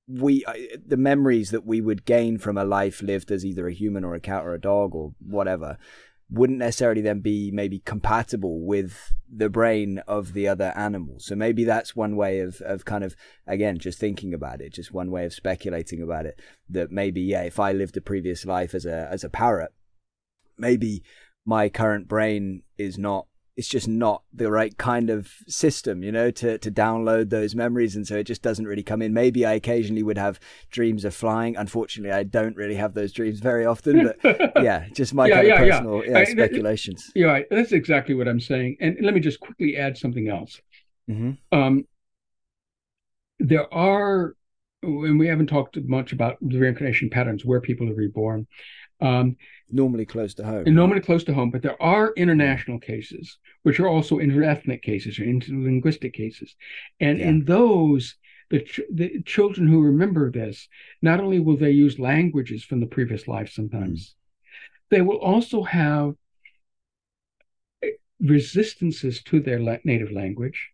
[0.09, 0.45] we
[0.85, 4.15] the memories that we would gain from a life lived as either a human or
[4.15, 5.79] a cat or a dog or whatever
[6.33, 11.17] wouldn't necessarily then be maybe compatible with the brain of the other animal.
[11.19, 13.15] So maybe that's one way of, of kind of
[13.47, 16.41] again just thinking about it, just one way of speculating about it.
[16.71, 19.73] That maybe yeah, if I lived a previous life as a as a parrot,
[20.57, 21.03] maybe
[21.45, 23.27] my current brain is not
[23.57, 27.95] it's just not the right kind of system, you know, to, to download those memories.
[27.95, 29.13] And so it just doesn't really come in.
[29.13, 31.57] Maybe I occasionally would have dreams of flying.
[31.57, 34.19] Unfortunately, I don't really have those dreams very often, but
[34.57, 37.13] yeah, just my Yeah, kind yeah, of personal yeah, I- speculations.
[37.15, 37.47] Yeah, right.
[37.51, 38.79] that's exactly what I'm saying.
[38.81, 40.61] And let me just quickly add something else.
[41.09, 41.87] hmm Um,
[43.39, 44.35] there are,
[44.83, 48.47] and we haven't talked much about the reincarnation patterns where people are reborn.
[49.03, 49.37] Um,
[49.75, 50.65] Normally close to home.
[50.75, 55.25] normally close to home, but there are international cases, which are also interethnic cases or
[55.25, 56.55] interlinguistic cases.
[57.01, 57.29] And Yeah.
[57.29, 58.17] in those,
[58.51, 60.69] the, ch- the children who remember this,
[61.01, 64.15] not only will they use languages from the previous life sometimes,
[64.91, 66.15] they will also have
[67.83, 70.71] eh, resistances to their la- native language.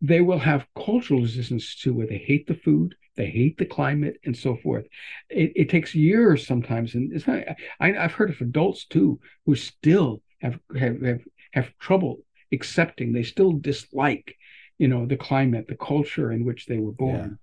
[0.00, 4.18] They will have cultural resistance to where they hate the food, they hate the climate,
[4.24, 4.86] and so forth.
[5.28, 7.44] It, it takes years sometimes, and it's not.
[7.80, 11.20] I, I've heard of adults too who still have have have,
[11.52, 12.20] have trouble
[12.52, 13.12] accepting.
[13.12, 14.36] They still dislike,
[14.78, 17.38] you know, the climate, the culture in which they were born,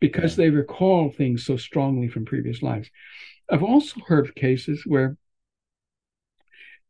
[0.00, 2.90] because they recall things so strongly from previous lives.
[3.50, 5.16] I've also heard of cases where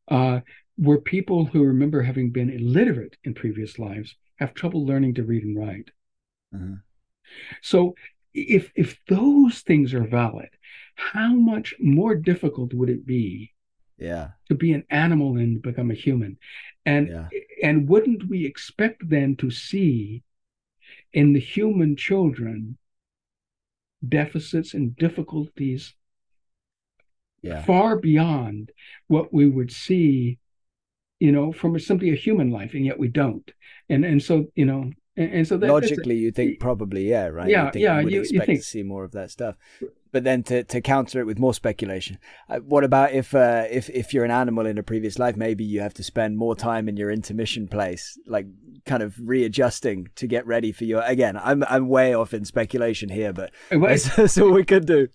[0.09, 0.41] uh,
[0.77, 5.45] where people who remember having been illiterate in previous lives have trouble learning to read
[5.45, 5.91] and write.
[6.53, 6.83] Mhm.
[7.63, 7.95] So
[8.35, 10.49] if if those things are valid,
[10.95, 13.53] how much more difficult would it be
[13.99, 14.33] Yeah.
[14.49, 16.39] to be an animal and become a human?
[16.85, 17.29] And Yeah.
[17.63, 20.23] and wouldn't we expect then to see
[21.13, 22.79] in the human children
[24.07, 25.95] deficits and difficulties
[27.43, 27.63] Yeah.
[27.63, 28.73] far beyond
[29.09, 30.39] what we would see,
[31.19, 33.53] you know, from simply a human life, and yet we don't.
[33.91, 37.49] And and so you know, and, and so that, Logically, you think probably, yeah, right?
[37.51, 39.31] Yeah, you think yeah, You would you- you expect think- to see more of that
[39.31, 39.57] stuff.
[40.13, 42.19] But then to, to counter it with more speculation,
[42.49, 45.63] uh, what about if uh, if if you're an animal in a previous life, maybe
[45.63, 48.47] you have to spend more time in your intermission place, like
[48.87, 51.03] kind of readjusting to get ready for your.
[51.03, 55.07] Again, I'm I'm way off in speculation here, but that's, that's all we could do.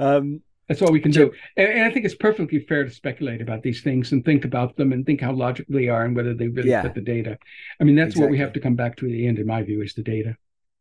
[0.00, 1.32] Um, That's all we can do.
[1.56, 4.76] And, and I think it's perfectly fair to speculate about these things and think about
[4.76, 6.82] them and think how logical they are and whether they really Yeah.
[6.82, 7.38] fit the data.
[7.80, 9.62] I mean, that's what we have to come back to at the end, in my
[9.62, 10.36] view, is the data.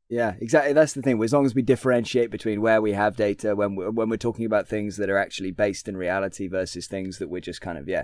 [0.10, 0.73] Yeah, exactly.
[0.73, 1.22] That's the thing.
[1.23, 4.45] As long as we differentiate between where we have data when we're, when we're talking
[4.45, 7.88] about things that are actually based in reality versus things that we're just kind of
[7.88, 8.03] yeah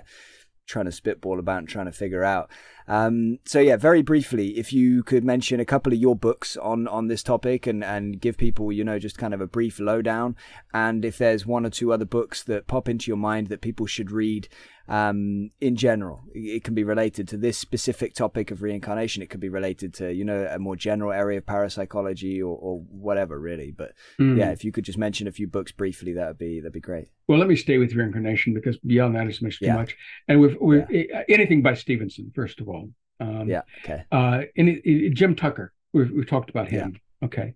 [0.66, 2.50] trying to spitball about and trying to figure out.
[2.90, 6.88] Um, so yeah, very briefly, if you could mention a couple of your books on
[6.88, 10.34] on this topic and and give people you know just kind of a brief lowdown,
[10.74, 13.86] and if there's one or two other books that pop into your mind that people
[13.86, 14.48] should read.
[14.88, 19.22] Um, in general, it can be related to this specific topic of reincarnation.
[19.22, 22.80] It could be related to, you know, a more general area of parapsychology or, or
[22.90, 23.70] whatever, really.
[23.70, 24.36] But Mm.
[24.36, 26.80] yeah, if you could just mention a few books briefly, that would be that'd be
[26.80, 27.06] great.
[27.28, 29.76] Well, let me stay with reincarnation because beyond that is much too Yeah.
[29.76, 29.96] much.
[30.26, 30.84] And we've, we've
[31.28, 32.79] anything by Stevenson, first of all.
[33.20, 33.62] Um, yeah.
[33.84, 34.04] Okay.
[34.10, 36.98] Uh, and it, it, Jim Tucker, we've, we've talked about him.
[37.20, 37.26] Yeah.
[37.26, 37.54] Okay.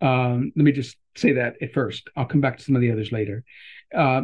[0.00, 2.08] Um, let me just say that at first.
[2.16, 3.44] I'll come back to some of the others later.
[3.94, 4.22] Uh,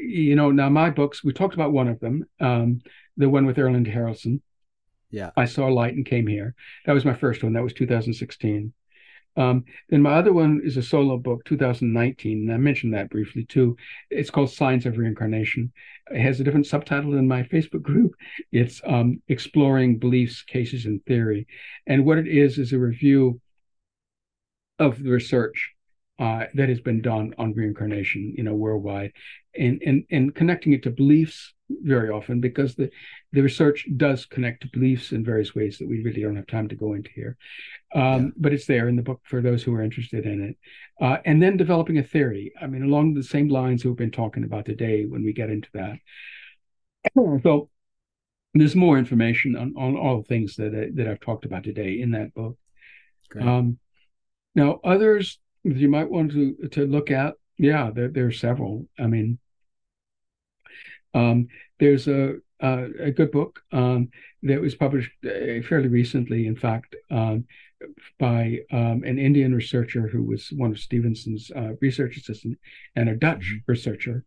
[0.00, 2.80] you know, now my books, we talked about one of them, um,
[3.16, 4.40] the one with Erlendur Haraldsson.
[5.10, 5.30] Yeah.
[5.36, 6.54] I saw light and came here.
[6.84, 7.54] That was my first one.
[7.54, 8.72] That was 2016.
[9.36, 13.44] Um, then my other one is a solo book, 2019, and I mentioned that briefly
[13.44, 13.76] too.
[14.10, 15.72] It's called Signs of Reincarnation.
[16.10, 18.12] It has a different subtitle in my Facebook group.
[18.52, 21.46] It's um, Exploring Beliefs, Cases, and Theory.
[21.86, 23.40] And what it is is a review
[24.78, 25.72] of the research
[26.18, 29.12] uh, that has been done on reincarnation, you know, worldwide,
[29.58, 32.90] and and and connecting it to beliefs very often because the
[33.32, 36.68] the research does connect to beliefs in various ways that we really don't have time
[36.68, 37.36] to go into here.
[37.94, 38.30] Um, yeah.
[38.36, 40.56] But it's there in the book for those who are interested in it,
[41.04, 42.52] uh, and then developing a theory.
[42.60, 45.68] I mean, along the same lines we've been talking about today when we get into
[45.74, 45.96] that.
[47.42, 47.70] So
[48.54, 52.12] there's more information on, on all the things that that I've talked about today in
[52.12, 52.56] that book.
[53.40, 53.78] Um,
[54.54, 57.34] now, others you might want to to look at.
[57.58, 58.86] Yeah, there there are several.
[58.98, 59.38] I mean,
[61.16, 61.48] um,
[61.80, 64.08] there's a uh, a good book um,
[64.42, 67.44] that was published uh, fairly recently, in fact, um,
[68.18, 72.58] by um, an Indian researcher who was one of Stevenson's uh, research assistant
[72.94, 73.70] and a Dutch mm-hmm.
[73.70, 74.24] researcher,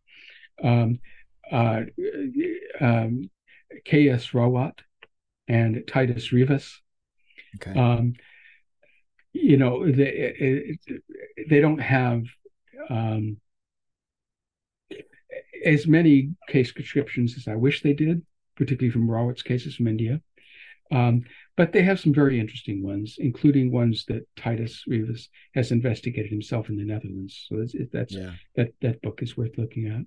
[0.63, 0.99] um,
[1.51, 1.81] uh,
[2.79, 3.29] um,
[3.85, 4.27] K.S.
[4.27, 4.77] Rawat
[5.47, 6.81] and Titus Rivas.
[7.55, 7.79] Okay.
[7.79, 8.13] Um,
[9.33, 10.77] you know they
[11.49, 12.23] they don't have
[12.89, 13.37] um,
[15.65, 18.21] as many case descriptions as I wish they did,
[18.55, 20.21] particularly from Rawat's cases from India.
[20.91, 21.23] Um,
[21.55, 26.69] but they have some very interesting ones, including ones that Titus Rivas has investigated himself
[26.69, 27.45] in the Netherlands.
[27.47, 28.31] So that's, that's yeah.
[28.55, 30.01] that that book is worth looking at.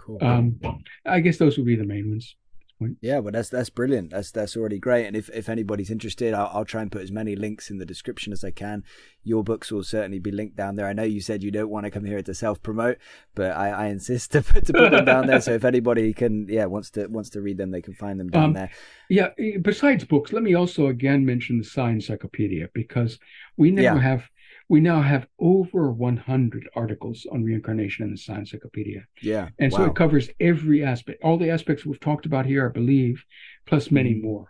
[0.00, 0.18] Cool.
[0.22, 0.60] Um,
[1.04, 2.36] I guess those would be the main ones
[2.78, 2.98] point.
[3.00, 4.10] Yeah, well, that's that's brilliant.
[4.10, 5.06] That's that's already great.
[5.06, 7.84] And if, if anybody's interested, I'll, I'll try and put as many links in the
[7.84, 8.84] description as I can.
[9.24, 10.86] Your books will certainly be linked down there.
[10.86, 12.98] I know you said you don't want to come here to self promote,
[13.34, 15.40] but I, I insist to put, to put them down there.
[15.40, 18.28] So if anybody can, yeah, wants to wants to read them, they can find them
[18.28, 18.70] down um, there.
[19.08, 19.28] Yeah.
[19.60, 23.18] Besides books, let me also again mention the Psi Encyclopedia because
[23.56, 24.00] we now yeah.
[24.00, 24.28] have
[24.68, 29.06] we now have over 100 articles on reincarnation in the Psi Encyclopedia.
[29.22, 29.48] Yeah.
[29.58, 29.78] And wow.
[29.78, 33.24] so it covers every aspect, all the aspects we've talked about here, I believe,
[33.66, 34.22] plus many mm.
[34.22, 34.48] more.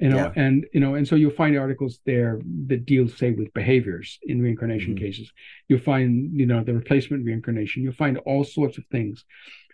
[0.00, 0.32] You know, yeah.
[0.34, 4.42] and you know, and so you'll find articles there that deal, say, with behaviors in
[4.42, 4.98] reincarnation mm.
[4.98, 5.32] cases.
[5.68, 7.84] You'll find, you know, the replacement reincarnation.
[7.84, 9.24] You'll find all sorts of things.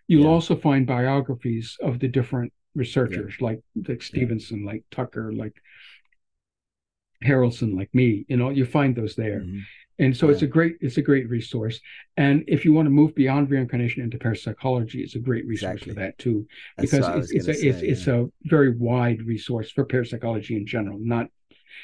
[0.09, 0.29] You'll yeah.
[0.29, 3.47] also find biographies of the different researchers, yeah.
[3.47, 5.55] like like Stevenson, like Tucker, like
[7.25, 8.27] Haraldsson, like me.
[8.29, 9.41] You know, you find those there.
[9.41, 9.61] Mm-hmm.
[10.01, 10.33] And so yeah.
[10.33, 11.79] it's a great it's a great resource.
[12.17, 15.95] And if you want to move beyond reincarnation into parapsychology, it's a great resource exactly.
[15.95, 16.47] for that too,
[16.79, 17.91] because it's, it's a say, it's, yeah.
[17.91, 21.29] it's a very wide resource for parapsychology in general, not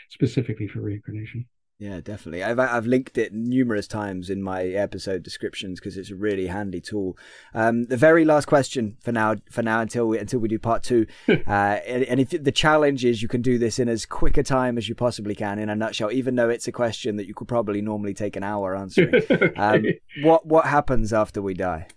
[0.09, 1.47] specifically for reincarnation.
[1.79, 2.43] Yeah, definitely.
[2.43, 6.81] I've I've linked it numerous times in my episode descriptions because it's a really handy
[6.81, 7.19] tool.
[7.53, 10.83] Um, the very last question for now, for now until we until we do part
[10.83, 14.39] two, uh, and, and, if the challenge is you can do this in as quick
[14.39, 17.27] a time as you possibly can in a nutshell, even though it's a question that
[17.27, 19.15] you could probably normally take an hour answering.
[19.31, 19.53] okay.
[19.57, 19.85] um,
[20.23, 21.89] what what happens after we die?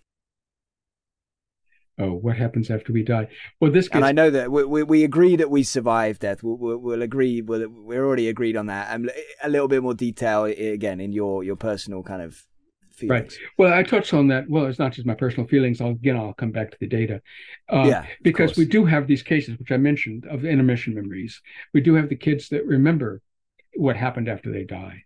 [2.00, 3.28] Oh, what happens after we die?
[3.60, 3.96] Well, this gets...
[3.96, 6.42] and I know that we, we, we agree that we survive death.
[6.42, 7.42] We'll, we'll, we'll agree.
[7.42, 8.88] We'll, we're already agreed on that.
[8.92, 9.12] And
[9.44, 12.44] a little bit more detail again in your your personal kind of
[13.00, 13.38] feelings.
[13.38, 13.50] Right.
[13.58, 14.50] Well, I touched on that.
[14.50, 15.82] Well, it's not just my personal feelings.
[15.82, 17.22] I'll again, I'll come back to the data.
[17.72, 21.42] Uh, yeah, because we do have these cases, which I mentioned, of intermission memories.
[21.74, 23.22] We do have the kids that remember
[23.76, 25.04] what happened after they die,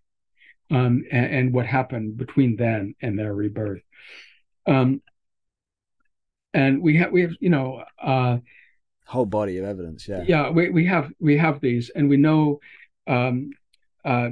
[0.72, 3.82] um, and, and, what happened between then and their rebirth.
[4.65, 5.02] Um,
[6.54, 8.38] and we have we have you know uh,
[9.06, 10.08] whole body of evidence.
[10.08, 10.50] Yeah, yeah.
[10.50, 12.60] We we have we have these, and we know
[13.08, 13.52] um,
[14.06, 14.30] uh,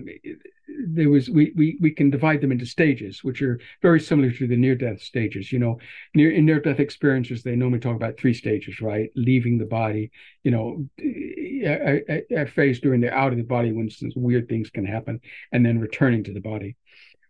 [0.87, 4.47] there was we, we we can divide them into stages, which are very similar to
[4.47, 5.51] the near death stages.
[5.51, 5.79] You know,
[6.15, 9.09] near in near death experiences, they normally talk about three stages, right?
[9.15, 10.11] Leaving the body,
[10.43, 14.47] you know, a, a, a phase during the out of the body when some weird
[14.47, 15.19] things can happen,
[15.51, 16.75] and then returning to the body.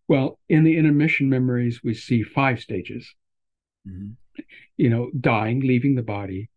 [0.07, 3.13] Well, in the intermission memories, we see five stages.
[3.87, 4.11] Mm-hmm
[4.77, 6.49] you know, dying, leaving the body,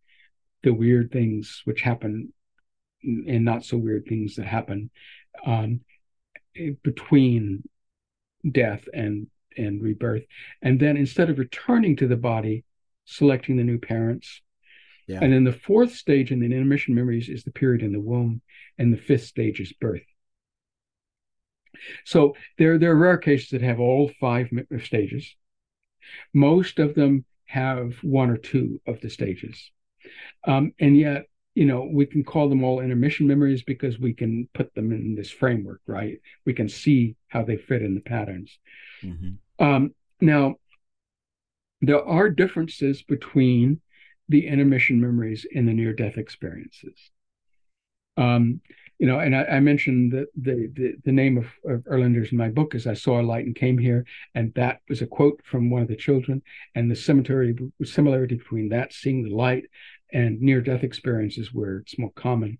[0.63, 2.33] the weird things which happen
[3.03, 4.89] and not so weird things that happen
[5.45, 5.81] um,
[6.83, 7.63] between
[8.49, 10.23] death and and rebirth.
[10.61, 12.65] And then instead of returning to the body
[13.05, 14.41] selecting the new parents.
[15.07, 15.19] Yeah.
[15.21, 18.41] and then the fourth stage in the intermission memories is the period in the womb
[18.79, 20.01] and the fifth stage is birth.
[22.05, 24.49] So there there are rare cases that have all five
[24.83, 25.35] stages.
[26.33, 29.71] Most of them have one or two of the stages.
[30.45, 34.49] Um, and yet, you know, we can call them all intermission memories because we can
[34.53, 36.19] put them in this framework, right?
[36.45, 38.57] We can see how they fit in the patterns.
[39.01, 39.65] Mm-hmm.
[39.65, 40.55] Um, now,
[41.81, 43.79] there are differences between
[44.27, 46.97] the intermission memories and the near death experiences.
[48.17, 48.61] Um,
[48.97, 52.37] you know, and I, I mentioned that the, the, the name of, of Erlendur's in
[52.37, 55.41] my book is "I saw a light and came here," and that was a quote
[55.43, 56.41] from one of the children.
[56.75, 59.65] And the similarity similarity between that, seeing the light,
[60.13, 62.59] and near death experiences where it's more common.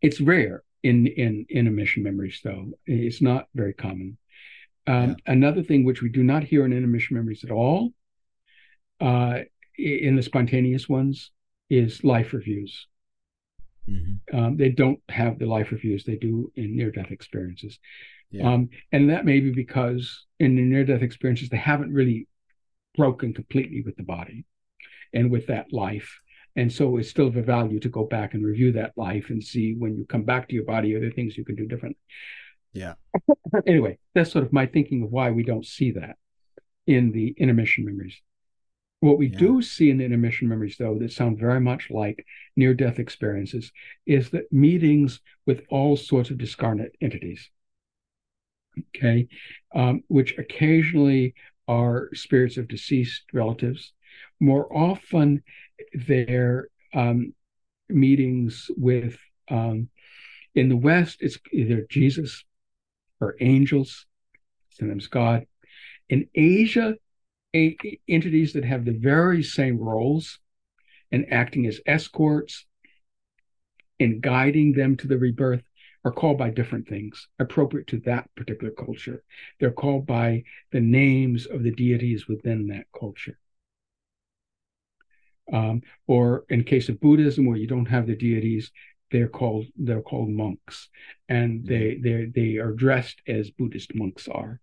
[0.00, 2.70] It's rare in in intermission memories, though.
[2.86, 4.18] It's not very common.
[4.86, 5.32] Um, yeah.
[5.32, 7.92] Another thing which we do not hear in intermission memories at all,
[9.00, 9.40] uh,
[9.76, 11.30] in the spontaneous ones,
[11.70, 12.88] is life reviews.
[13.88, 14.36] Mm-hmm.
[14.38, 17.78] Um, they don't have the life reviews they do in near death experiences.
[18.30, 18.52] Yeah.
[18.52, 22.28] Um, and that may be because in the near death experiences, they haven't really
[22.96, 24.44] broken completely with the body
[25.12, 26.20] and with that life.
[26.56, 29.42] And so it's still of a value to go back and review that life and
[29.42, 31.98] see when you come back to your body, are there things you can do differently?
[32.72, 32.94] Yeah.
[33.66, 36.16] anyway, that's sort of my thinking of why we don't see that
[36.86, 38.20] in the intermission memories.
[39.02, 39.38] What we yeah.
[39.38, 42.24] do see in the intermission memories, though, that sound very much like
[42.54, 43.72] near death experiences,
[44.06, 47.50] is that meetings with all sorts of discarnate entities,
[48.94, 49.26] okay,
[49.74, 51.34] um, which occasionally
[51.66, 53.92] are spirits of deceased relatives.
[54.38, 55.42] More often,
[55.92, 57.34] they're um,
[57.88, 59.18] meetings with,
[59.50, 59.88] um,
[60.54, 62.44] in the West, it's either Jesus
[63.20, 64.06] or angels,
[64.70, 65.48] sometimes God.
[66.08, 66.94] In Asia,
[67.54, 70.38] a- entities that have the very same roles
[71.10, 72.64] and acting as escorts
[74.00, 75.62] and guiding them to the rebirth
[76.04, 79.22] are called by different things appropriate to that particular culture.
[79.60, 83.38] They're called by the names of the deities within that culture.
[85.52, 88.72] Um, or in case of Buddhism, where you don't have the deities,
[89.10, 90.88] they're called they're called monks,
[91.28, 92.02] and they mm-hmm.
[92.02, 94.60] they they are dressed as Buddhist monks are.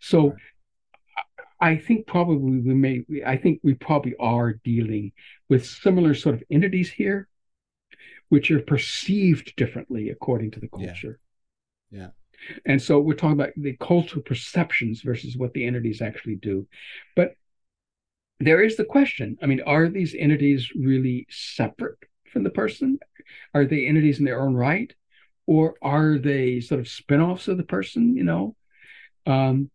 [0.00, 0.34] So
[1.60, 5.12] I think probably we may, I think we probably are dealing
[5.48, 7.28] with similar sort of entities here,
[8.28, 11.18] which are perceived differently according to the culture.
[11.90, 12.00] Yeah.
[12.00, 12.08] yeah.
[12.64, 16.66] And so we're talking about the cultural perceptions versus what the entities actually do.
[17.14, 17.34] But
[18.38, 21.98] there is the question I mean, are these entities really separate
[22.32, 22.98] from the person?
[23.54, 24.92] Are they entities in their own right?
[25.46, 28.56] Or are they sort of spin offs of the person, you know?
[29.26, 29.70] Um,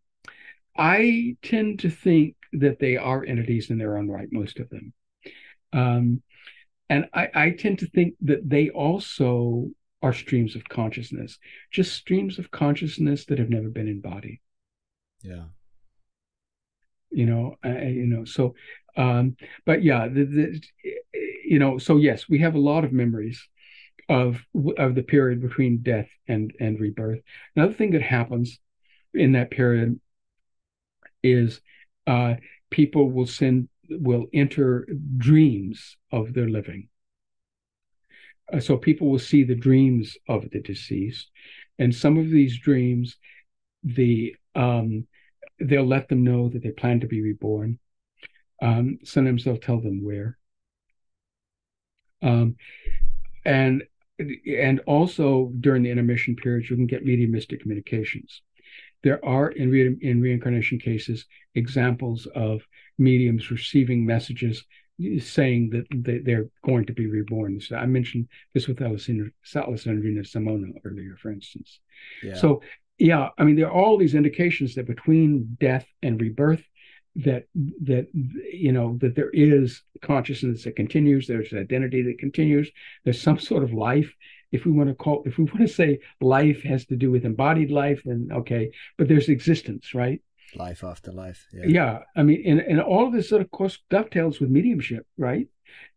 [0.77, 4.93] I tend to think that they are entities in their own right, most of them.
[5.73, 6.21] Um,
[6.89, 9.69] and I, I tend to think that they also
[10.01, 11.39] are streams of consciousness,
[11.71, 14.39] just streams of consciousness that have never been embodied.
[15.21, 15.45] Yeah.
[17.09, 18.55] You know, uh, you know, so,
[18.97, 19.35] um,
[19.65, 20.61] but yeah, the, the,
[21.45, 23.47] you know, so yes, we have a lot of memories
[24.07, 24.39] of
[24.77, 27.21] of the period between death and and rebirth.
[27.55, 28.59] Another thing that happens
[29.13, 29.99] in that period
[31.25, 31.61] is
[32.07, 32.35] uh,
[32.69, 34.87] people will send will enter
[35.17, 36.87] dreams of their living.
[38.51, 41.29] Uh, so people will see the dreams of the deceased,
[41.79, 43.17] and some of these dreams,
[43.83, 45.07] the um,
[45.59, 47.79] they'll let them know that they plan to be reborn.
[48.61, 50.37] Um, sometimes they'll tell them where.
[52.21, 52.55] Um,
[53.45, 53.83] and
[54.17, 58.41] and also during the intermission periods, you can get mediumistic communications
[59.05, 62.61] there are in, re- in reincarnation cases examples of
[62.97, 64.65] mediums receiving messages
[65.19, 67.61] saying that they, they're going to be reborn.
[67.61, 71.79] So I mentioned this with Alessandrina, Alessandrina Samona earlier, for instance.
[72.23, 72.35] Yeah.
[72.35, 72.61] So
[72.97, 76.63] yeah, I mean, there are all these indications that between death and rebirth,
[77.17, 77.45] that
[77.83, 81.27] that you know that there is consciousness that continues.
[81.27, 82.71] There's an identity that continues.
[83.03, 84.11] There's some sort of life,
[84.55, 87.25] if we want to call if we want to say life has to do with
[87.25, 90.21] embodied life then okay but there's existence right
[90.55, 93.79] life after life yeah, yeah i mean and, and all of this sort of course
[93.89, 95.47] dovetails with mediumship right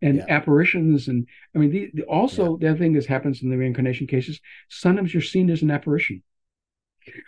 [0.02, 0.24] and yeah.
[0.28, 2.56] apparitions and i mean the, the also yeah.
[2.60, 6.22] the other thing that happens in the reincarnation cases sometimes you're seen as an apparition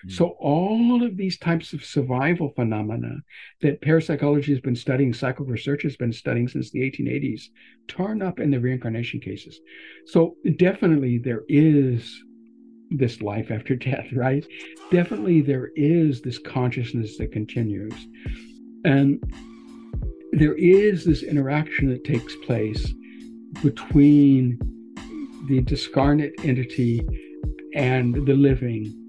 [0.06, 0.12] Mm.
[0.12, 3.16] So all of these types of survival phenomena
[3.62, 7.42] that parapsychology has been studying, psychic research has been studying since the 1880s,
[7.88, 9.60] turn up in the reincarnation cases.
[10.06, 12.22] So definitely there is
[12.90, 14.44] this life after death, right?
[14.90, 17.94] Definitely there is this consciousness that continues.
[18.84, 19.22] And
[20.32, 22.92] there is this interaction that takes place
[23.62, 24.58] between
[25.48, 27.04] the discarnate entity
[27.74, 28.99] and the living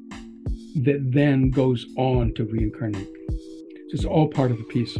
[0.76, 3.08] that then goes on to reincarnate.
[3.90, 4.98] So it's all part of the piece.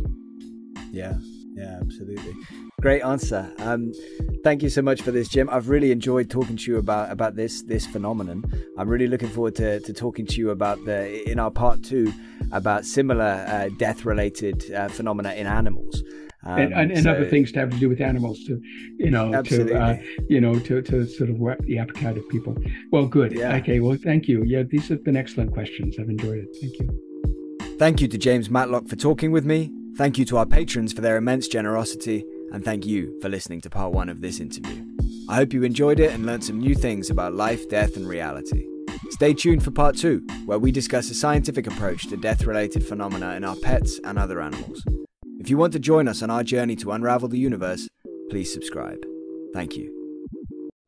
[0.92, 1.14] Yeah,
[1.54, 2.34] yeah, absolutely.
[2.82, 3.54] Great answer.
[3.60, 3.94] Um,
[4.44, 5.50] thank you so much for this, Jim.
[5.52, 8.44] I've really enjoyed talking to you about about this this phenomenon.
[8.78, 12.12] I'm really looking forward to, to talking to you about the in our part two
[12.52, 16.04] about similar uh, death related uh, phenomena in animals.
[16.44, 18.60] Um, and, and, and so, other things to have to do with animals to
[18.98, 19.74] you know absolutely.
[19.74, 19.98] to uh,
[20.28, 22.56] you know to, to sort of whet the appetite of people.
[22.92, 23.32] Well good.
[23.32, 23.56] Yeah.
[23.58, 24.44] okay well thank you.
[24.44, 25.98] Yeah these have been excellent questions.
[26.00, 26.58] I've enjoyed it.
[26.60, 27.78] Thank you.
[27.78, 29.72] Thank you to james matlock for talking with me.
[29.98, 32.26] Thank you to our patrons for their immense generosity.
[32.52, 34.84] And thank you for listening to part one of this interview.
[35.30, 38.68] I hope you enjoyed it and learned some new things about life death and reality.
[39.12, 43.36] Stay tuned for part two, where we discuss a scientific approach to death related phenomena
[43.36, 44.84] in our pets and other animals.
[45.42, 47.90] If you want to join us on our journey to unravel the universe,
[48.30, 49.04] please subscribe.
[49.56, 50.01] Thank you.